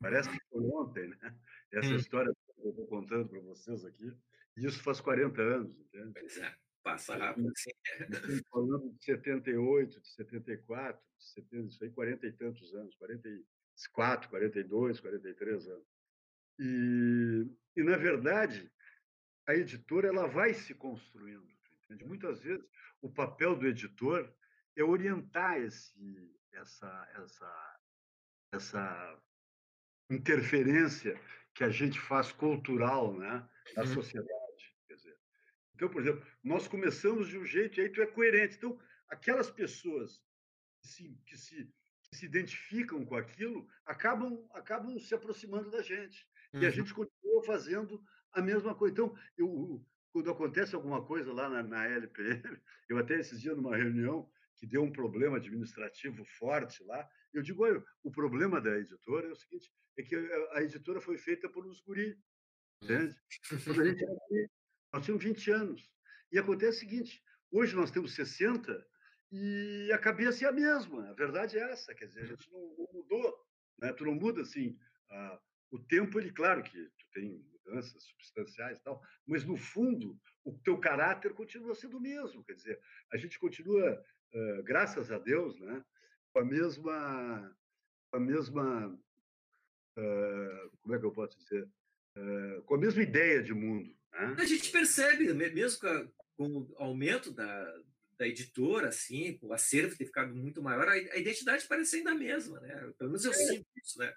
Parece 0.00 0.30
que 0.30 0.38
foi 0.48 0.62
ontem, 0.62 1.08
né? 1.08 1.38
Essa 1.70 1.90
hum. 1.90 1.96
história 1.96 2.32
eu 2.68 2.70
estou 2.70 2.86
contando 2.86 3.28
para 3.28 3.40
vocês 3.40 3.84
aqui. 3.84 4.12
E 4.56 4.66
isso 4.66 4.82
faz 4.82 5.00
40 5.00 5.40
anos, 5.40 5.78
entende? 5.78 6.12
Pois 6.12 6.36
é, 6.36 6.54
passa 6.82 7.16
rápido, 7.16 7.52
sim. 7.56 7.70
Estamos 8.00 8.42
falando 8.50 8.92
de 8.92 9.04
78, 9.04 10.00
de 10.00 10.08
74, 10.08 11.00
de 11.18 11.24
70, 11.24 11.66
isso 11.68 11.84
aí, 11.84 11.90
40 11.90 12.26
e 12.26 12.32
tantos 12.32 12.74
anos, 12.74 12.94
44, 12.96 14.28
42, 14.28 15.00
43 15.00 15.68
anos. 15.68 15.86
E, 16.58 17.46
e, 17.76 17.82
na 17.82 17.96
verdade, 17.96 18.70
a 19.46 19.54
editora 19.54 20.08
ela 20.08 20.26
vai 20.26 20.52
se 20.52 20.74
construindo. 20.74 21.48
Entende? 21.84 22.04
Muitas 22.04 22.40
vezes, 22.40 22.66
o 23.00 23.08
papel 23.08 23.56
do 23.56 23.66
editor 23.66 24.30
é 24.76 24.82
orientar 24.82 25.60
esse, 25.60 26.36
essa, 26.52 27.08
essa, 27.14 27.80
essa 28.52 29.22
interferência 30.10 31.18
que 31.58 31.64
a 31.64 31.70
gente 31.70 31.98
faz 31.98 32.30
cultural 32.30 33.12
né, 33.12 33.44
na 33.74 33.82
uhum. 33.82 33.94
sociedade. 33.94 34.76
Quer 34.86 34.94
dizer. 34.94 35.18
Então, 35.74 35.88
por 35.88 36.00
exemplo, 36.00 36.24
nós 36.40 36.68
começamos 36.68 37.26
de 37.26 37.36
um 37.36 37.44
jeito 37.44 37.80
e 37.80 37.82
aí 37.82 37.88
tu 37.88 38.00
é 38.00 38.06
coerente. 38.06 38.54
Então, 38.56 38.80
aquelas 39.08 39.50
pessoas 39.50 40.22
que 40.80 40.86
se, 40.86 41.20
que 41.26 41.36
se, 41.36 41.74
que 42.04 42.16
se 42.16 42.26
identificam 42.26 43.04
com 43.04 43.16
aquilo 43.16 43.68
acabam, 43.84 44.48
acabam 44.54 44.96
se 45.00 45.12
aproximando 45.16 45.68
da 45.68 45.82
gente. 45.82 46.24
Uhum. 46.52 46.60
E 46.60 46.64
a 46.64 46.68
uhum. 46.68 46.74
gente 46.76 46.94
continua 46.94 47.42
fazendo 47.44 48.00
a 48.34 48.40
mesma 48.40 48.72
coisa. 48.72 48.92
Então, 48.92 49.18
eu, 49.36 49.84
quando 50.12 50.30
acontece 50.30 50.76
alguma 50.76 51.04
coisa 51.04 51.32
lá 51.32 51.48
na, 51.48 51.64
na 51.64 51.88
LPM, 51.88 52.56
eu 52.88 52.98
até 52.98 53.18
esses 53.18 53.40
dias 53.40 53.56
numa 53.56 53.76
reunião 53.76 54.30
que 54.56 54.64
deu 54.64 54.84
um 54.84 54.92
problema 54.92 55.38
administrativo 55.38 56.24
forte 56.24 56.84
lá, 56.84 57.08
eu 57.32 57.42
digo, 57.42 57.64
olha, 57.64 57.82
o 58.02 58.10
problema 58.10 58.60
da 58.60 58.78
editora 58.78 59.28
é 59.28 59.30
o 59.30 59.36
seguinte, 59.36 59.72
é 59.96 60.02
que 60.02 60.14
a 60.52 60.62
editora 60.62 61.00
foi 61.00 61.18
feita 61.18 61.48
por 61.48 61.66
uns 61.66 61.80
guri, 61.80 62.18
entende? 62.82 63.16
Quando 63.64 63.82
a 63.82 63.84
gente 63.84 64.02
era 64.02 64.14
guri, 64.28 64.50
nós 64.92 65.04
tínhamos 65.04 65.24
20 65.24 65.50
anos. 65.50 65.90
E 66.32 66.38
acontece 66.38 66.78
o 66.78 66.80
seguinte, 66.80 67.22
hoje 67.50 67.74
nós 67.74 67.90
temos 67.90 68.14
60 68.14 68.86
e 69.30 69.90
a 69.92 69.98
cabeça 69.98 70.44
é 70.44 70.48
a 70.48 70.52
mesma, 70.52 71.10
a 71.10 71.14
verdade 71.14 71.58
é 71.58 71.72
essa, 71.72 71.94
quer 71.94 72.06
dizer, 72.06 72.22
a 72.22 72.26
gente 72.26 72.50
não, 72.50 72.60
não 72.78 72.88
mudou, 72.92 73.46
né? 73.78 73.92
tu 73.92 74.04
não 74.04 74.14
muda 74.14 74.42
assim, 74.42 74.78
a, 75.10 75.40
o 75.70 75.78
tempo, 75.78 76.18
ele, 76.18 76.32
claro 76.32 76.62
que 76.62 76.84
tu 76.98 77.10
tem 77.12 77.44
mudanças 77.52 78.02
substanciais 78.04 78.78
e 78.78 78.82
tal, 78.82 79.02
mas 79.26 79.44
no 79.44 79.56
fundo, 79.56 80.18
o 80.44 80.58
teu 80.60 80.78
caráter 80.78 81.34
continua 81.34 81.74
sendo 81.74 81.98
o 81.98 82.00
mesmo. 82.00 82.42
Quer 82.44 82.54
dizer, 82.54 82.80
a 83.12 83.16
gente 83.18 83.38
continua, 83.38 84.02
uh, 84.32 84.62
graças 84.62 85.10
a 85.10 85.18
Deus, 85.18 85.58
né, 85.60 85.84
com 86.32 86.40
a 86.40 86.44
mesma. 86.44 87.56
Com 88.10 88.16
a 88.16 88.20
mesma 88.20 88.98
uh, 89.98 90.70
como 90.82 90.94
é 90.94 90.98
que 90.98 91.04
eu 91.04 91.12
posso 91.12 91.36
dizer? 91.38 91.68
Uh, 92.16 92.62
com 92.62 92.74
a 92.74 92.78
mesma 92.78 93.02
ideia 93.02 93.42
de 93.42 93.52
mundo. 93.52 93.94
Né? 94.12 94.36
A 94.38 94.44
gente 94.44 94.70
percebe, 94.70 95.32
mesmo 95.32 95.80
com 96.36 96.46
o 96.46 96.74
aumento 96.78 97.32
da, 97.32 97.74
da 98.18 98.26
editora, 98.26 98.88
assim, 98.88 99.38
o 99.42 99.52
acervo 99.52 99.96
ter 99.96 100.06
ficado 100.06 100.34
muito 100.34 100.62
maior, 100.62 100.88
a, 100.88 100.92
a 100.92 101.16
identidade 101.16 101.66
parece 101.68 101.96
ainda 101.96 102.12
a 102.12 102.14
mesma, 102.14 102.60
né? 102.60 102.92
Pelo 102.98 103.10
menos 103.10 103.24
eu 103.24 103.32
é, 103.32 103.34
sinto 103.34 103.66
isso, 103.76 103.98
né? 103.98 104.12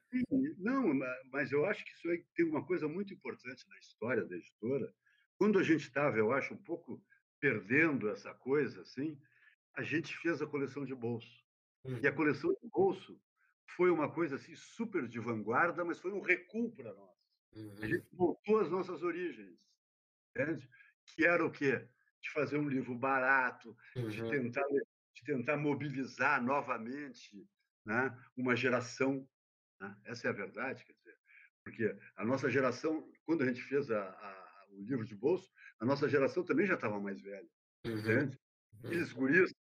Não, 0.58 0.94
mas 1.32 1.52
eu 1.52 1.66
acho 1.66 1.84
que 1.84 1.92
isso 1.92 2.10
aí 2.10 2.24
tem 2.36 2.46
uma 2.46 2.66
coisa 2.66 2.88
muito 2.88 3.14
importante 3.14 3.68
na 3.68 3.78
história 3.80 4.24
da 4.24 4.36
editora. 4.36 4.92
Quando 5.36 5.60
a 5.60 5.64
gente 5.64 5.84
estava, 5.84 6.18
eu 6.18 6.32
acho, 6.32 6.54
um 6.54 6.64
pouco 6.64 7.04
perdendo 7.40 8.10
essa 8.10 8.34
coisa, 8.34 8.82
assim, 8.82 9.20
a 9.76 9.82
gente 9.82 10.16
fez 10.18 10.42
a 10.42 10.48
coleção 10.48 10.86
de 10.86 10.94
bolso. 10.94 11.41
Hum. 11.86 12.00
E 12.02 12.08
a 12.08 12.14
coleção 12.14 12.52
de 12.62 12.70
bolso 12.70 13.20
foi 13.76 13.90
uma 13.90 14.12
coisa 14.12 14.36
assim 14.36 14.56
super 14.56 15.08
de 15.08 15.20
vanguarda, 15.20 15.84
mas 15.84 16.00
foi 16.00 16.12
um 16.12 16.22
recuo 16.22 16.72
para 16.72 16.94
nós. 16.94 17.18
Uhum. 17.54 17.76
A 17.82 17.88
gente 17.88 18.08
voltou 18.14 18.60
às 18.60 18.70
nossas 18.70 19.02
origens, 19.04 19.58
entende? 20.30 20.70
Que 21.06 21.26
era 21.26 21.46
o 21.46 21.52
quê? 21.52 21.88
de 22.22 22.30
fazer 22.30 22.58
um 22.58 22.70
livro 22.70 22.96
barato, 22.96 23.76
uhum. 23.96 24.10
de, 24.10 24.22
tentar, 24.30 24.66
de 24.68 25.24
tentar 25.26 25.58
mobilizar 25.58 26.42
novamente 26.42 27.48
né, 27.84 28.16
uma 28.38 28.56
geração. 28.56 29.28
Né? 29.80 29.98
Essa 30.06 30.28
é 30.28 30.30
a 30.30 30.34
verdade, 30.34 30.86
quer 30.86 30.94
dizer. 30.94 31.18
Porque 31.64 31.98
a 32.16 32.26
nossa 32.26 32.50
geração, 32.50 33.12
quando 33.26 33.44
a 33.44 33.46
gente 33.46 33.62
fez 33.62 33.90
a, 33.92 34.04
a, 34.04 34.66
o 34.70 34.84
livro 34.84 35.06
de 35.06 35.16
bolso, 35.16 35.52
a 35.80 35.86
nossa 35.86 36.08
geração 36.08 36.44
também 36.44 36.68
já 36.68 36.76
estava 36.76 37.00
mais 37.00 37.20
velha. 37.22 37.50
Uhum. 37.86 37.98
Entende? 37.98 38.40
Uhum. 38.74 38.80
Aqueles 38.90 39.14
guris 39.14 39.54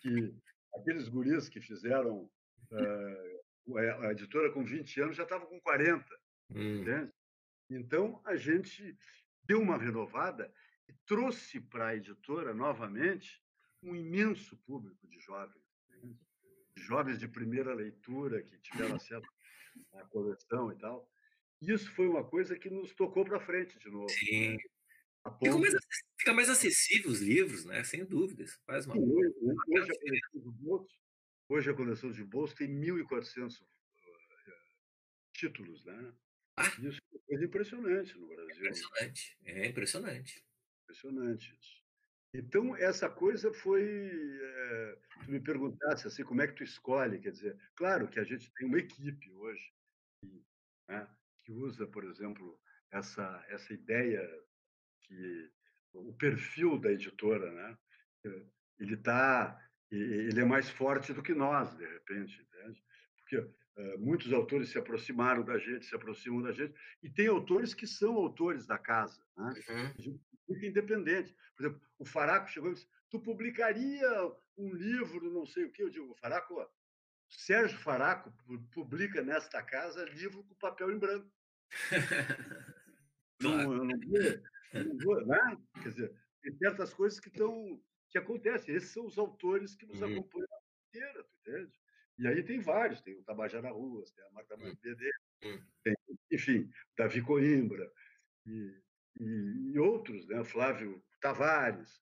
que, 0.00 0.34
aqueles 0.74 1.08
guris 1.08 1.48
que 1.48 1.60
fizeram 1.60 2.30
uh, 2.70 3.78
a 4.02 4.12
editora 4.12 4.50
com 4.52 4.64
20 4.64 5.00
anos 5.00 5.16
já 5.16 5.22
estavam 5.22 5.46
com 5.46 5.60
40. 5.60 6.04
Uhum. 6.50 6.80
Entende? 6.80 7.12
Então, 7.70 8.20
a 8.24 8.36
gente 8.36 8.96
deu 9.44 9.60
uma 9.60 9.78
renovada 9.78 10.52
e 10.88 10.92
trouxe 11.06 11.60
para 11.60 11.88
a 11.88 11.96
editora, 11.96 12.52
novamente, 12.52 13.42
um 13.82 13.94
imenso 13.94 14.56
público 14.58 15.06
de 15.08 15.18
jovens, 15.20 15.62
né? 15.88 16.14
jovens 16.76 17.18
de 17.18 17.28
primeira 17.28 17.74
leitura 17.74 18.42
que 18.42 18.58
tiveram 18.58 18.96
acesso 18.96 19.26
à 19.94 20.04
coleção 20.06 20.72
e 20.72 20.78
tal. 20.78 21.08
Isso 21.60 21.90
foi 21.94 22.08
uma 22.08 22.24
coisa 22.24 22.58
que 22.58 22.68
nos 22.68 22.92
tocou 22.94 23.24
para 23.24 23.40
frente 23.40 23.78
de 23.78 23.88
novo. 23.88 24.08
Sim. 24.08 24.52
Né? 24.52 24.58
Ponto... 25.22 25.58
Mais, 25.60 25.74
fica 26.22 26.32
mais 26.32 26.48
acessível 26.48 27.10
os 27.10 27.20
livros, 27.20 27.64
né? 27.64 27.82
Sem 27.82 28.04
dúvidas. 28.04 28.58
Faz 28.64 28.86
uma... 28.86 28.96
hoje, 28.96 29.34
né? 29.42 29.54
hoje, 29.68 29.90
a 29.90 29.98
coleção 29.98 30.40
de 30.40 30.50
bolso, 30.50 31.00
hoje 31.48 31.70
a 31.70 31.74
coleção 31.74 32.12
de 32.12 32.24
bolso 32.24 32.54
tem 32.54 32.68
1.400 32.68 33.60
uh, 33.60 33.66
títulos, 35.32 35.84
né? 35.84 36.14
Ah. 36.56 36.68
Isso 36.80 37.00
é 37.14 37.18
coisa 37.26 37.44
impressionante 37.44 38.16
no 38.16 38.28
Brasil. 38.28 38.56
Impressionante, 38.56 39.38
é 39.44 39.66
impressionante. 39.66 40.46
Impressionante 40.84 41.58
isso. 41.60 41.82
Então, 42.34 42.76
essa 42.76 43.10
coisa 43.10 43.52
foi. 43.52 43.82
É, 43.84 44.98
tu 45.24 45.30
me 45.30 45.40
perguntasse 45.40 46.06
assim, 46.06 46.22
como 46.22 46.40
é 46.40 46.46
que 46.46 46.54
tu 46.54 46.62
escolhe? 46.62 47.18
Quer 47.18 47.32
dizer, 47.32 47.58
claro 47.74 48.08
que 48.08 48.20
a 48.20 48.24
gente 48.24 48.50
tem 48.54 48.66
uma 48.66 48.78
equipe 48.78 49.32
hoje 49.32 49.74
que, 50.20 50.44
né, 50.88 51.08
que 51.42 51.52
usa, 51.52 51.86
por 51.86 52.04
exemplo, 52.04 52.58
essa, 52.90 53.44
essa 53.48 53.72
ideia 53.74 54.22
que 55.02 55.52
o 55.92 56.12
perfil 56.14 56.78
da 56.78 56.90
editora, 56.90 57.50
né? 57.52 57.78
Ele 58.78 58.96
tá, 58.96 59.58
ele 59.90 60.40
é 60.40 60.44
mais 60.44 60.68
forte 60.68 61.12
do 61.12 61.22
que 61.22 61.34
nós, 61.34 61.76
de 61.76 61.84
repente, 61.84 62.40
entende? 62.42 62.82
Porque 63.18 63.36
uh, 63.38 63.98
muitos 63.98 64.32
autores 64.32 64.70
se 64.70 64.78
aproximaram 64.78 65.44
da 65.44 65.58
gente, 65.58 65.86
se 65.86 65.94
aproximam 65.94 66.42
da 66.42 66.52
gente, 66.52 66.74
e 67.02 67.10
tem 67.10 67.26
autores 67.26 67.74
que 67.74 67.86
são 67.86 68.14
autores 68.14 68.66
da 68.66 68.78
casa, 68.78 69.22
né? 69.36 69.52
Uhum. 69.68 69.92
A 69.98 70.00
gente 70.00 70.20
muito 70.48 70.66
independente. 70.66 71.34
Por 71.56 71.64
exemplo, 71.64 71.80
o 71.98 72.04
Faraco 72.04 72.50
chegou 72.50 72.70
e 72.70 72.74
disse: 72.74 72.88
Tu 73.10 73.20
publicaria 73.20 74.08
um 74.56 74.72
livro, 74.74 75.32
não 75.32 75.46
sei 75.46 75.64
o 75.64 75.72
quê? 75.72 75.82
Eu 75.82 75.90
digo: 75.90 76.14
Faraco, 76.16 76.66
Sérgio 77.28 77.78
Faraco 77.78 78.32
publica 78.72 79.22
nesta 79.22 79.62
casa 79.62 80.04
livro 80.04 80.44
com 80.44 80.54
papel 80.56 80.90
em 80.90 80.98
branco. 80.98 81.30
não, 83.40 83.74
eu 83.74 83.84
não 83.84 83.96
né? 84.72 85.58
Quer 85.82 85.88
dizer, 85.88 86.14
tem 86.42 86.56
certas 86.56 86.92
coisas 86.94 87.20
que 87.20 87.28
estão 87.28 87.80
que 88.10 88.18
acontecem. 88.18 88.74
Esses 88.74 88.90
são 88.90 89.06
os 89.06 89.18
autores 89.18 89.74
que 89.74 89.86
nos 89.86 90.00
uhum. 90.00 90.12
acompanham 90.12 90.48
a 90.52 90.88
inteira, 90.88 91.24
tu 91.24 91.50
entende? 91.50 91.72
E 92.18 92.26
aí 92.26 92.42
tem 92.42 92.60
vários, 92.60 93.00
tem 93.00 93.18
o 93.18 93.24
Tabajara 93.24 93.70
Ruas, 93.70 94.10
tem 94.10 94.24
a 94.24 94.30
Marta 94.30 94.54
uhum. 94.56 94.74
Tem, 95.82 95.94
enfim, 96.30 96.70
Davi 96.96 97.22
Coimbra, 97.22 97.90
e 98.46 98.82
e, 99.20 99.72
e 99.74 99.78
outros, 99.78 100.26
né? 100.26 100.42
Flávio 100.44 101.02
Tavares. 101.20 102.00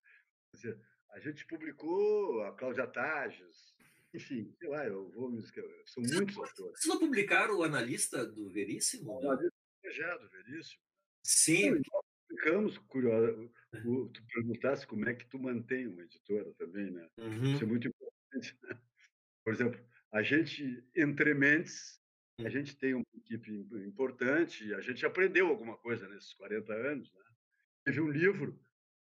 Dizer, 0.55 0.79
a 1.11 1.19
gente 1.21 1.47
publicou 1.47 2.43
a 2.45 2.53
Cláudia 2.53 2.87
Tages, 2.87 3.75
enfim, 4.13 4.53
sei 4.59 4.69
lá, 4.69 4.85
eu 4.87 5.09
vou 5.11 5.31
me 5.31 5.43
são 5.43 6.03
muitos 6.03 6.37
autores. 6.37 6.81
Vocês 6.81 6.87
não 6.87 6.99
publicaram 6.99 7.59
o 7.59 7.63
analista 7.63 8.27
do 8.27 8.49
Veríssimo? 8.51 9.13
O 9.13 9.31
analista 9.31 9.53
já 9.93 10.17
do 10.17 10.29
Veríssimo. 10.29 10.83
Sim. 11.23 11.83
Ficamos 12.31 12.79
curiosos. 12.79 13.51
Tu 13.73 14.23
perguntasse 14.35 14.87
como 14.87 15.09
é 15.09 15.15
que 15.15 15.27
tu 15.27 15.39
mantém 15.39 15.87
uma 15.87 16.03
editora 16.03 16.53
também, 16.55 16.91
né? 16.91 17.09
Uhum. 17.19 17.55
Isso 17.55 17.65
é 17.65 17.67
muito 17.67 17.89
importante. 17.89 18.57
Né? 18.63 18.81
Por 19.45 19.53
exemplo, 19.53 19.81
a 20.13 20.23
gente, 20.23 20.85
entre 20.97 21.35
mentes, 21.35 22.01
a 22.39 22.45
hum. 22.45 22.51
gente 22.51 22.77
tem 22.77 22.95
uma 22.95 23.05
equipe 23.17 23.51
importante 23.87 24.73
a 24.75 24.81
gente 24.81 25.05
aprendeu 25.05 25.49
alguma 25.49 25.77
coisa 25.77 26.09
nesses 26.09 26.33
40 26.35 26.73
anos. 26.73 27.13
Né? 27.13 27.25
Teve 27.85 28.01
um 28.01 28.11
livro 28.11 28.59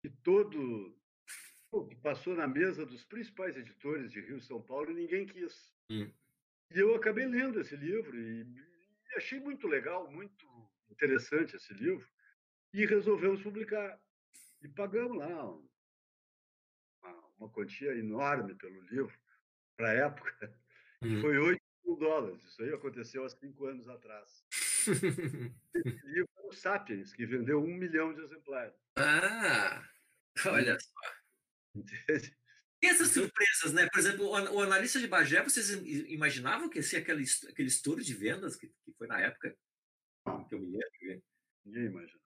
que 0.02 0.10
todo 0.24 0.96
que 1.90 1.96
passou 1.98 2.34
na 2.34 2.48
mesa 2.48 2.86
dos 2.86 3.04
principais 3.04 3.58
editores 3.58 4.10
de 4.10 4.22
Rio 4.22 4.38
e 4.38 4.42
São 4.42 4.62
Paulo 4.62 4.92
e 4.92 4.94
ninguém 4.94 5.26
quis. 5.26 5.74
Hum. 5.92 6.10
E 6.74 6.80
eu 6.80 6.96
acabei 6.96 7.26
lendo 7.26 7.60
esse 7.60 7.76
livro 7.76 8.18
e, 8.18 8.44
e 8.44 9.18
achei 9.18 9.42
muito 9.42 9.68
legal, 9.68 10.10
muito 10.10 10.48
interessante 10.90 11.58
esse 11.58 11.74
livro 11.74 12.08
e 12.76 12.86
resolvemos 12.86 13.42
publicar. 13.42 13.98
E 14.62 14.68
pagamos 14.68 15.18
lá 15.18 15.46
uma, 15.46 15.64
uma 17.40 17.50
quantia 17.50 17.96
enorme 17.96 18.54
pelo 18.56 18.82
livro, 18.82 19.18
para 19.78 19.92
a 19.92 19.94
época, 19.94 20.60
hum. 21.02 21.22
foi 21.22 21.38
8 21.38 21.62
mil 21.86 21.96
dólares. 21.96 22.44
Isso 22.44 22.62
aí 22.62 22.74
aconteceu 22.74 23.24
há 23.24 23.30
cinco 23.30 23.66
anos 23.66 23.88
atrás. 23.88 24.46
Esse 25.74 26.06
livro 26.06 26.30
é 26.38 26.48
o 26.48 26.52
Sapiens, 26.52 27.14
que 27.14 27.26
vendeu 27.26 27.64
um 27.64 27.74
milhão 27.74 28.14
de 28.14 28.22
exemplares. 28.22 28.76
Ah, 28.98 29.88
olha 30.46 30.78
só. 30.78 31.16
Entende? 31.76 32.38
E 32.82 32.88
essas 32.88 33.12
então 33.12 33.24
surpresas, 33.24 33.74
né? 33.74 33.88
Por 33.90 34.00
exemplo, 34.00 34.28
o, 34.28 34.62
analista 34.62 35.00
de 35.00 35.08
Bagé, 35.08 35.42
vocês 35.42 35.70
imaginavam 36.10 36.70
que 36.70 36.78
ia 36.80 36.84
ser 36.84 36.98
aquele, 36.98 37.24
aquele 37.50 37.70
estouro 37.70 38.04
de 38.04 38.14
vendas 38.14 38.58
que, 38.58 38.68
que 38.68 38.94
foi 38.98 39.08
na 39.08 39.20
época? 39.20 39.58
Que 40.50 40.56
eu 40.56 40.60
me 40.60 40.72
lembro. 40.72 41.24
Ninguém 41.66 41.86
imaginava. 41.86 42.25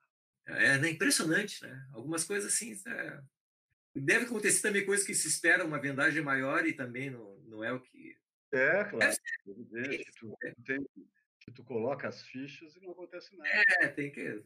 É, 0.49 0.77
né? 0.77 0.89
impressionante, 0.89 1.63
né? 1.63 1.87
Algumas 1.93 2.23
coisas 2.23 2.53
assim. 2.53 2.79
É... 2.87 3.21
Deve 3.95 4.25
acontecer 4.25 4.61
também 4.61 4.85
coisas 4.85 5.05
que 5.05 5.13
se 5.13 5.27
espera 5.27 5.65
uma 5.65 5.79
vendagem 5.79 6.21
maior 6.21 6.65
e 6.65 6.73
também 6.73 7.09
não, 7.09 7.37
não 7.41 7.63
é 7.63 7.71
o 7.71 7.79
que. 7.79 8.17
É, 8.51 8.83
claro. 8.85 9.15
Que 9.43 10.11
tu, 10.17 10.37
é. 10.43 10.53
tem, 10.65 10.85
que 11.39 11.51
tu 11.51 11.63
coloca 11.63 12.07
as 12.07 12.21
fichas 12.23 12.75
e 12.75 12.79
não 12.79 12.91
acontece 12.91 13.35
nada. 13.35 13.49
É, 13.79 13.87
tem 13.87 14.11
que. 14.11 14.43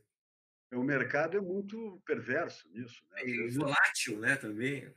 O 0.73 0.83
mercado 0.83 1.37
é 1.37 1.41
muito 1.41 2.01
perverso 2.05 2.67
nisso. 2.69 3.05
Né? 3.11 3.27
E 3.27 3.49
volátil, 3.51 4.19
né, 4.19 4.35
também. 4.35 4.91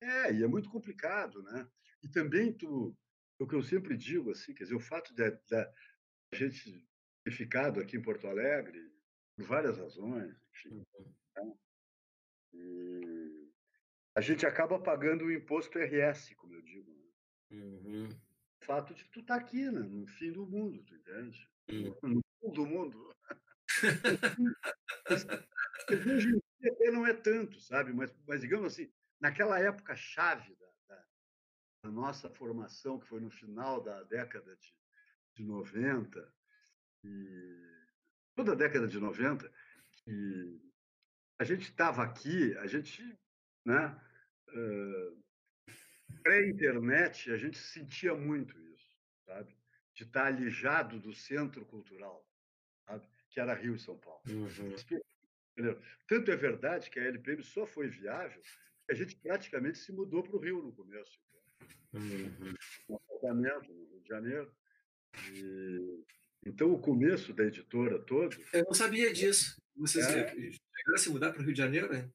É, 0.00 0.32
e 0.32 0.42
é 0.42 0.46
muito 0.46 0.70
complicado, 0.70 1.42
né? 1.42 1.66
E 2.02 2.08
também 2.08 2.52
tu, 2.52 2.96
o 3.38 3.46
que 3.46 3.54
eu 3.54 3.62
sempre 3.62 3.96
digo, 3.96 4.30
assim, 4.30 4.54
quer 4.54 4.64
dizer, 4.64 4.76
o 4.76 4.80
fato 4.80 5.14
de, 5.14 5.30
de 5.30 5.56
a 5.56 6.36
gente 6.36 6.86
ter 7.24 7.30
ficado 7.32 7.80
aqui 7.80 7.96
em 7.96 8.02
Porto 8.02 8.26
Alegre, 8.26 8.80
por 9.36 9.46
várias 9.46 9.78
razões. 9.78 10.34
Né? 10.64 10.84
e 12.52 13.50
a 14.14 14.20
gente 14.20 14.46
acaba 14.46 14.78
pagando 14.78 15.26
o 15.26 15.32
imposto 15.32 15.78
RS, 15.78 16.34
como 16.36 16.54
eu 16.54 16.62
digo. 16.62 16.90
Né? 16.90 17.58
Uhum. 17.58 18.08
O 18.08 18.64
fato 18.64 18.94
de 18.94 19.04
tu 19.10 19.20
estar 19.20 19.36
tá 19.36 19.40
aqui, 19.40 19.70
né? 19.70 19.80
no 19.80 20.06
fim 20.06 20.32
do 20.32 20.46
mundo, 20.46 20.82
tu 20.84 20.94
entende? 20.94 21.48
Uhum. 21.70 21.94
No 22.02 22.22
fim 22.40 22.52
do 22.52 22.66
mundo. 22.66 23.14
Hoje 25.90 26.28
em 26.62 26.74
dia 26.76 26.92
não 26.92 27.06
é 27.06 27.12
tanto, 27.12 27.60
sabe? 27.60 27.92
Mas, 27.92 28.14
mas 28.26 28.40
digamos 28.40 28.72
assim, 28.72 28.90
naquela 29.20 29.58
época 29.58 29.94
chave 29.94 30.54
da, 30.54 30.66
da, 30.88 31.04
da, 31.84 31.90
nossa 31.90 32.30
formação, 32.30 32.98
que 32.98 33.06
foi 33.06 33.20
no 33.20 33.30
final 33.30 33.82
da 33.82 34.02
década 34.04 34.56
de, 34.56 34.74
de 35.34 35.44
90, 35.44 36.34
e 37.04 37.76
toda 38.34 38.52
a 38.52 38.56
década 38.56 38.88
de 38.88 38.98
90, 38.98 39.52
que 40.06 40.60
a 41.38 41.44
gente 41.44 41.62
estava 41.62 42.02
aqui, 42.02 42.56
a 42.58 42.66
gente, 42.66 43.02
né, 43.64 44.00
uh, 44.48 45.24
pré-internet, 46.22 47.30
a 47.30 47.36
gente 47.36 47.58
sentia 47.58 48.14
muito 48.14 48.58
isso, 48.70 48.96
sabe? 49.26 49.54
De 49.92 50.04
estar 50.04 50.22
tá 50.22 50.26
alijado 50.26 51.00
do 51.00 51.12
centro 51.12 51.64
cultural, 51.66 52.26
sabe? 52.86 53.06
que 53.28 53.40
era 53.40 53.52
Rio 53.52 53.74
e 53.74 53.78
São 53.78 53.98
Paulo. 53.98 54.22
Uhum. 54.28 54.74
Tanto 56.06 56.30
é 56.30 56.36
verdade 56.36 56.88
que 56.88 56.98
a 56.98 57.04
LPM 57.04 57.42
só 57.42 57.66
foi 57.66 57.88
viável 57.88 58.40
a 58.90 58.94
gente 58.94 59.16
praticamente 59.16 59.78
se 59.78 59.92
mudou 59.92 60.22
para 60.22 60.36
o 60.36 60.38
Rio 60.40 60.62
no 60.62 60.72
começo. 60.72 61.18
Uhum. 61.92 62.54
Um 62.88 62.94
apartamento 62.94 63.72
no 63.72 63.84
Rio 63.86 64.00
de 64.00 64.08
Janeiro. 64.08 64.52
E, 65.32 66.04
então, 66.44 66.72
o 66.72 66.80
começo 66.80 67.32
da 67.32 67.44
editora 67.44 67.98
todo. 67.98 68.36
Eu 68.52 68.64
não 68.64 68.74
sabia 68.74 69.12
disso. 69.12 69.60
Vocês 69.76 70.06
é, 70.06 70.28
chegaram 70.28 70.94
a 70.94 70.98
se 70.98 71.10
mudar 71.10 71.32
para 71.32 71.40
o 71.40 71.44
Rio 71.44 71.52
de 71.52 71.58
Janeiro, 71.58 71.92
né? 71.92 72.08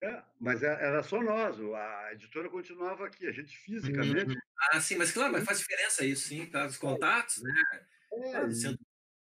É, 0.00 0.22
mas 0.38 0.62
é, 0.62 0.66
era 0.66 1.02
só 1.02 1.20
nós, 1.20 1.58
a 1.60 2.12
editora 2.12 2.48
continuava 2.48 3.06
aqui, 3.06 3.26
a 3.26 3.32
gente 3.32 3.56
fisicamente. 3.58 4.32
Uhum. 4.32 4.40
Ah, 4.72 4.80
sim, 4.80 4.96
mas 4.96 5.10
claro, 5.10 5.32
mas 5.32 5.44
faz 5.44 5.58
diferença 5.58 6.04
isso, 6.04 6.28
sim, 6.28 6.46
tá? 6.46 6.66
Os 6.66 6.76
contatos, 6.76 7.42
né? 7.42 7.52
É, 8.12 8.36
ah, 8.36 8.48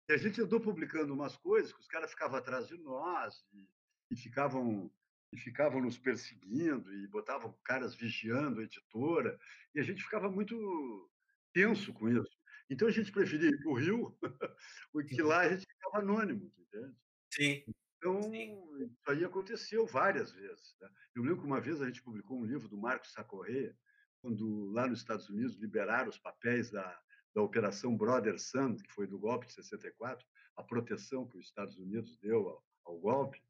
e, 0.10 0.14
a 0.14 0.18
gente 0.18 0.42
andou 0.42 0.60
publicando 0.60 1.14
umas 1.14 1.36
coisas 1.38 1.74
que 1.74 1.80
os 1.80 1.88
caras 1.88 2.12
ficavam 2.12 2.38
atrás 2.38 2.68
de 2.68 2.78
nós 2.78 3.44
e, 3.54 3.68
e 4.12 4.16
ficavam 4.16 4.92
e 5.32 5.38
ficavam 5.38 5.82
nos 5.82 5.98
perseguindo 5.98 6.92
e 6.94 7.08
botavam 7.08 7.56
caras 7.64 7.94
vigiando 7.94 8.60
a 8.60 8.64
editora, 8.64 9.40
e 9.76 9.80
a 9.80 9.84
gente 9.84 10.04
ficava 10.04 10.30
muito 10.30 11.10
tenso 11.54 11.94
com 11.94 12.10
isso. 12.10 12.40
Então 12.70 12.88
a 12.88 12.92
gente 12.92 13.12
preferia 13.12 13.50
ir 13.50 13.60
para 13.60 13.70
o 13.70 13.76
Rio, 13.76 14.18
porque 14.92 15.22
lá 15.22 15.42
a 15.42 15.50
gente 15.50 15.66
ficava 15.68 16.00
anônimo, 16.00 16.52
entende? 16.58 16.96
Sim. 17.32 17.64
Então, 18.00 18.24
Sim. 18.24 18.58
isso 18.80 19.12
aí 19.12 19.26
aconteceu 19.26 19.86
várias 19.86 20.32
vezes. 20.32 20.76
Né? 20.80 20.90
Eu 21.16 21.24
lembro 21.24 21.42
que 21.42 21.46
uma 21.46 21.60
vez 21.60 21.82
a 21.82 21.86
gente 21.86 22.02
publicou 22.02 22.40
um 22.40 22.46
livro 22.46 22.68
do 22.70 22.78
Marcos 22.78 23.12
Sacorreia, 23.12 23.78
quando 24.22 24.72
lá 24.72 24.88
nos 24.88 25.00
Estados 25.00 25.30
Unidos 25.30 25.58
liberaram 25.58 26.10
os 26.10 26.18
papéis 26.18 26.72
da, 26.72 26.98
da 27.36 27.42
Operação 27.42 27.96
Brother 27.96 28.40
Sun, 28.40 28.78
que 28.78 28.92
foi 28.92 29.06
do 29.06 29.20
golpe 29.20 29.48
de 29.48 29.54
64, 29.54 30.26
a 30.56 30.64
proteção 30.64 31.28
que 31.28 31.38
os 31.38 31.46
Estados 31.46 31.78
Unidos 31.78 32.18
deu 32.18 32.48
ao, 32.48 32.66
ao 32.86 33.00
golpe. 33.00 33.44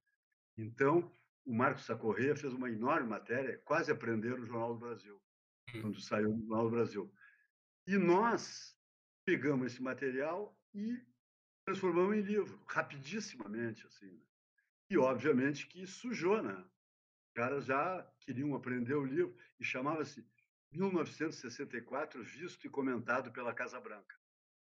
Então, 0.57 1.11
o 1.45 1.53
Marcos 1.53 1.85
Sacorreia 1.85 2.35
fez 2.35 2.51
uma 2.53 2.69
enorme 2.69 3.07
matéria, 3.07 3.59
quase 3.65 3.91
aprender 3.91 4.37
no 4.37 4.45
Jornal 4.45 4.73
do 4.73 4.79
Brasil, 4.79 5.21
hum. 5.75 5.81
quando 5.81 6.01
saiu 6.01 6.29
no 6.31 6.39
Jornal 6.39 6.63
do 6.65 6.71
Brasil. 6.71 7.13
E 7.85 7.97
nós 7.97 8.75
pegamos 9.25 9.73
esse 9.73 9.81
material 9.81 10.57
e 10.73 10.99
transformamos 11.65 12.17
em 12.17 12.21
livro, 12.21 12.59
rapidissimamente, 12.67 13.85
assim. 13.85 14.11
Né? 14.11 14.28
E, 14.89 14.97
obviamente, 14.97 15.67
que 15.67 15.85
sujou, 15.85 16.41
né? 16.41 16.55
Os 16.55 17.33
caras 17.33 17.65
já 17.65 18.11
queriam 18.19 18.55
aprender 18.55 18.95
o 18.95 19.05
livro 19.05 19.35
e 19.59 19.63
chamava-se 19.63 20.25
1964, 20.71 22.23
visto 22.23 22.65
e 22.65 22.69
comentado 22.69 23.31
pela 23.31 23.53
Casa 23.53 23.79
Branca. 23.79 24.15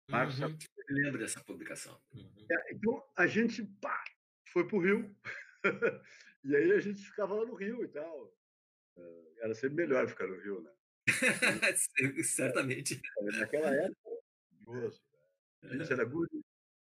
Marcos 0.08 0.40
uhum. 0.40 0.56
lembro 0.90 1.18
dessa 1.18 1.42
publicação. 1.42 2.00
Uhum. 2.12 2.46
É, 2.50 2.74
então, 2.74 3.04
a 3.16 3.26
gente 3.26 3.64
pá, 3.80 4.02
foi 4.48 4.66
para 4.66 4.76
o 4.76 4.80
Rio 4.80 5.16
E 6.44 6.56
aí 6.56 6.72
a 6.72 6.80
gente 6.80 7.02
ficava 7.02 7.34
lá 7.34 7.44
no 7.44 7.54
Rio 7.54 7.84
e 7.84 7.88
tal. 7.88 8.36
Eh, 8.96 9.32
era 9.38 9.54
sempre 9.54 9.76
melhor 9.76 10.08
ficar 10.08 10.26
no 10.26 10.40
Rio, 10.40 10.60
né? 10.60 10.72
Certamente. 12.24 13.00
Naquela 13.38 13.74
época. 13.74 14.10
Né? 14.66 14.90
A 15.62 15.76
gente 15.76 15.92
era 15.92 16.04
guri, 16.04 16.44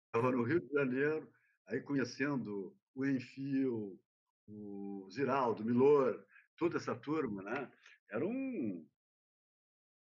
estava 0.07 0.33
no 0.33 0.43
Rio 0.43 0.61
de 0.61 0.73
Janeiro, 0.73 1.33
aí 1.67 1.81
conhecendo 1.81 2.77
o 2.95 3.05
Enfio, 3.05 4.01
o 4.47 5.09
Ziraldo, 5.11 5.63
o 5.63 5.67
Milor, 5.67 6.25
toda 6.57 6.77
essa 6.77 6.95
turma, 6.95 7.43
né? 7.43 7.73
Era 8.11 8.25
um. 8.25 8.87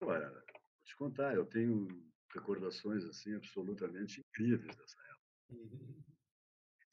Olha, 0.02 0.30
vou 0.30 0.44
te 0.84 0.96
contar, 0.96 1.36
eu 1.36 1.46
tenho 1.46 1.88
recordações 2.34 3.04
assim 3.06 3.36
absolutamente 3.36 4.22
incríveis 4.22 4.76
dessa 4.76 4.98
época. 5.00 5.22
Uhum. 5.50 6.04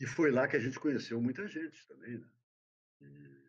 E 0.01 0.07
foi 0.07 0.30
lá 0.30 0.47
que 0.47 0.57
a 0.57 0.61
gente 0.61 0.78
conheceu 0.78 1.20
muita 1.20 1.47
gente 1.49 1.86
também, 1.86 2.18
né? 2.18 2.28
E, 3.01 3.49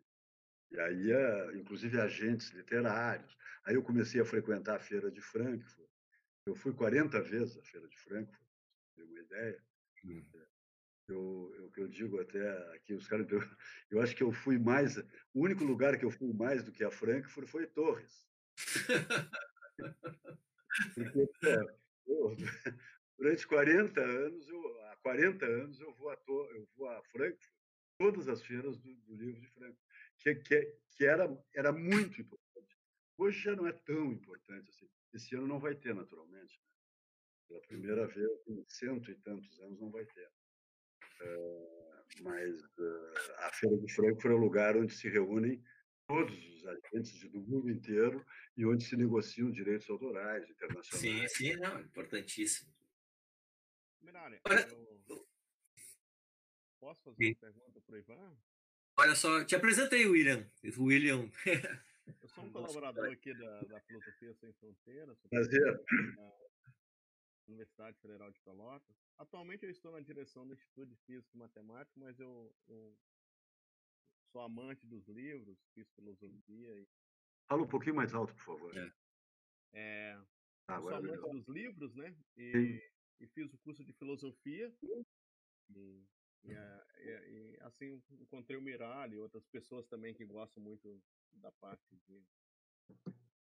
e 0.71 0.79
aí, 0.79 1.11
eh, 1.11 1.57
inclusive, 1.57 1.99
agentes 1.99 2.49
literários. 2.51 3.37
Aí 3.65 3.75
eu 3.75 3.83
comecei 3.83 4.21
a 4.21 4.25
frequentar 4.25 4.77
a 4.77 4.79
Feira 4.79 5.11
de 5.11 5.21
Frankfurt. 5.21 5.89
Eu 6.45 6.55
fui 6.55 6.73
40 6.73 7.21
vezes 7.21 7.57
à 7.57 7.63
Feira 7.63 7.87
de 7.87 7.97
Frankfurt, 7.99 8.47
para 8.95 8.95
ter 8.95 9.03
uma 9.03 9.19
ideia. 9.19 9.63
Hum. 10.05 10.23
Eu, 11.09 11.51
eu, 11.55 11.71
eu 11.77 11.87
digo 11.87 12.19
até 12.19 12.75
aqui, 12.75 12.93
os 12.93 13.07
caras, 13.07 13.29
eu, 13.31 13.41
eu 13.91 14.01
acho 14.01 14.15
que 14.15 14.23
eu 14.23 14.31
fui 14.31 14.57
mais. 14.57 14.97
O 15.33 15.43
único 15.43 15.63
lugar 15.63 15.97
que 15.97 16.05
eu 16.05 16.11
fui 16.11 16.31
mais 16.33 16.63
do 16.63 16.71
que 16.71 16.83
a 16.83 16.91
Frankfurt 16.91 17.47
foi 17.47 17.67
Torres. 17.67 18.27
Porque, 20.93 21.29
eu, 22.07 22.35
durante 23.17 23.47
40 23.47 24.01
anos, 24.01 24.47
eu, 24.49 24.81
há 24.81 24.97
40 24.97 25.45
anos, 25.45 25.79
eu 25.79 25.93
vou 25.93 26.09
a, 26.09 26.17
eu 26.27 26.67
vou 26.75 26.89
a 26.89 27.03
Frankfurt 27.03 27.59
todas 27.99 28.29
as 28.29 28.41
feiras 28.41 28.77
do, 28.79 28.95
do 28.95 29.15
livro 29.15 29.39
de 29.39 29.47
Franco, 29.47 29.77
que, 30.17 30.33
que, 30.35 30.77
que 30.91 31.05
era, 31.05 31.29
era 31.53 31.71
muito 31.73 32.21
importante. 32.21 32.77
Hoje 33.17 33.41
já 33.41 33.55
não 33.55 33.67
é 33.67 33.73
tão 33.73 34.13
importante 34.13 34.69
assim. 34.69 34.89
Esse 35.13 35.35
ano 35.35 35.47
não 35.47 35.59
vai 35.59 35.75
ter, 35.75 35.93
naturalmente. 35.93 36.57
Né? 36.57 36.65
Pela 37.49 37.61
primeira 37.61 38.07
vez 38.07 38.47
em 38.47 38.63
cento 38.67 39.11
e 39.11 39.15
tantos 39.15 39.59
anos 39.59 39.79
não 39.79 39.91
vai 39.91 40.05
ter. 40.05 40.31
É, 41.21 41.69
mas 42.21 42.61
uh, 42.61 43.33
a 43.39 43.51
Feira 43.53 43.77
de 43.77 43.93
Frankfurt 43.93 44.33
é 44.33 44.35
o 44.35 44.37
lugar 44.37 44.77
onde 44.77 44.93
se 44.93 45.09
reúnem 45.09 45.63
todos 46.07 46.37
os 46.55 46.65
agentes 46.65 47.29
do 47.29 47.39
mundo 47.41 47.69
inteiro 47.69 48.25
e 48.57 48.65
onde 48.65 48.83
se 48.83 48.97
negociam 48.97 49.51
direitos 49.51 49.89
autorais 49.89 50.49
internacionais. 50.49 50.99
Sim, 50.99 51.27
sim, 51.27 51.55
não, 51.57 51.79
importantíssimo. 51.81 52.73
Mirari, 54.01 54.39
eu... 55.07 55.27
posso 56.79 57.03
fazer 57.03 57.15
sim. 57.17 57.29
uma 57.29 57.35
pergunta 57.35 57.81
para 57.81 57.95
o 57.95 57.97
Ivan? 57.97 58.37
Olha 58.97 59.15
só, 59.15 59.43
te 59.45 59.55
apresentei, 59.55 60.07
William. 60.07 60.49
William. 60.77 61.31
Eu 62.21 62.27
sou 62.29 62.43
um 62.43 62.51
colaborador 62.51 63.11
aqui 63.11 63.33
da, 63.33 63.61
da 63.61 63.79
Filosofia 63.81 64.33
Sem 64.33 64.51
Fronteiras. 64.53 65.17
Prazer. 65.29 65.81
Universidade 67.49 67.99
Federal 67.99 68.31
de 68.31 68.39
Pelotas. 68.41 68.95
Atualmente 69.17 69.65
eu 69.65 69.71
estou 69.71 69.91
na 69.91 69.99
direção 69.99 70.47
do 70.47 70.53
Instituto 70.53 70.87
de 70.87 70.95
Física 70.97 71.29
e 71.35 71.37
Matemática, 71.37 71.99
mas 71.99 72.19
eu, 72.19 72.55
eu 72.67 72.97
sou 74.31 74.41
amante 74.41 74.85
dos 74.85 75.07
livros, 75.07 75.57
fiz 75.73 75.91
filosofia. 75.93 76.79
E... 76.79 76.87
Fala 77.47 77.63
um 77.63 77.67
pouquinho 77.67 77.95
mais 77.95 78.13
alto, 78.13 78.33
por 78.35 78.43
favor. 78.43 78.77
É. 78.77 78.93
é 79.73 80.21
ah, 80.67 80.81
sou 80.81 80.93
amante 80.93 81.29
dos 81.31 81.47
livros, 81.47 81.95
né? 81.95 82.15
E, 82.37 82.81
e, 83.19 83.27
fiz 83.27 83.51
o 83.53 83.57
curso 83.59 83.83
de 83.83 83.93
filosofia. 83.93 84.73
E, 84.81 86.05
e, 86.43 86.51
e, 86.51 87.57
assim 87.61 88.01
encontrei 88.11 88.57
o 88.57 88.61
Miralli 88.61 89.15
e 89.15 89.19
outras 89.19 89.45
pessoas 89.47 89.87
também 89.87 90.13
que 90.13 90.25
gostam 90.25 90.63
muito 90.63 91.01
da 91.33 91.51
parte 91.53 91.95
de, 92.07 92.23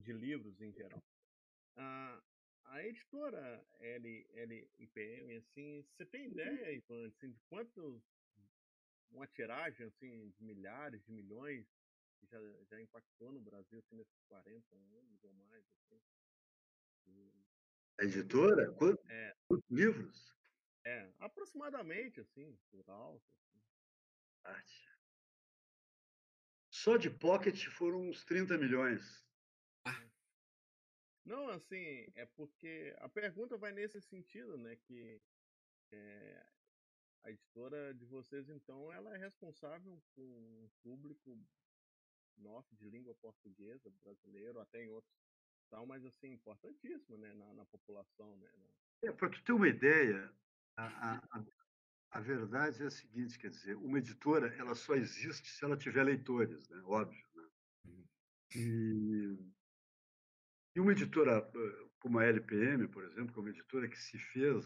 de 0.01 0.13
livros 0.13 0.61
em 0.61 0.73
geral. 0.73 1.03
Ah, 1.77 2.21
a 2.71 2.87
editora 2.87 3.67
L, 3.81 4.27
LIPM, 4.79 5.37
assim, 5.37 5.83
você 5.83 6.07
tem 6.07 6.27
ideia, 6.27 6.73
Ivan, 6.73 7.07
assim, 7.09 7.31
de 7.31 7.41
quantos 7.49 8.03
uma 9.13 9.27
tiragem 9.27 9.87
assim 9.87 10.31
de 10.31 10.45
milhares 10.45 11.05
de 11.05 11.13
milhões 11.13 11.67
que 12.19 12.27
já, 12.27 12.39
já 12.71 12.81
impactou 12.81 13.33
no 13.33 13.41
Brasil 13.41 13.79
assim, 13.79 13.97
nesses 13.97 14.23
40 14.29 14.77
anos 14.77 15.25
ou 15.25 15.33
mais 15.35 15.65
assim. 15.65 16.01
E... 17.07 17.33
A 18.01 18.05
editora? 18.05 18.73
Quantos, 18.73 19.05
é, 19.11 19.37
quantos 19.49 19.69
livros? 19.71 20.37
É, 20.85 21.13
aproximadamente 21.19 22.21
assim, 22.21 22.57
por 22.71 22.89
alto. 22.89 23.25
Assim. 23.49 23.61
Arte. 24.45 24.91
Só 26.71 26.97
de 26.97 27.11
pocket 27.11 27.67
foram 27.67 28.09
uns 28.09 28.25
30 28.25 28.57
milhões. 28.57 29.29
Não, 31.25 31.49
assim, 31.49 32.07
é 32.15 32.27
porque 32.37 32.95
a 32.99 33.09
pergunta 33.09 33.57
vai 33.57 33.73
nesse 33.73 34.01
sentido, 34.01 34.57
né? 34.57 34.77
Que 34.77 35.21
é, 35.93 36.47
a 37.23 37.31
editora 37.31 37.95
de 37.95 38.05
vocês, 38.07 38.49
então, 38.49 38.93
ela 38.93 39.15
é 39.15 39.19
responsável 39.19 40.03
por 40.15 40.25
um 40.25 40.69
público 40.83 41.39
nosso 42.39 42.75
de 42.77 42.89
língua 42.89 43.15
portuguesa, 43.17 43.91
brasileiro, 44.03 44.61
até 44.61 44.83
em 44.83 44.89
outros 44.89 45.13
tal, 45.71 45.87
mas 45.87 46.05
assim, 46.05 46.33
importantíssimo, 46.33 47.17
né, 47.17 47.33
na, 47.35 47.55
na 47.55 47.65
população, 47.67 48.37
né? 48.39 48.51
É, 49.05 49.13
para 49.13 49.31
tu 49.31 49.43
ter 49.45 49.53
uma 49.53 49.69
ideia, 49.69 50.31
a, 50.77 51.15
a, 51.15 51.45
a, 52.11 52.21
verdade 52.21 52.83
é 52.83 52.87
a 52.87 52.91
seguinte, 52.91 53.39
quer 53.39 53.51
dizer, 53.51 53.77
uma 53.77 53.99
editora, 53.99 54.55
ela 54.57 54.75
só 54.75 54.95
existe 54.95 55.49
se 55.49 55.65
ela 55.65 55.77
tiver 55.77 56.03
leitores, 56.03 56.69
né? 56.69 56.83
Óbvio, 56.85 57.25
né? 57.35 57.49
Uhum. 57.87 58.05
E, 58.57 59.39
e 60.75 60.81
uma 60.81 60.93
editora 60.93 61.51
eh, 61.55 61.89
como 61.99 62.19
a 62.19 62.25
LPM, 62.25 62.89
por 62.89 63.05
exemplo, 63.05 63.33
que 63.33 63.39
é 63.39 63.43
uma 63.43 63.51
editora 63.51 63.89
que 63.89 63.99
se 63.99 64.19
fez 64.19 64.65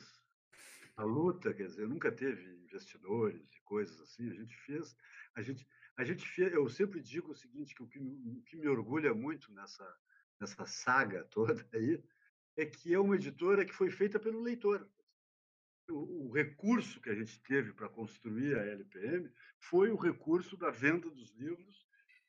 a 0.97 1.03
luta, 1.03 1.53
quer 1.53 1.67
dizer, 1.67 1.89
nunca 1.89 2.13
teve 2.13 2.45
investidores 2.63 3.53
e 3.55 3.61
coisas 3.63 4.01
assim. 4.01 4.31
A 4.31 4.35
gente 4.35 4.57
fez, 4.59 4.97
a 5.35 5.43
gente, 5.43 5.67
a 5.97 6.05
gente 6.05 6.27
fez. 6.27 6.53
Eu 6.53 6.69
sempre 6.69 7.01
digo 7.01 7.33
o 7.33 7.35
seguinte, 7.35 7.75
que 7.75 7.83
o 7.83 7.89
que, 7.89 7.99
o 7.99 8.43
que 8.47 8.57
me 8.57 8.69
orgulha 8.69 9.13
muito 9.15 9.53
nessa 9.53 9.85
nessa 10.41 10.67
saga 10.67 11.25
toda 11.31 11.67
aí 11.73 12.03
é 12.57 12.67
que 12.67 12.95
é 12.95 12.99
uma 12.99 13.17
editora 13.17 13.65
que 13.65 13.75
foi 13.75 13.91
feita 13.91 14.19
pelo 14.21 14.41
leitor. 14.41 14.89
O, 15.91 16.29
o 16.29 16.33
recurso 16.33 17.01
que 17.01 17.11
a 17.11 17.15
gente 17.15 17.43
teve 17.43 17.73
para 17.73 17.89
construir 17.89 18.57
a 18.57 18.65
LPM 18.65 19.31
foi 19.59 19.91
o 19.91 19.97
recurso 19.97 20.57
da 20.57 20.71
venda 20.71 21.11
dos 21.11 21.33
livros 21.33 21.87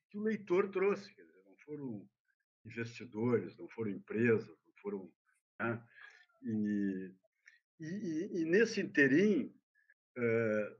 que 0.09 0.17
o 0.17 0.23
leitor 0.23 0.69
trouxe. 0.69 1.13
Quer 1.13 1.23
dizer, 1.23 1.43
não 1.45 1.55
foram 1.57 2.09
investidores, 2.65 3.55
não 3.57 3.67
foram 3.69 3.91
empresas, 3.91 4.47
não 4.47 4.73
foram. 4.81 5.11
Né? 5.59 5.83
E, 6.43 7.11
e, 7.79 8.41
e, 8.41 8.45
nesse 8.45 8.81
interim, 8.81 9.53
eh, 10.17 10.77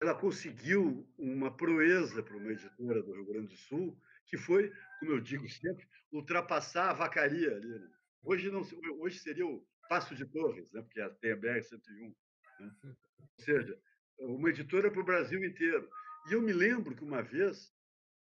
ela 0.00 0.14
conseguiu 0.14 1.08
uma 1.18 1.54
proeza 1.56 2.22
para 2.22 2.36
uma 2.36 2.52
editora 2.52 3.02
do 3.02 3.12
Rio 3.12 3.26
Grande 3.26 3.48
do 3.48 3.56
Sul, 3.56 3.98
que 4.26 4.36
foi, 4.36 4.72
como 5.00 5.12
eu 5.12 5.20
digo 5.20 5.48
sempre, 5.48 5.86
ultrapassar 6.12 6.90
a 6.90 6.94
vacaria 6.94 7.56
ali. 7.56 7.68
Né? 7.68 7.90
Hoje, 8.22 8.50
não, 8.50 8.62
hoje 9.00 9.18
seria 9.18 9.46
o 9.46 9.66
Passo 9.88 10.14
de 10.14 10.26
Torres, 10.26 10.70
né? 10.72 10.82
porque 10.82 11.00
tem 11.20 11.32
a 11.32 11.36
BR-101. 11.36 12.14
Né? 12.60 12.70
Ou 13.18 13.44
seja, 13.44 13.78
uma 14.18 14.50
editora 14.50 14.90
para 14.90 15.00
o 15.00 15.04
Brasil 15.04 15.42
inteiro. 15.44 15.88
E 16.28 16.32
eu 16.32 16.42
me 16.42 16.52
lembro 16.52 16.94
que 16.94 17.04
uma 17.04 17.22
vez, 17.22 17.72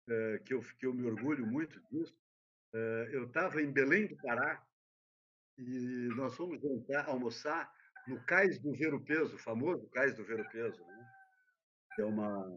eh, 0.10 0.42
que, 0.46 0.54
eu, 0.54 0.62
que 0.80 0.86
eu 0.86 0.94
me 0.94 1.06
orgulho 1.06 1.46
muito 1.46 1.80
disso, 1.90 2.16
eu 3.12 3.26
estava 3.26 3.62
em 3.62 3.72
Belém 3.72 4.08
do 4.08 4.16
Pará 4.18 4.64
e 5.58 6.10
nós 6.16 6.36
fomos 6.36 6.62
jantar, 6.62 7.08
almoçar 7.08 7.72
no 8.08 8.24
Cais 8.26 8.60
do 8.60 8.74
Ver 8.74 8.94
o 8.94 9.04
Peso, 9.04 9.36
o 9.36 9.40
famoso 9.40 9.90
Cais 9.90 10.16
do 10.16 10.24
Ver 10.24 10.40
o 10.40 10.50
Peso, 10.50 10.82
né? 10.86 11.08
que 11.96 12.02
é 12.02 12.06
uma 12.06 12.48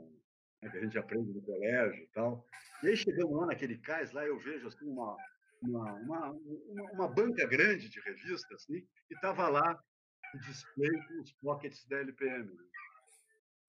né, 0.62 0.70
que 0.70 0.78
a 0.78 0.80
gente 0.80 0.98
aprende 0.98 1.32
no 1.32 1.42
colégio 1.42 2.02
e 2.02 2.06
tal. 2.08 2.46
E 2.82 2.88
aí 2.88 2.96
chegamos 2.96 3.36
lá 3.36 3.46
naquele 3.46 3.78
cais, 3.78 4.12
lá 4.12 4.24
eu 4.24 4.38
vejo 4.38 4.68
assim 4.68 4.88
uma 4.88 5.16
uma, 5.62 5.94
uma, 5.94 6.30
uma, 6.30 6.92
uma 6.92 7.08
banca 7.08 7.46
grande 7.46 7.88
de 7.88 8.00
revistas, 8.00 8.62
assim, 8.62 8.86
e 9.10 9.14
estava 9.14 9.48
lá 9.48 9.82
o 10.34 10.38
display 10.38 10.90
com 11.08 11.20
os 11.22 11.32
pockets 11.32 11.86
da 11.86 11.98
LPM. 11.98 12.52
Né? 12.52 12.64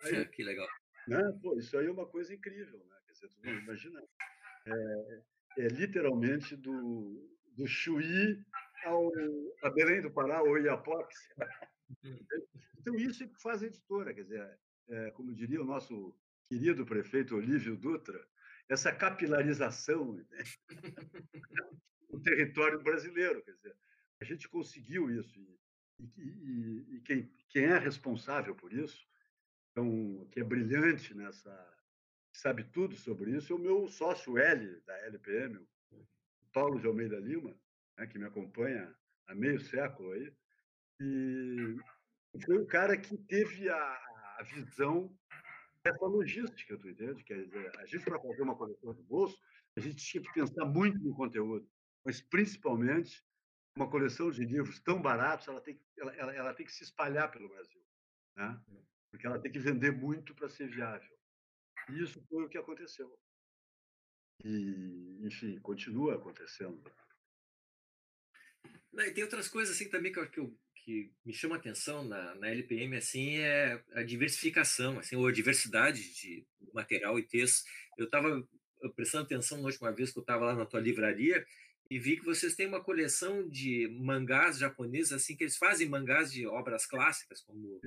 Aí, 0.02 0.26
que 0.30 0.44
legal. 0.44 0.68
Né? 1.08 1.20
Pô, 1.42 1.58
isso 1.58 1.78
aí 1.78 1.86
é 1.86 1.92
uma 1.92 2.06
coisa 2.06 2.34
incrível, 2.34 2.80
né? 2.80 2.96
Quer 3.06 3.14
dizer, 3.14 3.30
tu 3.30 3.48
imagina, 3.48 4.02
é, 4.68 5.22
é 5.58 5.68
literalmente 5.68 6.56
do, 6.56 7.30
do 7.54 7.68
Chuí 7.68 8.44
ao, 8.86 9.12
a 9.64 9.70
Belém 9.70 10.02
do 10.02 10.12
Pará 10.12 10.42
ou 10.42 10.58
Iapox. 10.58 11.16
Uhum. 12.04 12.20
Então, 12.86 12.94
isso 12.98 13.24
é 13.24 13.28
que 13.28 13.42
faz 13.42 13.64
a 13.64 13.66
editora, 13.66 14.14
quer 14.14 14.22
dizer, 14.22 14.60
é, 14.90 15.10
como 15.10 15.34
diria 15.34 15.60
o 15.60 15.66
nosso 15.66 16.16
querido 16.48 16.86
prefeito 16.86 17.36
Olívio 17.36 17.76
Dutra, 17.76 18.24
essa 18.70 18.92
capilarização 18.92 20.14
né? 20.14 20.44
do 22.12 22.22
território 22.22 22.80
brasileiro, 22.84 23.42
quer 23.44 23.54
dizer, 23.54 23.76
a 24.22 24.24
gente 24.24 24.48
conseguiu 24.48 25.10
isso 25.10 25.40
e, 26.00 26.04
e, 26.18 26.96
e 26.96 27.02
quem, 27.02 27.32
quem 27.50 27.64
é 27.64 27.78
responsável 27.80 28.54
por 28.54 28.72
isso, 28.72 29.04
então, 29.72 30.28
que 30.32 30.40
é 30.40 30.44
brilhante 30.44 31.14
nessa, 31.16 31.75
sabe 32.36 32.64
tudo 32.64 32.96
sobre 32.96 33.32
isso, 33.32 33.54
é 33.54 33.56
o 33.56 33.60
meu 33.60 33.88
sócio 33.88 34.38
L 34.38 34.82
da 34.82 34.98
LPM, 35.06 35.58
o 35.92 36.06
Paulo 36.54 36.80
de 36.80 36.88
Almeida 36.88 37.18
Lima, 37.20 37.56
né, 37.98 38.08
que 38.08 38.20
me 38.20 38.26
acompanha 38.26 38.94
há 39.28 39.36
meio 39.36 39.60
século 39.60 40.12
aí, 40.12 40.34
e 41.02 41.78
foi 42.46 42.58
o 42.58 42.66
cara 42.66 42.98
que 42.98 43.18
teve 43.18 43.70
a, 43.70 43.76
a 44.38 44.44
visão 44.44 45.16
dessa 45.84 46.06
logística, 46.06 46.78
tu 46.78 46.90
entende? 46.90 47.24
Quer 47.24 47.46
dizer, 47.46 47.72
a 47.80 47.86
gente, 47.86 48.04
para 48.04 48.20
fazer 48.20 48.42
uma 48.42 48.56
coleção 48.56 48.94
de 48.94 49.04
bolso, 49.04 49.40
a 49.78 49.80
gente 49.80 49.98
tinha 49.98 50.24
que 50.24 50.34
pensar 50.34 50.66
muito 50.66 51.00
no 51.00 51.16
conteúdo, 51.16 51.70
mas 52.04 52.22
principalmente 52.22 53.24
uma 53.76 53.90
coleção 53.90 54.32
de 54.32 54.46
livros 54.46 54.80
tão 54.80 55.02
baratos, 55.02 55.48
ela 55.48 55.62
tem, 55.62 55.80
ela, 55.98 56.16
ela, 56.16 56.34
ela 56.34 56.54
tem 56.54 56.66
que 56.66 56.72
se 56.72 56.84
espalhar 56.84 57.30
pelo 57.30 57.50
Brasil, 57.50 57.82
né? 58.36 58.60
porque 59.12 59.28
ela 59.28 59.40
tem 59.40 59.52
que 59.52 59.60
vender 59.60 59.92
muito 59.92 60.34
para 60.34 60.50
ser 60.50 60.68
viável. 60.68 61.15
E 61.90 62.04
isso 62.04 62.24
foi 62.28 62.44
o 62.44 62.50
que 62.50 62.58
aconteceu. 62.58 63.18
E, 64.44 65.20
enfim, 65.22 65.60
continua 65.60 66.16
acontecendo. 66.16 66.82
Não, 68.92 69.04
e 69.04 69.12
tem 69.12 69.24
outras 69.24 69.48
coisas 69.48 69.76
assim 69.76 69.90
também 69.90 70.12
que 70.12 70.20
eu, 70.20 70.30
que, 70.30 70.40
eu, 70.40 70.58
que 70.76 71.12
me 71.26 71.34
chama 71.34 71.56
a 71.56 71.58
atenção 71.58 72.04
na, 72.04 72.36
na 72.36 72.50
LPM 72.50 72.96
assim 72.96 73.38
é 73.38 73.84
a 73.94 74.04
diversificação, 74.04 75.00
assim, 75.00 75.16
ou 75.16 75.28
a 75.28 75.32
diversidade 75.32 76.14
de 76.14 76.46
material 76.74 77.20
e 77.20 77.24
texto. 77.24 77.66
Eu 77.98 78.06
estava 78.06 78.48
prestando 78.96 79.26
atenção 79.26 79.58
na 79.58 79.66
última 79.66 79.92
vez 79.92 80.12
que 80.12 80.20
eu 80.20 80.22
estava 80.22 80.46
lá 80.46 80.56
na 80.56 80.66
tua 80.66 80.80
livraria 80.80 81.46
e 81.90 82.00
vi 82.00 82.18
que 82.18 82.26
vocês 82.26 82.56
têm 82.56 82.68
uma 82.68 82.84
coleção 82.84 83.48
de 83.48 83.88
mangás 84.00 84.58
japoneses 84.58 85.12
assim 85.12 85.36
que 85.36 85.44
eles 85.44 85.58
fazem 85.58 85.88
mangás 85.88 86.32
de 86.32 86.48
obras 86.48 86.86
clássicas 86.86 87.42
como 87.42 87.80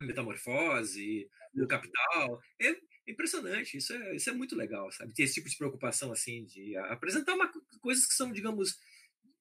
Metamorfose, 0.00 1.28
O 1.54 1.66
Capital. 1.66 2.40
É 2.60 2.76
impressionante, 3.06 3.76
isso 3.76 3.92
é, 3.92 4.16
isso 4.16 4.30
é 4.30 4.32
muito 4.32 4.54
legal, 4.54 4.90
sabe? 4.92 5.12
Ter 5.12 5.24
esse 5.24 5.34
tipo 5.34 5.48
de 5.48 5.56
preocupação 5.56 6.12
assim 6.12 6.44
de 6.44 6.76
apresentar 6.76 7.34
uma, 7.34 7.50
coisas 7.80 8.06
que 8.06 8.14
são, 8.14 8.32
digamos, 8.32 8.78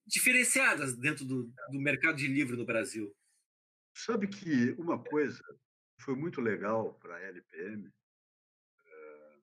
diferenciadas 0.05 0.97
dentro 0.97 1.25
do, 1.25 1.51
do 1.69 1.79
mercado 1.79 2.17
de 2.17 2.27
livro 2.27 2.57
no 2.57 2.65
Brasil. 2.65 3.15
Sabe 3.93 4.27
que 4.27 4.71
uma 4.77 5.01
coisa, 5.03 5.43
foi 5.99 6.15
muito 6.15 6.41
legal 6.41 6.93
para 6.95 7.15
a 7.15 7.21
LPM. 7.21 7.91
Eh, 8.85 9.37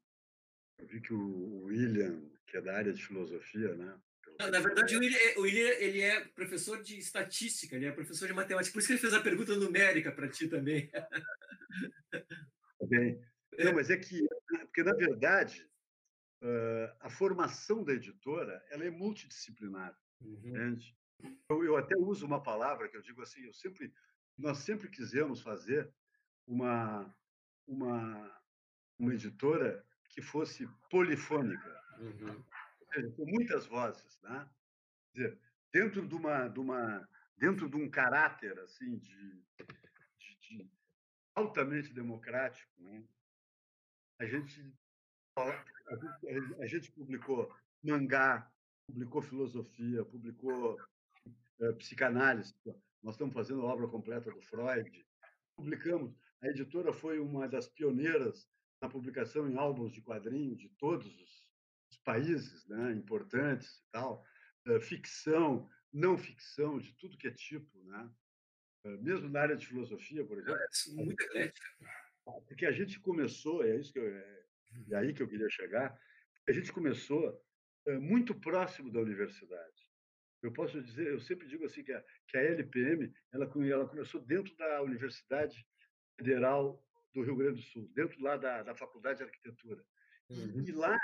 eu 0.79 0.87
vi 0.87 1.01
que 1.01 1.13
o 1.13 1.65
William, 1.65 2.21
que 2.47 2.57
é 2.57 2.61
da 2.61 2.77
área 2.77 2.93
de 2.93 3.05
filosofia, 3.05 3.75
né? 3.77 3.99
Na 4.39 4.61
verdade, 4.61 4.97
o 4.97 5.01
William, 5.01 5.19
o 5.37 5.41
William, 5.43 5.69
ele 5.79 6.01
é 6.01 6.21
professor 6.21 6.81
de 6.83 6.97
estatística, 6.97 7.75
ele 7.75 7.87
é 7.87 7.93
professor 7.93 8.27
de 8.27 8.35
matemática, 8.35 8.73
por 8.73 8.79
isso 8.79 8.87
que 8.87 8.93
ele 8.93 9.01
fez 9.01 9.13
a 9.13 9.21
pergunta 9.21 9.57
numérica 9.57 10.13
para 10.13 10.29
ti 10.29 10.47
também. 10.47 10.89
Bem, 12.89 13.21
não, 13.65 13.75
mas 13.75 13.91
é 13.91 13.97
que, 13.97 14.27
porque 14.67 14.83
na 14.83 14.95
verdade, 14.95 15.69
a 17.01 17.11
formação 17.11 17.83
da 17.83 17.93
editora 17.93 18.65
ela 18.71 18.85
é 18.85 18.91
multidisciplinar, 18.91 19.99
uhum. 20.21 20.41
entende? 20.45 20.97
Eu, 21.49 21.65
eu 21.65 21.77
até 21.77 21.97
uso 21.97 22.25
uma 22.25 22.43
palavra 22.43 22.89
que 22.89 22.97
eu 22.97 23.03
digo 23.03 23.23
assim, 23.23 23.43
eu 23.45 23.53
sempre, 23.53 23.93
nós 24.37 24.59
sempre 24.59 24.89
quisemos 24.89 25.41
fazer 25.41 25.93
uma, 26.47 27.13
uma, 27.67 28.41
uma 28.99 29.15
editora 29.15 29.85
que 30.11 30.23
fosse 30.23 30.69
polifônica, 30.91 31.85
uhum. 31.99 32.45
seja, 32.93 33.11
com 33.11 33.27
muitas 33.27 33.67
vozes, 33.67 34.21
né? 34.23 34.49
Quer 35.13 35.19
dizer, 35.19 35.41
dentro 35.73 36.07
de 36.07 36.15
uma, 36.15 36.49
de 36.49 36.61
uma 36.61 37.09
dentro 37.37 37.69
de 37.69 37.77
um 37.77 37.89
caráter 37.89 38.59
assim 38.61 38.99
de, 38.99 39.45
de, 40.19 40.39
de 40.41 40.71
altamente 41.35 41.93
democrático, 41.93 42.71
né? 42.83 43.05
A 44.19 44.27
gente 44.27 44.73
a 46.61 46.67
gente 46.67 46.91
publicou 46.91 47.55
mangá, 47.83 48.51
publicou 48.89 49.23
filosofia, 49.23 50.05
publicou 50.05 50.77
é, 51.61 51.73
psicanálise. 51.73 52.55
Nós 53.03 53.15
estamos 53.15 53.35
fazendo 53.35 53.63
a 53.63 53.73
obra 53.73 53.87
completa 53.87 54.31
do 54.31 54.43
Freud. 54.43 55.07
Publicamos. 55.57 56.15
A 56.43 56.49
editora 56.49 56.93
foi 56.93 57.19
uma 57.21 57.49
das 57.49 57.69
pioneiras 57.69 58.49
na 58.81 58.89
publicação 58.89 59.49
em 59.49 59.57
álbuns 59.57 59.93
de 59.93 60.01
quadrinhos 60.01 60.59
de 60.59 60.69
todos 60.71 61.07
os, 61.21 61.51
os 61.91 61.99
países 61.99 62.67
né, 62.69 62.93
importantes 62.93 63.79
e 63.79 63.91
tal. 63.93 64.25
É, 64.67 64.81
ficção, 64.81 65.69
não 65.93 66.19
ficção, 66.19 66.79
de 66.79 66.93
tudo 66.95 67.17
que 67.17 67.29
é 67.29 67.33
tipo. 67.33 67.79
Né? 67.85 68.11
É, 68.85 68.97
mesmo 68.99 69.29
na 69.29 69.41
área 69.41 69.57
de 69.57 69.67
filosofia, 69.67 70.25
por 70.25 70.39
exemplo. 70.39 70.61
É 70.61 70.91
muito 70.93 71.23
eclética. 71.23 71.69
Porque 72.47 72.67
a 72.67 72.73
gente 72.73 73.01
começou, 73.01 73.65
é 73.65 73.77
isso 73.77 73.93
que 73.93 73.99
eu, 73.99 74.07
é, 74.07 74.45
é 74.91 74.97
aí 74.97 75.13
que 75.13 75.23
eu 75.23 75.29
queria 75.29 75.49
chegar, 75.49 75.99
a 76.49 76.53
gente 76.53 76.73
começou 76.73 77.41
é, 77.87 77.99
muito 77.99 78.35
próximo 78.35 78.91
da 78.91 79.01
universidade. 79.01 79.89
Eu 80.43 80.53
posso 80.53 80.81
dizer, 80.81 81.09
eu 81.09 81.21
sempre 81.21 81.49
digo 81.49 81.65
assim 81.65 81.83
que 81.83 81.93
a, 81.93 82.05
que 82.29 82.37
a 82.37 82.43
LPM 82.43 83.13
ela, 83.33 83.51
ela 83.71 83.89
começou 83.89 84.21
dentro 84.21 84.55
da 84.57 84.83
Universidade 84.83 85.67
Federal 86.17 86.85
do 87.15 87.23
Rio 87.23 87.37
Grande 87.37 87.61
do 87.61 87.67
Sul, 87.67 87.91
dentro 87.95 88.23
lá 88.23 88.37
da, 88.37 88.63
da 88.63 88.75
Faculdade 88.75 89.19
de 89.19 89.25
Arquitetura. 89.25 89.85
Uhum. 90.31 90.61
E, 90.61 90.69
e 90.69 90.73
lá 90.73 90.97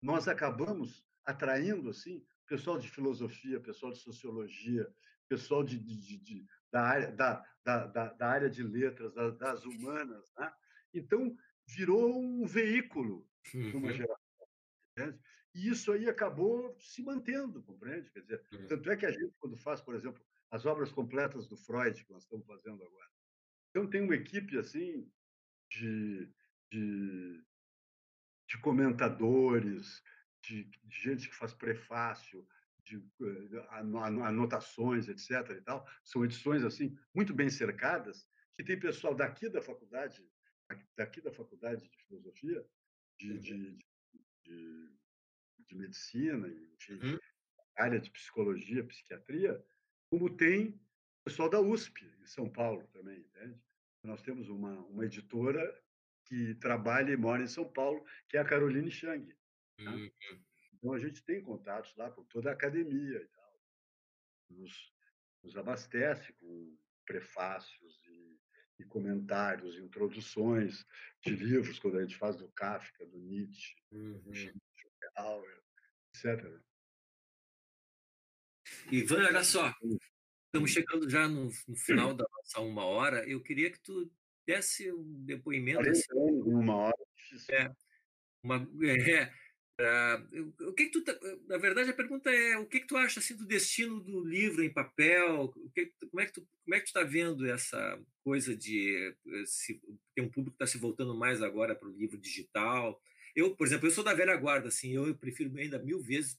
nós 0.00 0.28
acabamos 0.28 1.04
atraindo 1.24 1.90
assim 1.90 2.24
pessoal 2.46 2.78
de 2.78 2.88
filosofia, 2.88 3.60
pessoal 3.60 3.92
de 3.92 3.98
sociologia, 3.98 4.88
pessoal 5.28 5.62
de, 5.62 5.78
de, 5.78 6.16
de 6.18 6.46
da, 6.70 6.82
área, 6.82 7.12
da, 7.12 7.44
da, 7.64 7.86
da, 7.86 8.28
área 8.28 8.50
de 8.50 8.62
letras, 8.62 9.14
das 9.38 9.64
humanas. 9.64 10.32
Né? 10.36 10.52
Então, 10.94 11.36
virou 11.66 12.18
um 12.20 12.46
veículo 12.46 13.26
de 13.52 13.76
uma 13.76 13.88
uhum. 13.88 13.94
geração. 13.94 14.48
Entende? 14.92 15.18
E 15.54 15.68
isso 15.68 15.92
aí 15.92 16.08
acabou 16.08 16.76
se 16.78 17.02
mantendo, 17.02 17.62
compreende? 17.62 18.10
Quer 18.10 18.20
dizer, 18.20 18.46
uhum. 18.52 18.66
tanto 18.66 18.90
é 18.90 18.96
que 18.96 19.06
a 19.06 19.10
gente, 19.10 19.34
quando 19.38 19.56
faz, 19.56 19.80
por 19.80 19.94
exemplo, 19.94 20.22
as 20.50 20.64
obras 20.66 20.90
completas 20.92 21.46
do 21.46 21.56
Freud, 21.56 22.04
que 22.04 22.12
nós 22.12 22.22
estamos 22.22 22.46
fazendo 22.46 22.82
agora, 22.82 23.10
então 23.70 23.88
tem 23.88 24.02
uma 24.02 24.14
equipe 24.14 24.58
assim 24.58 25.10
de, 25.70 26.32
de, 26.70 27.44
de 28.48 28.58
comentadores, 28.60 30.02
de, 30.42 30.64
de, 30.64 30.96
gente 31.02 31.28
que 31.28 31.34
faz 31.34 31.52
prefácio, 31.52 32.46
de 32.88 32.96
eh, 33.22 33.66
anotações, 33.70 35.08
etc. 35.08 35.30
E 35.50 35.62
tal. 35.62 35.86
São 36.04 36.24
edições 36.24 36.64
assim 36.64 36.96
muito 37.14 37.34
bem 37.34 37.50
cercadas, 37.50 38.26
que 38.56 38.64
tem 38.64 38.78
pessoal 38.78 39.14
daqui 39.14 39.48
da 39.48 39.60
faculdade, 39.60 40.26
daqui 40.96 41.20
da 41.20 41.32
faculdade 41.32 41.88
de 41.88 41.96
filosofia, 42.04 42.64
de, 43.18 43.32
uhum. 43.32 43.38
de, 43.38 43.78
de, 44.44 44.90
de 45.66 45.76
medicina, 45.76 46.48
enfim, 46.48 46.98
uhum. 47.02 47.18
área 47.76 48.00
de 48.00 48.10
psicologia, 48.10 48.84
psiquiatria, 48.84 49.62
como 50.10 50.34
tem 50.34 50.80
pessoal 51.24 51.50
da 51.50 51.60
USP, 51.60 52.06
em 52.20 52.26
São 52.26 52.48
Paulo 52.48 52.86
também, 52.88 53.20
entende? 53.20 53.60
Nós 54.02 54.22
temos 54.22 54.48
uma, 54.48 54.78
uma 54.86 55.04
editora 55.04 55.62
que 56.24 56.54
trabalha 56.54 57.12
e 57.12 57.16
mora 57.16 57.42
em 57.42 57.46
São 57.46 57.70
Paulo, 57.70 58.02
que 58.28 58.36
é 58.36 58.40
a 58.40 58.44
Caroline 58.44 58.90
Chang. 58.90 59.34
Tá? 59.76 59.90
Uhum. 59.90 60.10
Então, 60.78 60.92
a 60.92 60.98
gente 60.98 61.22
tem 61.24 61.42
contatos 61.42 61.94
lá 61.96 62.10
com 62.10 62.22
toda 62.24 62.50
a 62.50 62.52
academia 62.52 63.20
e 63.20 63.26
tal. 63.26 63.60
Nos, 64.50 64.94
nos 65.42 65.56
abastece 65.56 66.32
com 66.34 66.78
prefácios 67.04 68.06
e, 68.06 68.40
e 68.78 68.84
comentários, 68.84 69.76
introduções 69.76 70.86
de 71.20 71.34
livros, 71.34 71.78
quando 71.78 71.98
a 71.98 72.02
gente 72.02 72.16
faz 72.16 72.36
do 72.36 72.48
Kafka, 72.50 73.04
do 73.06 73.18
Nietzsche, 73.18 73.74
uhum. 73.90 74.20
do 74.20 74.34
Schopenhauer, 74.34 75.62
etc. 76.14 76.60
Ivan, 78.92 79.26
olha 79.26 79.44
só, 79.44 79.74
estamos 80.46 80.70
chegando 80.70 81.10
já 81.10 81.28
no, 81.28 81.50
no, 81.66 81.76
final 81.76 82.14
da 82.14 82.24
nossa 82.30 82.60
uma 82.60 82.84
hora. 82.84 83.28
Eu 83.28 83.42
queria 83.42 83.70
que 83.70 83.80
tu 83.80 84.10
desse 84.46 84.92
um 84.92 85.24
depoimento. 85.24 85.78
40 85.78 85.98
assim, 85.98 86.18
anos, 86.18 86.46
uma 86.46 86.76
hora. 86.76 86.96
É, 87.50 87.70
uma, 88.42 88.68
é, 88.82 89.32
Uh, 89.80 90.52
o 90.70 90.72
que, 90.72 90.86
que 90.86 90.90
tu 90.90 91.04
tá, 91.04 91.16
na 91.46 91.56
verdade 91.56 91.88
a 91.88 91.94
pergunta 91.94 92.28
é 92.28 92.58
o 92.58 92.66
que, 92.66 92.80
que 92.80 92.86
tu 92.88 92.96
acha 92.96 93.20
assim 93.20 93.36
do 93.36 93.46
destino 93.46 94.00
do 94.00 94.24
livro 94.24 94.64
em 94.64 94.72
papel? 94.72 95.54
Que, 95.72 95.92
como 96.10 96.20
é 96.20 96.26
que 96.26 96.32
tu 96.32 96.48
como 96.64 96.74
é 96.74 96.80
que 96.80 96.86
tu 96.86 96.88
está 96.88 97.04
vendo 97.04 97.48
essa 97.48 97.96
coisa 98.24 98.56
de 98.56 99.14
eh, 99.24 99.44
se 99.46 99.80
tem 100.16 100.24
um 100.24 100.28
público 100.28 100.56
que 100.56 100.64
está 100.64 100.66
se 100.66 100.78
voltando 100.78 101.14
mais 101.14 101.40
agora 101.42 101.76
para 101.76 101.88
o 101.88 101.96
livro 101.96 102.18
digital? 102.18 103.00
Eu 103.36 103.54
por 103.54 103.68
exemplo 103.68 103.86
eu 103.86 103.92
sou 103.92 104.02
da 104.02 104.12
velha 104.12 104.36
guarda 104.36 104.66
assim 104.66 104.96
eu, 104.96 105.06
eu 105.06 105.16
prefiro 105.16 105.56
ainda 105.56 105.78
mil 105.78 106.02
vezes 106.02 106.36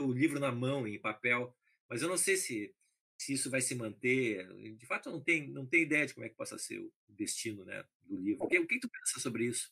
o 0.00 0.10
livro 0.10 0.40
na 0.40 0.50
mão 0.50 0.88
em 0.88 0.98
papel 0.98 1.54
mas 1.90 2.00
eu 2.00 2.08
não 2.08 2.16
sei 2.16 2.38
se 2.38 2.74
se 3.18 3.34
isso 3.34 3.50
vai 3.50 3.60
se 3.60 3.74
manter. 3.74 4.48
De 4.76 4.86
fato 4.86 5.10
não 5.10 5.20
tem 5.20 5.46
não 5.50 5.66
tem 5.66 5.82
ideia 5.82 6.06
de 6.06 6.14
como 6.14 6.24
é 6.24 6.30
que 6.30 6.36
possa 6.36 6.56
ser 6.56 6.78
o 6.78 6.90
destino 7.06 7.66
né 7.66 7.84
do 8.04 8.16
livro. 8.16 8.42
O 8.42 8.48
que, 8.48 8.58
o 8.58 8.66
que 8.66 8.80
tu 8.80 8.88
pensa 8.88 9.20
sobre 9.20 9.44
isso? 9.44 9.70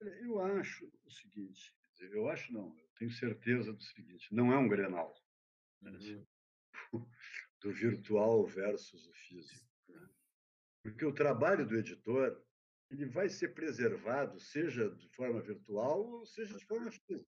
Eu 0.00 0.40
acho 0.40 0.90
o 1.04 1.10
seguinte 1.10 1.74
eu 2.00 2.28
acho 2.28 2.52
não, 2.52 2.76
eu 2.78 2.88
tenho 2.98 3.10
certeza 3.10 3.72
do 3.72 3.82
seguinte: 3.82 4.34
não 4.34 4.52
é 4.52 4.58
um 4.58 4.68
grenal. 4.68 5.14
Né, 5.80 5.90
uhum. 5.90 6.26
Do 7.60 7.72
virtual 7.72 8.46
versus 8.46 9.06
o 9.06 9.12
físico. 9.14 9.66
Né? 9.88 10.08
Porque 10.82 11.04
o 11.06 11.14
trabalho 11.14 11.66
do 11.66 11.78
editor 11.78 12.44
ele 12.90 13.06
vai 13.06 13.28
ser 13.28 13.54
preservado, 13.54 14.38
seja 14.38 14.90
de 14.90 15.08
forma 15.08 15.40
virtual 15.40 16.04
ou 16.04 16.26
seja 16.26 16.56
de 16.56 16.64
forma 16.66 16.90
física. 16.90 17.26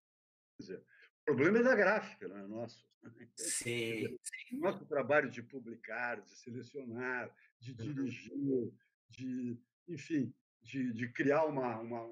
Quer 0.57 0.63
dizer, 0.63 0.79
o 0.79 1.25
problema 1.25 1.59
é 1.59 1.63
da 1.63 1.75
gráfica, 1.75 2.27
não 2.27 2.37
é 2.37 2.47
nosso. 2.47 2.87
Sim, 3.35 4.17
sim. 4.21 4.59
Nosso 4.59 4.85
trabalho 4.85 5.29
de 5.29 5.41
publicar, 5.41 6.21
de 6.21 6.35
selecionar, 6.37 7.33
de 7.59 7.71
uhum. 7.71 7.77
dirigir, 7.77 8.73
de, 9.09 9.59
enfim, 9.87 10.33
de, 10.61 10.91
de 10.93 11.11
criar 11.11 11.45
uma, 11.45 11.79
uma, 11.79 12.03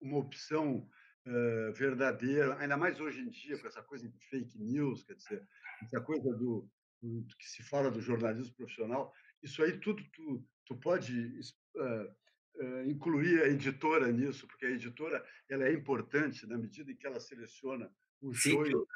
uma 0.00 0.18
opção 0.18 0.88
uh, 1.28 1.72
verdadeira, 1.72 2.58
ainda 2.58 2.76
mais 2.76 2.98
hoje 2.98 3.20
em 3.20 3.28
dia, 3.28 3.58
com 3.58 3.66
essa 3.66 3.82
coisa 3.82 4.08
de 4.08 4.18
fake 4.28 4.58
news, 4.58 5.04
quer 5.04 5.14
dizer, 5.14 5.46
essa 5.82 6.00
coisa 6.00 6.32
do, 6.32 6.68
do, 7.00 7.20
do 7.22 7.36
que 7.36 7.48
se 7.48 7.62
fala 7.62 7.90
do 7.90 8.00
jornalismo 8.00 8.54
profissional, 8.54 9.12
isso 9.42 9.62
aí 9.62 9.78
tudo 9.78 10.02
tu, 10.12 10.44
tu 10.66 10.76
pode 10.76 11.40
uh, 11.76 12.62
uh, 12.62 12.82
incluir 12.86 13.42
a 13.42 13.48
editora 13.48 14.10
nisso, 14.10 14.46
porque 14.46 14.66
a 14.66 14.70
editora 14.70 15.24
ela 15.48 15.64
é 15.64 15.72
importante 15.72 16.46
na 16.46 16.56
medida 16.56 16.90
em 16.90 16.96
que 16.96 17.06
ela 17.06 17.20
seleciona 17.20 17.90
o 18.20 18.32
show 18.32 18.66
e 18.66 18.74
o 18.74 18.86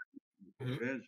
uhum. 0.61 1.03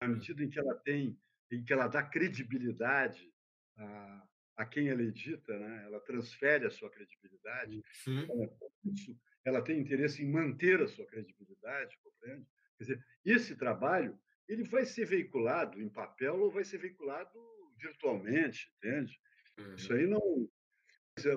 na 0.00 0.08
medida 0.08 0.42
em 0.42 0.50
que 0.50 0.58
ela 0.58 0.74
tem, 0.76 1.18
em 1.50 1.62
que 1.62 1.72
ela 1.72 1.86
dá 1.86 2.02
credibilidade 2.02 3.30
a, 3.76 4.26
a 4.56 4.66
quem 4.66 4.88
ela 4.88 5.02
edita, 5.02 5.56
né? 5.58 5.84
ela 5.84 6.00
transfere 6.00 6.66
a 6.66 6.70
sua 6.70 6.90
credibilidade. 6.90 7.82
Uhum. 8.06 8.22
Então, 8.22 8.58
isso 8.92 9.16
ela 9.44 9.62
tem 9.62 9.78
interesse 9.78 10.22
em 10.22 10.30
manter 10.30 10.80
a 10.80 10.86
sua 10.86 11.06
credibilidade, 11.06 11.98
compreende? 12.02 12.46
Quer 12.78 12.84
dizer, 12.84 13.06
esse 13.24 13.56
trabalho 13.56 14.18
ele 14.48 14.64
vai 14.64 14.84
ser 14.84 15.06
veiculado 15.06 15.80
em 15.80 15.88
papel 15.88 16.38
ou 16.40 16.50
vai 16.50 16.64
ser 16.64 16.78
veiculado 16.78 17.30
virtualmente, 17.78 18.72
entende? 18.76 19.18
Uhum. 19.58 19.74
Isso 19.74 19.92
aí 19.92 20.06
não. 20.06 20.50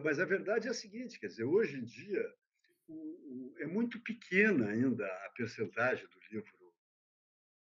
Mas 0.03 0.19
a 0.19 0.25
verdade 0.25 0.67
é 0.67 0.71
a 0.71 0.73
seguinte, 0.73 1.19
quer 1.19 1.27
dizer, 1.27 1.43
hoje 1.43 1.77
em 1.77 1.83
dia 1.83 2.33
o, 2.87 2.93
o, 2.93 3.55
é 3.59 3.65
muito 3.65 3.99
pequena 4.01 4.69
ainda 4.69 5.05
a 5.05 5.29
percentagem 5.35 6.07
do 6.07 6.19
livro, 6.31 6.73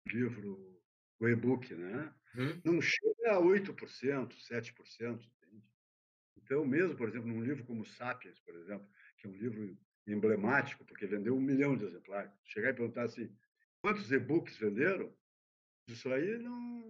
livro 0.08 0.82
o 1.20 1.30
e-book, 1.30 1.74
né? 1.76 2.14
Uhum. 2.36 2.62
Não 2.66 2.82
chega 2.82 3.34
a 3.34 3.40
8%, 3.40 4.34
7%, 4.36 5.24
entende? 5.24 5.64
Então, 6.38 6.66
mesmo, 6.66 6.96
por 6.96 7.08
exemplo, 7.08 7.28
num 7.28 7.44
livro 7.44 7.64
como 7.64 7.86
Sapiens, 7.86 8.40
por 8.40 8.56
exemplo, 8.56 8.88
que 9.18 9.28
é 9.28 9.30
um 9.30 9.36
livro 9.36 9.78
emblemático, 10.08 10.86
porque 10.86 11.06
vendeu 11.06 11.36
um 11.36 11.42
milhão 11.42 11.78
de 11.78 11.86
exemplares, 11.86 12.32
chegar 12.44 12.70
e 12.72 12.74
perguntar 12.74 13.04
assim, 13.04 13.34
quantos 13.82 14.12
e-books 14.12 14.58
venderam? 14.58 15.14
Isso 15.88 16.12
aí 16.12 16.38
não... 16.40 16.82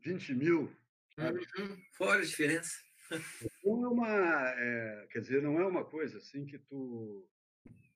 20 0.00 0.34
mil. 0.34 0.72
Uhum. 1.18 1.82
Fora 1.92 2.20
a 2.20 2.24
diferença. 2.24 2.70
Então 3.10 3.84
é 3.84 3.88
uma, 3.88 4.50
é, 4.56 5.06
quer 5.10 5.20
dizer, 5.20 5.42
não 5.42 5.58
é 5.58 5.66
uma 5.66 5.84
coisa 5.84 6.18
assim 6.18 6.44
que 6.44 6.58
tu 6.58 7.28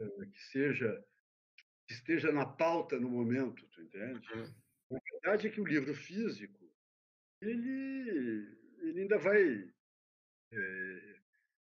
é, 0.00 0.26
que 0.26 0.42
seja 0.44 1.04
que 1.86 1.94
esteja 1.94 2.32
na 2.32 2.46
pauta 2.46 2.98
no 2.98 3.08
momento, 3.08 3.66
tu 3.68 3.82
entende? 3.82 4.26
Uhum. 4.32 4.96
A 4.96 5.00
verdade 5.12 5.46
é 5.46 5.50
que 5.50 5.60
o 5.60 5.66
livro 5.66 5.94
físico 5.94 6.70
ele 7.40 8.58
ele 8.80 9.02
ainda 9.02 9.18
vai 9.18 9.70
é, 10.52 11.16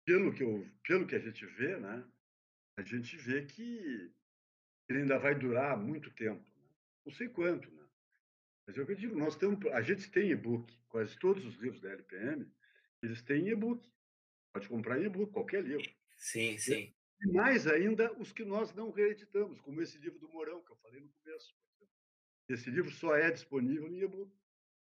pelo 0.05 0.33
que 0.33 0.43
eu 0.43 0.65
pelo 0.87 1.05
que 1.05 1.15
a 1.15 1.19
gente 1.19 1.45
vê, 1.45 1.77
né? 1.77 2.03
A 2.77 2.81
gente 2.81 3.15
vê 3.17 3.45
que 3.45 4.11
ele 4.89 4.99
ainda 4.99 5.17
vai 5.17 5.35
durar 5.35 5.77
muito 5.77 6.11
tempo, 6.11 6.43
né? 6.55 6.69
não 7.05 7.13
sei 7.13 7.29
quanto, 7.29 7.69
né? 7.71 7.83
Mas 8.65 8.77
eu 8.77 8.85
digo, 8.95 9.15
nós 9.15 9.35
temos, 9.35 9.63
a 9.73 9.81
gente 9.81 10.09
tem 10.09 10.31
e-book, 10.31 10.73
quase 10.87 11.17
todos 11.19 11.45
os 11.45 11.55
livros 11.55 11.81
da 11.81 11.91
LPM 11.91 12.49
eles 13.03 13.21
têm 13.21 13.49
e-book. 13.49 13.85
Pode 14.53 14.69
comprar 14.69 15.01
e-book, 15.01 15.33
qualquer 15.33 15.63
livro. 15.63 15.89
Sim, 16.17 16.57
sim. 16.57 16.95
E 17.21 17.27
mais 17.31 17.67
ainda 17.67 18.13
os 18.19 18.31
que 18.31 18.45
nós 18.45 18.73
não 18.73 18.91
reeditamos, 18.91 19.59
como 19.61 19.81
esse 19.81 19.97
livro 19.97 20.19
do 20.19 20.29
Mourão, 20.29 20.63
que 20.63 20.71
eu 20.71 20.77
falei 20.77 21.01
no 21.01 21.09
começo. 21.09 21.53
Esse 22.47 22.69
livro 22.69 22.91
só 22.91 23.15
é 23.15 23.29
disponível 23.29 23.87
em 23.87 24.01
e-book. 24.01 24.33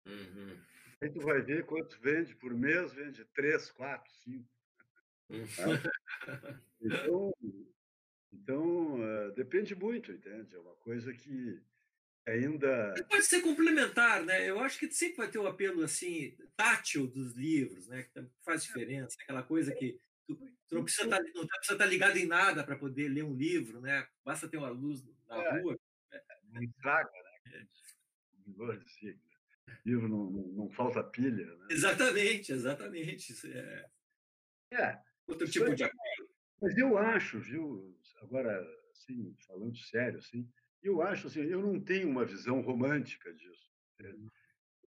Uhum. 0.07 0.57
Aí 1.01 1.11
tu 1.11 1.21
vai 1.21 1.41
ver 1.41 1.67
quanto 1.67 2.01
vende 2.01 2.35
por 2.37 2.55
mês, 2.55 2.93
vende 2.93 3.25
três, 3.27 3.71
quatro, 3.71 4.13
cinco. 4.13 4.49
Uhum. 5.31 5.47
Então, 6.81 7.33
então 8.33 9.01
uh, 9.01 9.33
depende 9.33 9.75
muito, 9.75 10.13
entende? 10.13 10.55
É 10.55 10.59
uma 10.59 10.75
coisa 10.77 11.13
que 11.13 11.61
ainda. 12.27 12.95
Pode 13.09 13.25
ser 13.25 13.41
complementar, 13.41 14.23
né? 14.25 14.49
Eu 14.49 14.61
acho 14.61 14.79
que 14.79 14.91
sempre 14.93 15.19
vai 15.19 15.31
ter 15.31 15.39
o 15.39 15.45
um 15.45 15.47
apelo 15.47 15.83
assim 15.83 16.37
tátil 16.57 17.07
dos 17.07 17.33
livros, 17.33 17.89
né? 17.89 18.05
Que 18.05 18.25
faz 18.43 18.65
diferença, 18.65 19.17
aquela 19.21 19.43
coisa 19.43 19.75
que 19.75 19.99
tu, 20.27 20.37
tu 20.69 20.75
não 20.75 20.85
precisa 20.85 21.05
estar, 21.05 21.19
tá, 21.19 21.23
não 21.35 21.47
precisa 21.47 21.73
estar 21.73 21.79
tá 21.79 21.87
ligado 21.87 22.17
em 22.17 22.27
nada 22.27 22.65
para 22.65 22.77
poder 22.77 23.09
ler 23.09 23.25
um 23.25 23.35
livro, 23.35 23.81
né? 23.81 24.07
Basta 24.25 24.49
ter 24.49 24.57
uma 24.57 24.71
luz 24.71 25.05
na 25.29 25.37
é, 25.37 25.61
rua. 25.61 25.79
Não 26.51 26.63
estraga, 26.63 27.11
né? 27.11 27.59
É. 27.59 27.67
Assim, 28.75 29.19
livro 29.85 30.09
não, 30.09 30.31
não, 30.31 30.43
não, 30.53 30.71
falta 30.71 31.03
pilha. 31.03 31.47
Né? 31.47 31.67
Exatamente, 31.71 32.53
exatamente. 32.53 33.35
É, 33.49 33.89
é 34.73 35.03
outro 35.27 35.49
tipo 35.49 35.67
é, 35.67 35.75
de 35.75 35.85
apelo. 35.85 36.29
Mas 36.61 36.77
eu 36.77 36.97
acho, 36.97 37.41
viu? 37.41 37.97
Agora, 38.23 38.65
assim, 38.93 39.35
falando 39.47 39.77
sério, 39.77 40.19
assim, 40.19 40.49
eu 40.83 41.03
acho 41.03 41.27
assim, 41.27 41.41
eu 41.41 41.61
não 41.61 41.81
tenho 41.81 42.09
uma 42.09 42.25
visão 42.25 42.61
romântica 42.61 43.33
disso. 43.35 43.73
Né? 43.99 44.15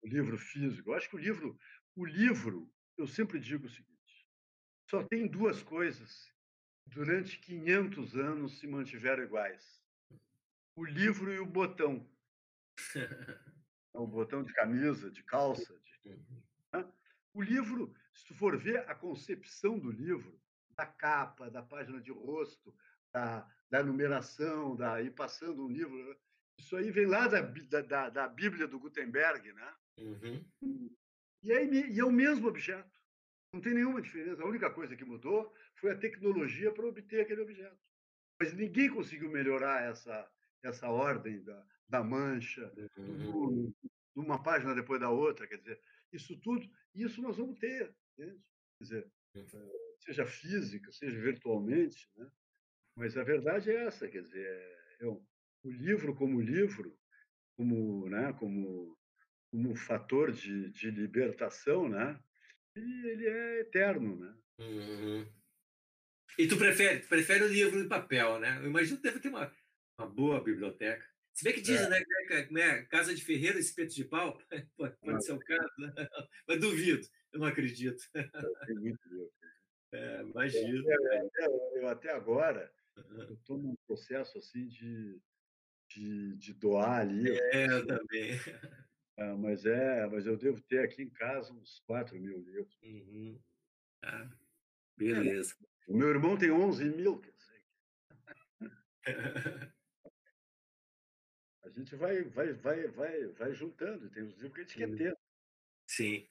O 0.01 0.07
livro 0.07 0.37
físico. 0.37 0.89
Eu 0.89 0.93
acho 0.93 1.09
que 1.09 1.15
o 1.15 1.19
livro, 1.19 1.57
o 1.95 2.05
livro, 2.05 2.71
eu 2.97 3.07
sempre 3.07 3.39
digo 3.39 3.65
o 3.65 3.69
seguinte: 3.69 4.27
só 4.89 5.03
tem 5.03 5.27
duas 5.27 5.63
coisas 5.63 6.31
que 6.83 6.89
durante 6.91 7.39
500 7.39 8.15
anos 8.15 8.59
se 8.59 8.67
mantiveram 8.67 9.23
iguais: 9.23 9.81
o 10.75 10.85
livro 10.85 11.33
e 11.33 11.39
o 11.39 11.45
botão. 11.45 12.07
o 13.93 14.05
botão 14.05 14.43
de 14.43 14.53
camisa, 14.53 15.09
de 15.09 15.23
calça. 15.23 15.73
De... 16.03 16.15
Né? 16.73 16.85
O 17.33 17.41
livro, 17.41 17.93
se 18.13 18.25
tu 18.27 18.35
for 18.35 18.57
ver 18.57 18.89
a 18.89 18.95
concepção 18.95 19.79
do 19.79 19.91
livro, 19.91 20.39
da 20.75 20.85
capa, 20.85 21.49
da 21.49 21.61
página 21.61 22.01
de 22.01 22.11
rosto, 22.11 22.75
da, 23.15 23.49
da 23.69 23.81
numeração, 23.81 24.75
da 24.75 25.01
ir 25.01 25.11
passando 25.11 25.63
um 25.63 25.69
livro. 25.69 25.95
Né? 25.95 26.15
Isso 26.59 26.75
aí 26.75 26.91
vem 26.91 27.05
lá 27.05 27.27
da, 27.27 27.41
da, 27.81 28.09
da 28.09 28.27
Bíblia 28.27 28.67
do 28.67 28.77
Gutenberg, 28.77 29.53
né? 29.53 29.73
Uhum. 29.97 30.45
E, 31.41 31.53
aí, 31.53 31.93
e 31.93 31.99
é 31.99 32.03
o 32.03 32.11
mesmo 32.11 32.47
objeto. 32.47 32.99
Não 33.53 33.61
tem 33.61 33.73
nenhuma 33.73 34.01
diferença. 34.01 34.41
A 34.41 34.47
única 34.47 34.69
coisa 34.69 34.97
que 34.97 35.05
mudou 35.05 35.53
foi 35.75 35.91
a 35.91 35.97
tecnologia 35.97 36.73
para 36.73 36.85
obter 36.85 37.21
aquele 37.21 37.41
objeto. 37.41 37.77
Mas 38.37 38.53
ninguém 38.53 38.89
conseguiu 38.89 39.31
melhorar 39.31 39.83
essa, 39.83 40.29
essa 40.61 40.89
ordem 40.89 41.41
da, 41.41 41.65
da 41.87 42.03
mancha, 42.03 42.69
uhum. 42.97 43.73
de 43.81 44.19
uma 44.19 44.43
página 44.43 44.75
depois 44.75 44.99
da 44.99 45.09
outra. 45.09 45.47
Quer 45.47 45.57
dizer, 45.59 45.81
isso 46.11 46.37
tudo, 46.41 46.69
isso 46.93 47.21
nós 47.21 47.37
vamos 47.37 47.57
ter. 47.59 47.95
Entende? 48.17 48.43
Quer 48.77 48.83
dizer, 48.83 49.11
uhum. 49.35 49.71
seja 49.99 50.25
física, 50.25 50.91
seja 50.91 51.17
virtualmente. 51.17 52.09
Né? 52.17 52.29
Mas 52.97 53.17
a 53.17 53.23
verdade 53.23 53.71
é 53.71 53.85
essa, 53.85 54.07
quer 54.07 54.21
dizer, 54.21 54.77
eu, 54.99 55.21
o 55.63 55.69
livro 55.69 56.15
como 56.15 56.39
livro, 56.39 56.97
como, 57.57 58.07
né, 58.09 58.33
como, 58.39 58.97
como 59.51 59.75
fator 59.75 60.31
de, 60.31 60.69
de 60.71 60.91
libertação, 60.91 61.89
né, 61.89 62.17
ele, 62.75 63.09
ele 63.09 63.27
é 63.27 63.59
eterno, 63.61 64.17
né? 64.17 64.35
Uhum. 64.59 65.27
E 66.37 66.47
tu 66.47 66.57
prefere, 66.57 66.99
tu 66.99 67.07
prefere 67.07 67.43
o 67.43 67.47
livro 67.47 67.79
em 67.79 67.87
papel, 67.87 68.39
né? 68.39 68.59
Eu 68.61 68.67
imagino 68.67 68.97
que 68.97 69.03
deve 69.03 69.19
ter 69.19 69.29
uma, 69.29 69.51
uma 69.99 70.07
boa 70.07 70.43
biblioteca. 70.43 71.05
Se 71.33 71.43
bem 71.43 71.53
que 71.53 71.61
dizem, 71.61 71.85
é. 71.85 71.89
né, 71.89 72.47
né, 72.49 72.81
casa 72.85 73.13
de 73.13 73.23
ferreiro, 73.23 73.59
espeto 73.59 73.93
de 73.93 74.05
pau, 74.05 74.37
pode, 74.77 74.95
pode 74.97 75.25
ser 75.25 75.33
o 75.33 75.39
caso, 75.39 75.73
né? 75.77 75.93
mas 76.47 76.59
duvido, 76.59 77.05
eu 77.33 77.39
não 77.39 77.47
acredito. 77.47 78.01
Livro. 78.67 78.99
É, 79.93 80.21
imagino. 80.23 80.91
Eu, 80.91 81.71
eu, 81.75 81.87
até 81.87 82.11
agora, 82.11 82.69
eu 82.95 83.33
estou 83.33 83.57
num 83.57 83.75
processo 83.87 84.37
assim 84.37 84.67
de, 84.67 85.19
de, 85.89 86.35
de 86.37 86.53
doar 86.53 87.01
ali. 87.01 87.29
É, 87.29 87.67
eu 87.67 87.85
também. 87.87 88.39
É, 89.17 89.33
mas 89.33 89.65
é, 89.65 90.05
mas 90.07 90.25
eu 90.25 90.37
devo 90.37 90.61
ter 90.61 90.79
aqui 90.79 91.03
em 91.03 91.09
casa 91.09 91.53
uns 91.53 91.81
4 91.85 92.19
mil 92.19 92.39
livros. 92.39 92.77
Uhum. 92.83 93.39
Ah, 94.03 94.29
beleza. 94.97 95.55
É, 95.87 95.91
o 95.91 95.95
meu 95.95 96.09
irmão 96.09 96.37
tem 96.37 96.51
11 96.51 96.85
mil, 96.85 97.21
a 101.63 101.69
gente 101.69 101.95
vai, 101.95 102.23
vai, 102.23 102.53
vai, 102.53 102.87
vai, 102.87 103.27
vai 103.27 103.53
juntando, 103.53 104.09
tem 104.09 104.23
os 104.23 104.33
livros 104.35 104.53
que 104.53 104.61
a 104.61 104.63
gente 104.63 104.77
quer 104.77 104.95
ter. 104.95 105.17
Sim. 105.87 106.27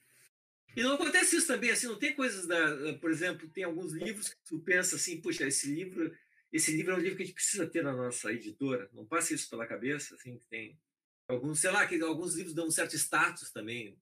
E 0.75 0.83
não 0.83 0.95
acontece 0.95 1.37
isso 1.37 1.47
também, 1.47 1.71
assim, 1.71 1.87
não 1.87 1.97
tem 1.97 2.13
coisas 2.13 2.45
da, 2.45 2.97
por 2.99 3.09
exemplo, 3.09 3.47
tem 3.47 3.63
alguns 3.63 3.93
livros 3.93 4.27
que 4.27 4.35
tu 4.43 4.59
pensa 4.59 4.97
assim, 4.97 5.21
puxa, 5.21 5.47
esse 5.47 5.73
livro 5.73 6.13
esse 6.51 6.75
livro 6.75 6.93
é 6.93 6.95
um 6.95 6.99
livro 6.99 7.17
que 7.17 7.23
a 7.23 7.25
gente 7.25 7.35
precisa 7.35 7.67
ter 7.67 7.83
na 7.83 7.93
nossa 7.93 8.31
editora. 8.31 8.89
Não 8.93 9.05
passa 9.05 9.33
isso 9.33 9.49
pela 9.49 9.67
cabeça, 9.67 10.15
assim, 10.15 10.37
que 10.37 10.45
tem 10.45 10.79
alguns, 11.27 11.59
sei 11.59 11.71
lá, 11.71 11.85
que 11.85 11.99
alguns 12.01 12.35
livros 12.35 12.53
dão 12.53 12.67
um 12.67 12.71
certo 12.71 12.95
status 12.95 13.51
também 13.51 13.99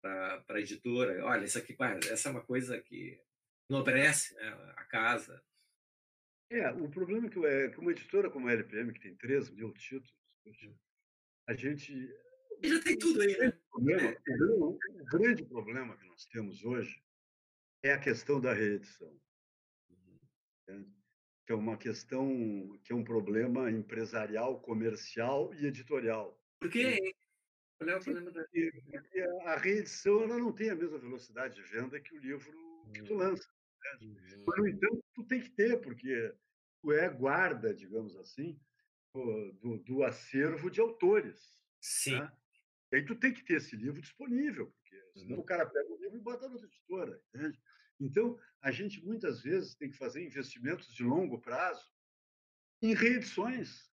para 0.00 0.44
a 0.48 0.60
editora. 0.60 1.24
Olha, 1.24 1.44
isso 1.44 1.58
aqui, 1.58 1.76
essa 2.10 2.28
é 2.28 2.32
uma 2.32 2.44
coisa 2.44 2.80
que 2.80 3.20
não 3.68 3.80
oferece 3.80 4.34
né, 4.34 4.48
a 4.76 4.84
casa. 4.84 5.42
É, 6.50 6.70
o 6.70 6.88
problema 6.88 7.26
é 7.26 7.30
que, 7.30 7.44
é 7.44 7.78
uma 7.78 7.90
editora 7.90 8.30
como 8.30 8.48
a 8.48 8.52
LPM, 8.52 8.92
que 8.92 9.00
tem 9.00 9.16
3 9.16 9.50
mil 9.50 9.72
títulos, 9.72 10.14
a 11.48 11.54
gente. 11.54 11.92
E 12.62 12.68
já 12.68 12.80
tem 12.80 12.96
tudo 12.96 13.20
aí, 13.20 13.36
né? 13.36 13.50
Problema, 13.68 14.16
o, 14.58 14.78
grande 15.10 15.44
problema 15.44 15.96
que 15.96 16.06
nós 16.06 16.24
temos 16.26 16.64
hoje 16.64 17.02
é 17.82 17.92
a 17.92 17.98
questão 17.98 18.40
da 18.40 18.52
reedição. 18.52 19.20
Uhum 20.68 20.95
que 21.46 21.52
é 21.52 21.54
uma 21.54 21.76
questão, 21.76 22.28
que 22.82 22.92
é 22.92 22.96
um 22.96 23.04
problema 23.04 23.70
empresarial, 23.70 24.60
comercial 24.60 25.54
e 25.54 25.66
editorial. 25.66 26.36
Por 26.58 26.68
quê? 26.68 27.14
Qual 27.78 27.88
é 27.88 27.96
o 27.96 28.00
problema 28.02 28.30
da 28.32 28.42
Porque 28.42 29.20
a 29.44 29.56
reedição 29.56 30.22
ela 30.24 30.38
não 30.38 30.52
tem 30.52 30.70
a 30.70 30.74
mesma 30.74 30.98
velocidade 30.98 31.54
de 31.54 31.62
venda 31.62 32.00
que 32.00 32.14
o 32.14 32.18
livro 32.18 32.52
que 32.92 33.02
tu 33.02 33.14
hum. 33.14 33.18
lança. 33.18 33.48
Né? 34.00 34.06
Uhum. 34.08 34.44
No 34.56 34.68
entanto, 34.68 35.04
tu 35.14 35.24
tem 35.24 35.40
que 35.40 35.50
ter, 35.50 35.80
porque 35.80 36.34
tu 36.82 36.92
é 36.92 37.08
guarda, 37.08 37.72
digamos 37.72 38.16
assim, 38.16 38.58
do, 39.14 39.78
do 39.78 40.02
acervo 40.02 40.68
de 40.68 40.80
autores. 40.80 41.56
Sim. 41.80 42.18
Né? 42.18 42.32
E 42.92 42.96
aí 42.96 43.04
tu 43.04 43.14
tem 43.14 43.32
que 43.32 43.44
ter 43.44 43.54
esse 43.54 43.76
livro 43.76 44.00
disponível, 44.00 44.66
porque 44.66 45.20
senão 45.20 45.36
uhum. 45.36 45.42
o 45.42 45.46
cara 45.46 45.64
pega 45.66 45.92
o 45.92 45.96
livro 45.96 46.16
e 46.16 46.20
bota 46.20 46.46
na 46.46 46.54
outra 46.54 46.66
editora, 46.66 47.20
entende? 47.32 47.60
Então, 48.00 48.38
a 48.60 48.70
gente 48.70 49.04
muitas 49.04 49.40
vezes 49.40 49.74
tem 49.74 49.90
que 49.90 49.96
fazer 49.96 50.24
investimentos 50.24 50.92
de 50.94 51.02
longo 51.02 51.40
prazo 51.40 51.84
em 52.82 52.94
reedições 52.94 53.90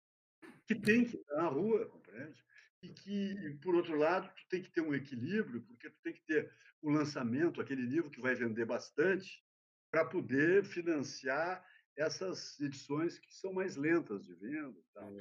que 0.67 0.75
tem 0.75 1.05
que 1.05 1.17
estar 1.17 1.37
na 1.37 1.49
rua, 1.49 1.87
compreende? 1.87 2.45
E 2.83 2.89
que, 2.89 3.59
por 3.63 3.75
outro 3.75 3.97
lado, 3.97 4.29
tu 4.35 4.49
tem 4.49 4.63
que 4.63 4.71
ter 4.71 4.81
um 4.81 4.95
equilíbrio, 4.95 5.63
porque 5.63 5.89
tu 5.89 6.01
tem 6.03 6.13
que 6.13 6.25
ter 6.25 6.53
o 6.81 6.91
lançamento, 6.91 7.61
aquele 7.61 7.83
livro 7.83 8.11
que 8.11 8.21
vai 8.21 8.35
vender 8.35 8.65
bastante, 8.65 9.45
para 9.91 10.05
poder 10.05 10.65
financiar 10.65 11.65
essas 11.97 12.59
edições 12.59 13.19
que 13.19 13.33
são 13.35 13.53
mais 13.53 13.77
lentas 13.77 14.25
de 14.25 14.35
venda. 14.35 14.81
Tal. 14.95 15.15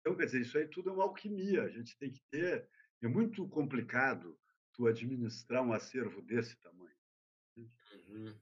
Então, 0.00 0.16
quer 0.16 0.26
dizer, 0.26 0.40
isso 0.40 0.58
aí 0.58 0.66
tudo 0.66 0.90
é 0.90 0.92
uma 0.92 1.04
alquimia. 1.04 1.62
A 1.62 1.68
gente 1.68 1.96
tem 1.98 2.10
que 2.10 2.22
ter. 2.30 2.68
É 3.02 3.08
muito 3.08 3.46
complicado 3.48 4.38
tu 4.72 4.86
administrar 4.86 5.62
um 5.62 5.72
acervo 5.72 6.22
desse 6.22 6.56
tamanho. 6.60 6.96
Uhum. 8.06 8.34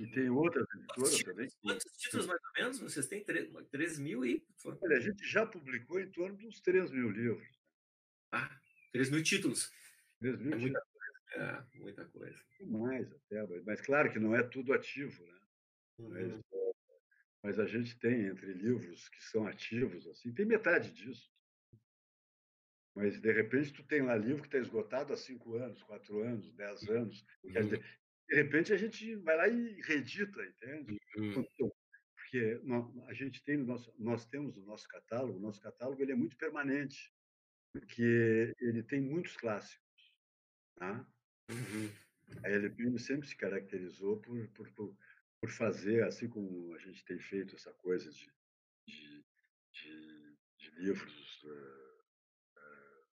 E 0.00 0.06
tem 0.08 0.28
outras 0.28 0.66
editoras 0.74 1.22
também. 1.22 1.48
Quantos 1.62 1.92
títulos, 1.98 2.26
mais 2.26 2.40
ou 2.42 2.52
menos? 2.62 2.80
Vocês 2.80 3.06
têm 3.06 3.22
3, 3.24 3.50
3 3.70 3.98
mil 3.98 4.24
e. 4.24 4.44
Olha, 4.64 4.96
a 4.96 5.00
gente 5.00 5.24
já 5.26 5.46
publicou 5.46 6.00
em 6.00 6.10
torno 6.10 6.36
de 6.36 6.46
uns 6.46 6.60
3 6.60 6.90
mil 6.90 7.10
livros. 7.10 7.48
Ah, 8.32 8.60
3 8.92 9.10
mil 9.10 9.22
títulos. 9.22 9.70
3 10.20 10.40
mil 10.40 10.54
é 10.54 10.58
títulos. 10.58 10.82
Muita, 11.34 11.74
é, 11.74 11.78
muita 11.78 12.04
coisa. 12.06 12.44
Mais 12.62 13.12
até, 13.12 13.46
mas 13.64 13.80
claro 13.80 14.12
que 14.12 14.18
não 14.18 14.34
é 14.34 14.42
tudo 14.42 14.72
ativo, 14.72 15.24
né? 15.26 15.40
Uhum. 15.98 16.08
Mas, 16.10 16.44
mas, 17.42 17.58
a 17.58 17.66
gente 17.66 17.96
tem 17.98 18.26
entre 18.26 18.52
livros 18.52 19.08
que 19.08 19.22
são 19.22 19.46
ativos, 19.46 20.06
assim, 20.08 20.32
tem 20.32 20.46
metade 20.46 20.90
disso. 20.90 21.32
Mas, 22.94 23.20
de 23.20 23.32
repente, 23.32 23.72
tu 23.72 23.82
tem 23.84 24.02
lá 24.02 24.16
livro 24.16 24.42
que 24.42 24.48
está 24.48 24.58
esgotado 24.58 25.12
há 25.12 25.16
cinco 25.16 25.56
anos, 25.56 25.82
quatro 25.82 26.20
anos, 26.20 26.52
dez 26.52 26.88
anos. 26.88 27.24
Uhum. 27.42 27.52
Quer 27.52 27.64
dizer, 27.64 27.84
de 28.34 28.42
repente, 28.42 28.72
a 28.72 28.76
gente 28.76 29.14
vai 29.16 29.36
lá 29.36 29.46
e 29.46 29.80
reedita, 29.82 30.44
entende? 30.44 30.98
Uhum. 31.16 31.46
Porque 32.16 32.60
a 33.06 33.12
gente 33.12 33.44
tem 33.44 33.56
no 33.56 33.64
nosso, 33.64 33.94
nós 33.96 34.26
temos 34.26 34.56
o 34.56 34.62
nosso 34.62 34.88
catálogo, 34.88 35.38
o 35.38 35.40
nosso 35.40 35.60
catálogo 35.60 36.02
ele 36.02 36.10
é 36.10 36.16
muito 36.16 36.36
permanente, 36.36 37.14
porque 37.72 38.52
ele 38.58 38.82
tem 38.82 39.00
muitos 39.00 39.36
clássicos. 39.36 40.12
Tá? 40.74 41.06
Uhum. 41.48 41.88
A 42.42 42.48
LPM 42.48 42.98
sempre 42.98 43.28
se 43.28 43.36
caracterizou 43.36 44.20
por, 44.20 44.48
por, 44.48 44.68
por, 44.72 44.96
por, 45.40 45.50
fazer, 45.50 46.02
assim 46.02 46.28
como 46.28 46.74
a 46.74 46.78
gente 46.78 47.04
tem 47.04 47.20
feito 47.20 47.54
essa 47.54 47.72
coisa 47.74 48.10
de, 48.10 48.32
de, 48.88 49.24
de, 49.72 50.36
de 50.58 50.70
livros 50.80 51.44
uh, 51.44 52.58
uh, 52.58 53.06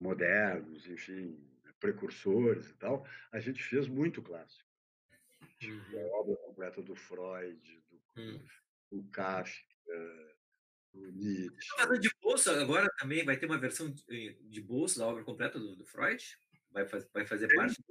modernos, 0.00 0.88
enfim, 0.88 1.49
precursores 1.80 2.68
e 2.68 2.74
tal, 2.74 3.06
a 3.32 3.40
gente 3.40 3.62
fez 3.62 3.88
muito 3.88 4.22
clássico. 4.22 4.68
Tipo, 5.58 5.98
a 5.98 6.20
obra 6.20 6.36
completa 6.36 6.82
do 6.82 6.94
Freud, 6.94 7.82
do, 7.90 8.20
uhum. 8.20 8.46
do 8.90 9.04
Kafka, 9.10 10.36
do 10.92 11.12
Nietzsche. 11.12 11.98
de 12.00 12.10
bolsa 12.20 12.60
agora 12.60 12.88
também 12.98 13.24
vai 13.24 13.36
ter 13.36 13.46
uma 13.46 13.58
versão 13.58 13.90
de, 13.90 14.34
de 14.34 14.60
bolsa 14.60 15.00
da 15.00 15.06
obra 15.06 15.24
completa 15.24 15.58
do, 15.58 15.76
do 15.76 15.84
Freud? 15.84 16.22
Vai, 16.70 16.86
faz, 16.86 17.08
vai 17.12 17.26
fazer 17.26 17.48
tem, 17.48 17.56
parte? 17.56 17.82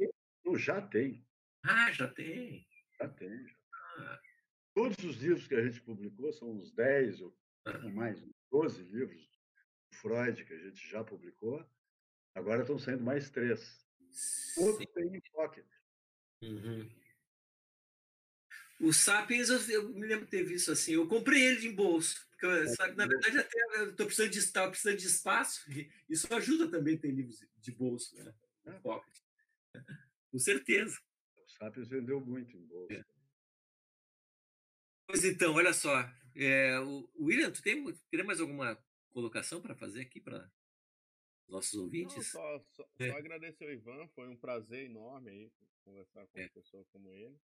Não, 0.45 0.57
já 0.57 0.81
tem. 0.81 1.25
Ah, 1.63 1.91
já 1.91 2.07
tem. 2.07 2.65
Já 2.99 3.07
tem. 3.09 3.47
Já. 3.47 3.55
Ah. 3.97 4.21
Todos 4.73 4.97
os 5.03 5.17
livros 5.17 5.47
que 5.47 5.55
a 5.55 5.63
gente 5.63 5.81
publicou, 5.81 6.31
são 6.31 6.51
uns 6.51 6.71
10 6.71 7.21
ou 7.21 7.37
ah. 7.65 7.77
mais, 7.89 8.23
12 8.51 8.83
livros 8.83 9.29
do 9.91 9.97
Freud 9.97 10.45
que 10.45 10.53
a 10.53 10.59
gente 10.59 10.89
já 10.89 11.03
publicou. 11.03 11.65
Agora 12.39 12.61
estão 12.61 12.79
saindo 12.79 13.03
mais 13.03 13.29
três. 13.29 13.85
Todos 14.55 14.85
têm 14.93 15.13
em 15.13 15.21
pocket. 15.31 15.65
Uhum. 16.41 16.89
O 18.79 18.93
Sapiens, 18.93 19.49
eu, 19.49 19.59
eu, 19.69 19.89
me 19.89 20.07
lembro 20.07 20.23
de 20.23 20.31
ter 20.31 20.43
visto 20.43 20.71
assim. 20.71 20.93
Eu 20.93 21.05
comprei 21.05 21.41
ele 21.41 21.59
de 21.59 21.69
bolso. 21.69 22.25
Porque, 22.31 22.45
é, 22.45 22.67
sabe, 22.67 22.95
na 22.95 23.05
verdade, 23.05 23.39
até 23.39 23.83
estou 23.89 24.05
precisando 24.05 24.31
de, 24.31 24.69
precisando 24.69 24.97
de 24.97 25.07
espaço. 25.07 25.69
E 25.69 25.91
isso 26.07 26.33
ajuda 26.33 26.71
também 26.71 26.95
a 26.95 26.99
ter 26.99 27.11
livros 27.11 27.45
de 27.57 27.71
bolso. 27.73 28.15
Né? 28.15 28.33
Pocket. 28.81 29.17
Com 30.31 30.39
certeza. 30.39 30.97
O 31.45 31.49
Sapiens 31.49 31.89
vendeu 31.89 32.21
muito 32.21 32.55
em 32.55 32.65
bolsa. 32.65 32.93
É. 32.93 33.05
Pois 35.07 35.25
então, 35.25 35.55
olha 35.55 35.73
só. 35.73 36.09
É, 36.33 36.79
o 36.79 37.09
William, 37.19 37.51
tu 37.51 37.61
tem, 37.61 37.83
tem 38.09 38.23
mais 38.23 38.39
alguma 38.39 38.81
colocação 39.09 39.61
para 39.61 39.75
fazer 39.75 40.01
aqui 40.01 40.21
para 40.21 40.49
nossos 41.49 41.73
ouvintes? 41.73 42.15
Não, 42.15 42.23
só, 42.23 42.59
só, 42.71 42.89
é. 42.99 43.11
só, 43.11 43.17
agradecer 43.17 43.65
ao 43.65 43.71
Ivan, 43.71 44.07
foi 44.09 44.27
um 44.27 44.37
prazer 44.37 44.85
enorme 44.85 45.29
aí 45.29 45.51
conversar 45.83 46.27
com 46.27 46.39
é. 46.39 46.43
uma 46.43 46.49
pessoa 46.49 46.85
como 46.91 47.11
ele. 47.13 47.37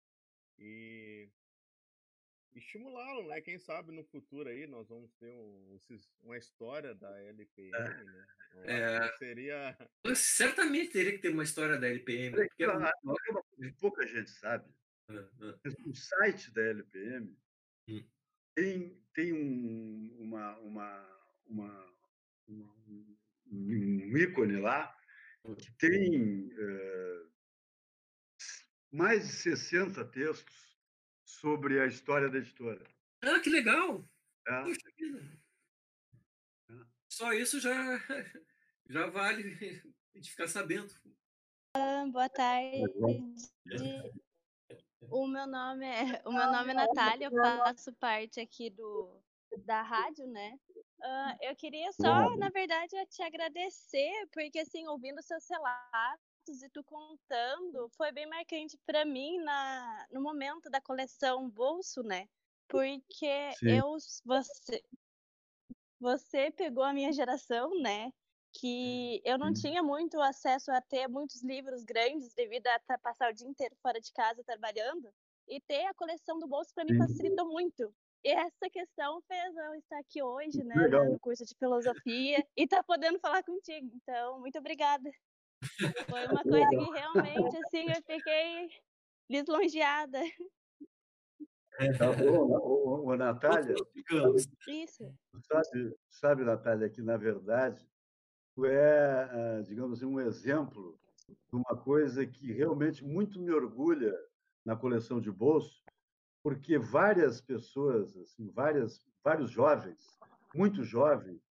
E 0.57 1.29
estimulá-lo, 2.53 3.27
né? 3.27 3.41
Quem 3.41 3.57
sabe 3.59 3.91
no 3.91 4.03
futuro 4.05 4.49
aí 4.49 4.65
nós 4.67 4.87
vamos 4.87 5.11
ter 5.15 5.33
um, 5.33 5.79
uma 6.23 6.37
história 6.37 6.95
da 6.95 7.19
LPM, 7.21 7.75
é. 7.75 8.03
né? 8.03 8.27
É. 8.63 9.17
Seria. 9.17 9.77
Certamente 10.15 10.91
teria 10.91 11.11
que 11.11 11.19
ter 11.19 11.29
uma 11.29 11.43
história 11.43 11.77
da 11.77 11.87
LPM. 11.87 12.35
Porque 12.35 12.63
é 12.63 12.69
uma 12.69 12.91
coisa 13.01 13.43
que 13.57 13.71
pouca 13.73 14.07
gente 14.07 14.29
sabe. 14.29 14.73
O 15.85 15.93
site 15.93 16.51
da 16.51 16.61
LPM 16.61 17.37
hum. 17.87 18.03
tem, 18.55 19.03
tem 19.13 19.33
um, 19.33 20.15
uma, 20.19 20.57
uma, 20.59 21.19
uma, 21.45 21.93
uma, 22.47 22.73
um 22.87 23.15
ícone 23.47 24.57
lá 24.57 24.95
hum. 25.43 25.55
que 25.55 25.71
tem 25.77 26.47
uh, 26.47 27.31
mais 28.91 29.27
de 29.27 29.33
60 29.33 30.05
textos 30.05 30.77
sobre 31.23 31.79
a 31.79 31.85
história 31.85 32.29
da 32.29 32.37
editora. 32.37 32.83
Ah, 33.21 33.39
que 33.39 33.49
legal! 33.49 34.07
É. 34.47 34.63
Puxa 34.63 34.91
vida. 34.97 35.39
É. 36.69 36.73
Só 37.09 37.33
isso 37.33 37.59
já, 37.59 37.73
já 38.89 39.07
vale 39.07 39.43
a 40.13 40.17
gente 40.17 40.31
ficar 40.31 40.47
sabendo. 40.47 40.93
Boa 42.11 42.29
tarde. 42.29 42.83
O 45.09 45.27
meu 45.27 45.45
nome 45.45 45.85
é 45.85 46.21
o 46.25 46.31
meu 46.31 46.51
nome 46.51 46.71
é 46.71 46.73
Natália, 46.73 47.27
eu 47.27 47.31
faço 47.31 47.93
parte 47.93 48.39
aqui 48.39 48.69
do 48.69 49.21
da 49.59 49.81
rádio, 49.81 50.25
né? 50.27 50.57
Uh, 51.05 51.37
eu 51.39 51.55
queria 51.55 51.91
só, 51.91 52.35
na 52.37 52.49
verdade, 52.49 52.95
te 53.11 53.21
agradecer, 53.21 54.27
porque 54.33 54.57
assim, 54.57 54.87
ouvindo 54.87 55.21
seus 55.21 55.47
relatos 55.47 56.63
e 56.63 56.69
tu 56.69 56.83
contando 56.83 57.87
foi 57.95 58.11
bem 58.11 58.25
marcante 58.25 58.75
para 58.87 59.05
mim 59.05 59.37
na, 59.37 60.07
no 60.11 60.19
momento 60.19 60.67
da 60.67 60.81
coleção 60.81 61.47
Bolso, 61.47 62.01
né? 62.01 62.27
Porque 62.67 63.51
Sim. 63.59 63.69
eu, 63.69 63.95
você, 64.25 64.83
você 65.99 66.49
pegou 66.49 66.83
a 66.83 66.91
minha 66.91 67.13
geração, 67.13 67.69
né? 67.79 68.11
Que 68.51 69.21
eu 69.23 69.37
não 69.37 69.53
tinha 69.53 69.83
muito 69.83 70.19
acesso 70.19 70.71
a 70.71 70.81
ter 70.81 71.07
muitos 71.07 71.43
livros 71.43 71.83
grandes 71.83 72.33
devido 72.33 72.65
a 72.65 72.97
passar 72.97 73.31
o 73.31 73.35
dia 73.35 73.47
inteiro 73.47 73.75
fora 73.79 74.01
de 74.01 74.11
casa 74.11 74.43
trabalhando. 74.43 75.13
E 75.47 75.61
ter 75.61 75.85
a 75.85 75.93
coleção 75.93 76.39
do 76.39 76.47
bolso 76.47 76.73
para 76.73 76.83
mim 76.83 76.95
facilitou 76.95 77.47
muito. 77.47 77.93
E 78.25 78.31
essa 78.31 78.67
questão 78.71 79.21
fez 79.27 79.55
eu 79.55 79.75
estar 79.75 79.99
aqui 79.99 80.23
hoje, 80.23 80.63
né, 80.63 80.73
Legal. 80.75 81.05
no 81.05 81.19
curso 81.19 81.45
de 81.45 81.53
filosofia 81.59 82.43
e 82.57 82.63
estar 82.63 82.77
tá 82.77 82.83
podendo 82.83 83.19
falar 83.19 83.43
contigo. 83.43 83.87
Então, 83.93 84.39
muito 84.39 84.57
obrigada. 84.57 85.11
Foi 86.09 86.25
uma 86.25 86.41
coisa 86.41 86.67
que 86.69 86.91
realmente, 86.91 87.57
assim, 87.57 87.85
eu 87.87 88.01
fiquei 88.03 88.69
lisonjeada. 89.29 90.19
Tá 91.99 92.11
bom, 92.13 92.49
ô, 92.49 93.05
ô, 93.05 93.15
Natália. 93.15 93.75
Isso. 94.67 95.13
Sabe, 95.43 95.95
sabe, 96.09 96.43
Natália, 96.43 96.89
que 96.89 97.03
na 97.03 97.17
verdade 97.17 97.87
tu 98.55 98.65
é, 98.65 99.23
ah, 99.23 99.61
digamos 99.61 99.99
assim, 99.99 100.05
um 100.07 100.19
exemplo 100.19 100.97
de 101.27 101.55
uma 101.55 101.77
coisa 101.77 102.25
que 102.25 102.51
realmente 102.51 103.03
muito 103.03 103.39
me 103.39 103.51
orgulha 103.51 104.17
na 104.65 104.75
coleção 104.75 105.21
de 105.21 105.29
bolso, 105.29 105.84
porque 106.45 106.77
várias 106.77 107.41
pessoas, 107.41 108.15
assim, 108.17 108.51
várias, 108.51 109.03
vários 109.23 109.49
jovens, 109.49 110.15
muito 110.53 110.83
jovens, 110.83 111.41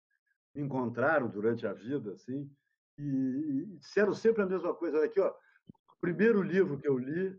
me 0.53 0.61
encontraram 0.61 1.27
durante 1.27 1.67
a 1.67 1.73
vida, 1.73 2.13
assim, 2.13 2.49
e, 2.97 3.03
e 3.03 3.65
disseram 3.75 4.13
sempre 4.13 4.43
a 4.43 4.45
mesma 4.45 4.73
coisa. 4.73 4.95
Olha 4.95 5.07
aqui, 5.07 5.19
ó, 5.19 5.31
o 5.31 5.99
primeiro 5.99 6.41
livro 6.41 6.79
que 6.79 6.87
eu 6.87 6.97
li, 6.97 7.37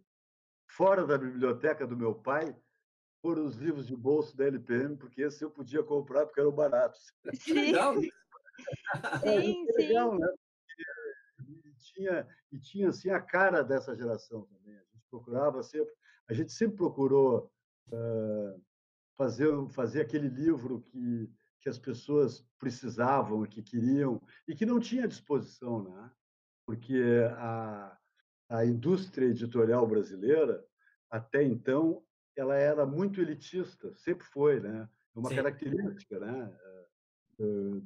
fora 0.67 1.07
da 1.07 1.17
biblioteca 1.17 1.87
do 1.87 1.97
meu 1.97 2.15
pai, 2.15 2.55
foram 3.23 3.47
os 3.47 3.57
livros 3.57 3.87
de 3.87 3.97
bolso 3.97 4.37
da 4.37 4.45
LPM, 4.45 4.99
porque 4.99 5.23
esse 5.23 5.43
eu 5.43 5.51
podia 5.51 5.83
comprar 5.83 6.27
porque 6.27 6.41
eram 6.41 6.53
baratos. 6.53 7.11
Sim. 7.37 7.55
Legal. 7.73 7.95
sim, 9.23 9.67
é, 9.67 9.73
legal, 9.79 10.19
né? 10.19 10.29
E 11.65 11.73
tinha, 11.79 12.29
e 12.53 12.59
tinha 12.59 12.91
assim 12.91 13.09
a 13.09 13.19
cara 13.23 13.65
dessa 13.65 13.97
geração 13.97 14.45
também. 14.45 14.77
A 14.77 14.85
gente 14.93 15.07
procurava 15.11 15.63
sempre, 15.63 15.91
a 16.29 16.35
gente 16.35 16.53
sempre 16.53 16.77
procurou 16.77 17.51
uh, 17.89 18.63
fazer 19.17 19.51
fazer 19.71 20.01
aquele 20.01 20.29
livro 20.29 20.81
que 20.83 21.31
que 21.67 21.71
as 21.71 21.79
pessoas 21.81 22.47
precisavam, 22.61 23.45
que 23.45 23.61
queriam 23.61 24.23
e 24.47 24.55
que 24.55 24.65
não 24.65 24.79
tinha 24.79 25.09
disposição, 25.09 25.83
né? 25.83 26.13
Porque 26.65 27.03
a, 27.33 27.99
a 28.49 28.65
indústria 28.65 29.27
editorial 29.27 29.85
brasileira 29.85 30.65
até 31.11 31.43
então 31.43 32.05
ela 32.37 32.55
era 32.55 32.87
muito 32.87 33.21
elitista, 33.21 33.93
sempre 33.97 34.25
foi, 34.27 34.61
né? 34.61 34.89
É 35.15 35.19
uma 35.19 35.31
Sim. 35.31 35.37
característica, 35.37 36.21
né? 36.21 36.57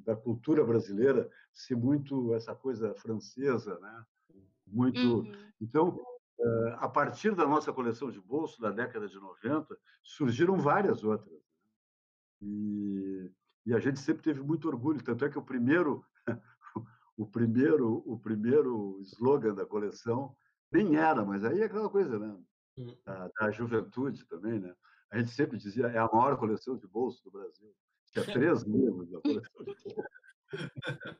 Da 0.04 0.14
cultura 0.14 0.62
brasileira 0.62 1.30
ser 1.54 1.74
muito 1.74 2.34
essa 2.34 2.54
coisa 2.54 2.94
francesa, 2.96 3.78
né? 3.78 4.04
Muito. 4.66 5.20
Uhum. 5.20 5.52
Então, 5.58 6.04
a 6.78 6.88
partir 6.88 7.34
da 7.34 7.46
nossa 7.46 7.72
coleção 7.72 8.10
de 8.10 8.20
bolso 8.20 8.60
da 8.60 8.70
década 8.70 9.08
de 9.08 9.18
90, 9.18 9.76
surgiram 10.02 10.56
várias 10.56 11.04
outras. 11.04 11.32
Né? 11.32 11.38
E 12.42 13.30
e 13.66 13.74
a 13.74 13.78
gente 13.78 14.00
sempre 14.00 14.22
teve 14.22 14.42
muito 14.42 14.66
orgulho, 14.68 15.02
tanto 15.02 15.24
é 15.24 15.28
que 15.28 15.38
o 15.38 15.44
primeiro 15.44 16.04
o 17.16 17.26
primeiro 17.26 18.02
o 18.06 18.18
primeiro 18.18 18.98
slogan 19.02 19.54
da 19.54 19.66
coleção 19.66 20.34
nem 20.72 20.96
era, 20.96 21.24
mas 21.24 21.44
aí 21.44 21.60
é 21.60 21.64
aquela 21.64 21.90
coisa, 21.90 22.18
né? 22.18 22.36
hum. 22.78 22.96
da, 23.04 23.28
da, 23.28 23.50
juventude 23.50 24.24
também, 24.26 24.58
né? 24.60 24.74
A 25.10 25.18
gente 25.18 25.30
sempre 25.32 25.58
dizia 25.58 25.86
é 25.88 25.98
a 25.98 26.08
maior 26.12 26.36
coleção 26.36 26.76
de 26.76 26.86
bolsos 26.86 27.22
do 27.22 27.30
Brasil. 27.30 27.72
Tinha 28.12 28.24
três 28.32 28.62
livros 28.62 29.10
da 29.10 29.20
coleção 29.20 29.64
de 29.64 29.74
bolsos. 29.74 29.94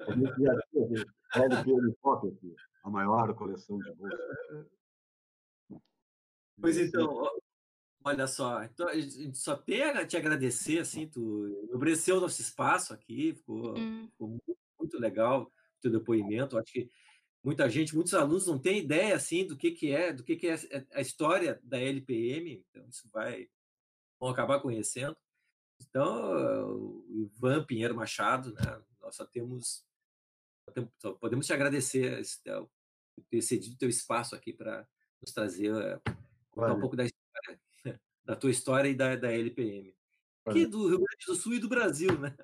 A 0.00 0.12
gente 0.12 1.96
Pocket, 2.00 2.34
a 2.84 2.90
maior 2.90 3.34
coleção 3.34 3.78
de 3.78 3.92
bolsos. 3.94 4.80
Pois 6.61 6.76
então, 6.76 7.26
olha 8.04 8.26
só, 8.26 8.62
então 8.64 8.88
a 8.88 8.98
gente 8.98 9.38
só 9.38 9.56
tem 9.56 9.82
a 9.82 10.06
te 10.06 10.16
agradecer, 10.16 10.78
assim, 10.78 11.08
tu 11.08 11.68
obreceu 11.72 12.18
o 12.18 12.20
nosso 12.20 12.40
espaço 12.40 12.92
aqui, 12.92 13.34
ficou, 13.34 13.78
hum. 13.78 14.08
ficou 14.11 14.28
muito, 14.28 14.58
muito 14.78 14.98
legal 14.98 15.42
o 15.42 15.80
teu 15.80 15.90
depoimento. 15.90 16.58
Acho 16.58 16.72
que 16.72 16.90
muita 17.42 17.68
gente, 17.68 17.94
muitos 17.94 18.14
alunos 18.14 18.46
não 18.46 18.58
têm 18.58 18.78
ideia 18.78 19.14
assim 19.14 19.46
do 19.46 19.56
que, 19.56 19.70
que 19.70 19.92
é, 19.92 20.12
do 20.12 20.22
que, 20.22 20.36
que 20.36 20.48
é 20.48 20.56
a 20.92 21.00
história 21.00 21.61
da 21.62 21.78
LPM, 21.78 22.64
então 22.68 22.86
isso 22.88 23.08
vai 23.12 23.48
vão 24.20 24.28
acabar 24.28 24.61
conhecendo. 24.61 25.16
Então, 25.80 26.66
o 26.68 27.06
Ivan 27.08 27.64
Pinheiro 27.64 27.96
Machado, 27.96 28.52
né, 28.52 28.82
nós 29.00 29.16
só 29.16 29.24
temos, 29.24 29.82
só 30.98 31.14
podemos 31.14 31.46
te 31.46 31.54
agradecer 31.54 32.20
por 32.44 33.24
ter 33.30 33.40
cedido 33.40 33.78
teu 33.78 33.88
espaço 33.88 34.36
aqui 34.36 34.52
para 34.52 34.86
nos 35.22 35.32
trazer, 35.32 35.74
eh, 35.74 36.00
contar 36.51 36.68
vale. 36.68 36.78
um 36.78 36.80
pouco 36.80 36.96
da 36.96 37.05
história, 37.05 37.61
da 38.24 38.36
tua 38.36 38.51
história 38.51 38.88
e 38.88 38.94
da, 38.94 39.16
da 39.16 39.32
LPM. 39.32 39.94
Aqui 40.46 40.66
do 40.66 40.88
Rio 40.88 40.98
Grande 40.98 41.26
do 41.26 41.34
Sul 41.34 41.55
e 41.55 41.59
do 41.59 41.68
Brasil, 41.68 42.18
né? 42.18 42.34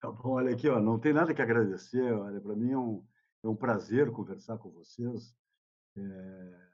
Tá 0.00 0.10
bom, 0.10 0.30
olha 0.30 0.52
aqui, 0.52 0.68
ó, 0.68 0.80
não 0.80 0.98
tem 0.98 1.12
nada 1.12 1.34
que 1.34 1.40
agradecer, 1.40 2.12
olha, 2.12 2.40
para 2.40 2.54
mim 2.54 2.72
é 2.72 2.78
um, 2.78 3.06
é 3.42 3.48
um 3.48 3.56
prazer 3.56 4.10
conversar 4.10 4.58
com 4.58 4.70
vocês. 4.70 5.34
É, 5.96 6.68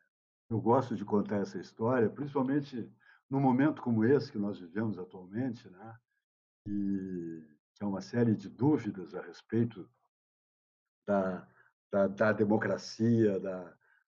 eu 0.49 0.61
gosto 0.61 0.97
de 0.97 1.05
contar 1.05 1.37
essa 1.37 1.59
história, 1.59 2.09
principalmente 2.09 2.91
num 3.29 3.41
momento 3.41 3.83
como 3.83 4.05
esse 4.05 4.33
que 4.33 4.39
nós 4.39 4.59
vivemos 4.59 4.99
atualmente, 4.99 5.69
né? 5.69 5.97
E 6.67 7.45
que 7.75 7.85
é 7.85 7.87
uma 7.87 8.01
série 8.01 8.35
de 8.35 8.49
dúvidas 8.49 9.15
a 9.15 9.23
respeito 9.23 9.89
da, 11.07 11.47
da, 11.91 12.07
da 12.09 12.33
democracia, 12.33 13.39
da, 13.39 13.77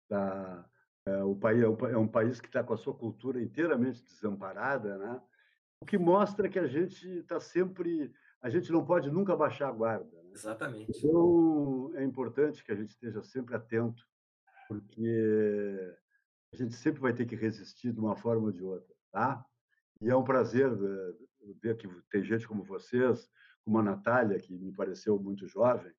da 0.10 0.70
é, 1.06 1.24
o 1.24 1.36
país 1.36 1.62
é 1.62 1.98
um 1.98 2.08
país 2.08 2.40
que 2.40 2.48
está 2.48 2.64
com 2.64 2.74
a 2.74 2.78
sua 2.78 2.94
cultura 2.94 3.42
inteiramente 3.42 4.04
desamparada, 4.04 4.98
né? 4.98 5.22
O 5.82 5.86
que 5.86 5.98
mostra 5.98 6.48
que 6.48 6.58
a 6.58 6.68
gente 6.68 7.06
está 7.20 7.40
sempre, 7.42 8.14
a 8.42 8.50
gente 8.50 8.72
não 8.72 8.86
pode 8.86 9.12
nunca 9.12 9.36
baixar 9.36 9.68
a 9.68 9.72
guarda. 9.72 10.24
Exatamente. 10.32 10.98
Então, 10.98 11.92
é 11.96 12.04
importante 12.04 12.64
que 12.64 12.72
a 12.72 12.76
gente 12.76 12.92
esteja 12.92 13.22
sempre 13.22 13.54
atento, 13.54 14.08
porque 14.68 15.96
a 16.54 16.56
gente 16.56 16.74
sempre 16.74 17.02
vai 17.02 17.14
ter 17.14 17.26
que 17.26 17.36
resistir 17.36 17.92
de 17.92 18.00
uma 18.00 18.16
forma 18.16 18.46
ou 18.46 18.52
de 18.52 18.64
outra, 18.64 18.96
tá? 19.12 19.46
E 20.02 20.10
é 20.10 20.16
um 20.16 20.24
prazer 20.24 20.72
eh, 20.72 21.54
ver 21.62 21.76
que 21.76 21.88
tem 22.10 22.24
gente 22.24 22.48
como 22.48 22.64
vocês, 22.64 23.30
como 23.66 23.78
a 23.80 23.84
Natália, 23.84 24.40
que 24.40 24.58
me 24.58 24.72
pareceu 24.72 25.20
muito 25.20 25.48
jovem, 25.48 25.92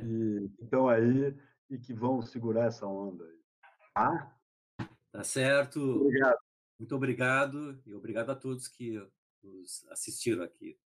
e 0.00 0.50
estão 0.60 0.88
aí 0.88 1.36
e 1.68 1.78
que 1.78 1.92
vão 1.92 2.22
segurar 2.22 2.66
essa 2.66 2.86
onda 2.86 3.24
aí, 3.24 3.40
tá? 3.94 4.35
Tá 5.16 5.24
certo. 5.24 5.80
Obrigado. 5.80 6.36
Muito 6.78 6.94
obrigado 6.94 7.78
e 7.86 7.94
obrigado 7.94 8.28
a 8.28 8.34
todos 8.34 8.68
que 8.68 9.02
nos 9.42 9.86
assistiram 9.90 10.44
aqui. 10.44 10.76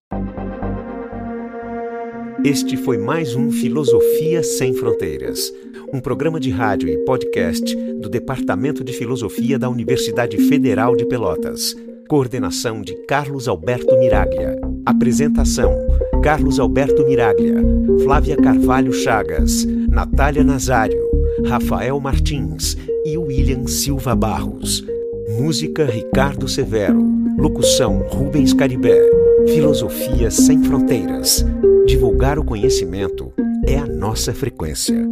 Este 2.41 2.77
foi 2.77 2.97
mais 2.97 3.35
um 3.35 3.51
Filosofia 3.51 4.41
Sem 4.41 4.73
Fronteiras, 4.73 5.51
um 5.93 5.99
programa 5.99 6.39
de 6.39 6.49
rádio 6.49 6.87
e 6.87 7.03
podcast 7.03 7.75
do 7.99 8.07
Departamento 8.07 8.85
de 8.85 8.93
Filosofia 8.93 9.59
da 9.59 9.69
Universidade 9.69 10.37
Federal 10.47 10.95
de 10.95 11.05
Pelotas. 11.05 11.75
Coordenação 12.07 12.81
de 12.81 12.95
Carlos 13.05 13.49
Alberto 13.49 13.97
Miraglia. 13.97 14.55
Apresentação: 14.85 15.73
Carlos 16.23 16.57
Alberto 16.57 17.05
Miraglia, 17.05 17.57
Flávia 18.05 18.37
Carvalho 18.37 18.93
Chagas, 18.93 19.65
Natália 19.89 20.43
Nazário, 20.43 21.05
Rafael 21.45 21.99
Martins 21.99 22.77
e 23.05 23.17
William 23.17 23.67
Silva 23.67 24.15
Barros. 24.15 24.83
Música 25.39 25.85
Ricardo 25.85 26.47
Severo. 26.47 27.01
Locução 27.37 27.99
Rubens 28.07 28.53
Caribé. 28.53 28.99
Filosofia 29.47 30.29
Sem 30.29 30.63
Fronteiras. 30.63 31.45
Divulgar 31.85 32.37
o 32.37 32.43
conhecimento 32.43 33.31
é 33.65 33.77
a 33.77 33.87
nossa 33.87 34.33
frequência. 34.33 35.09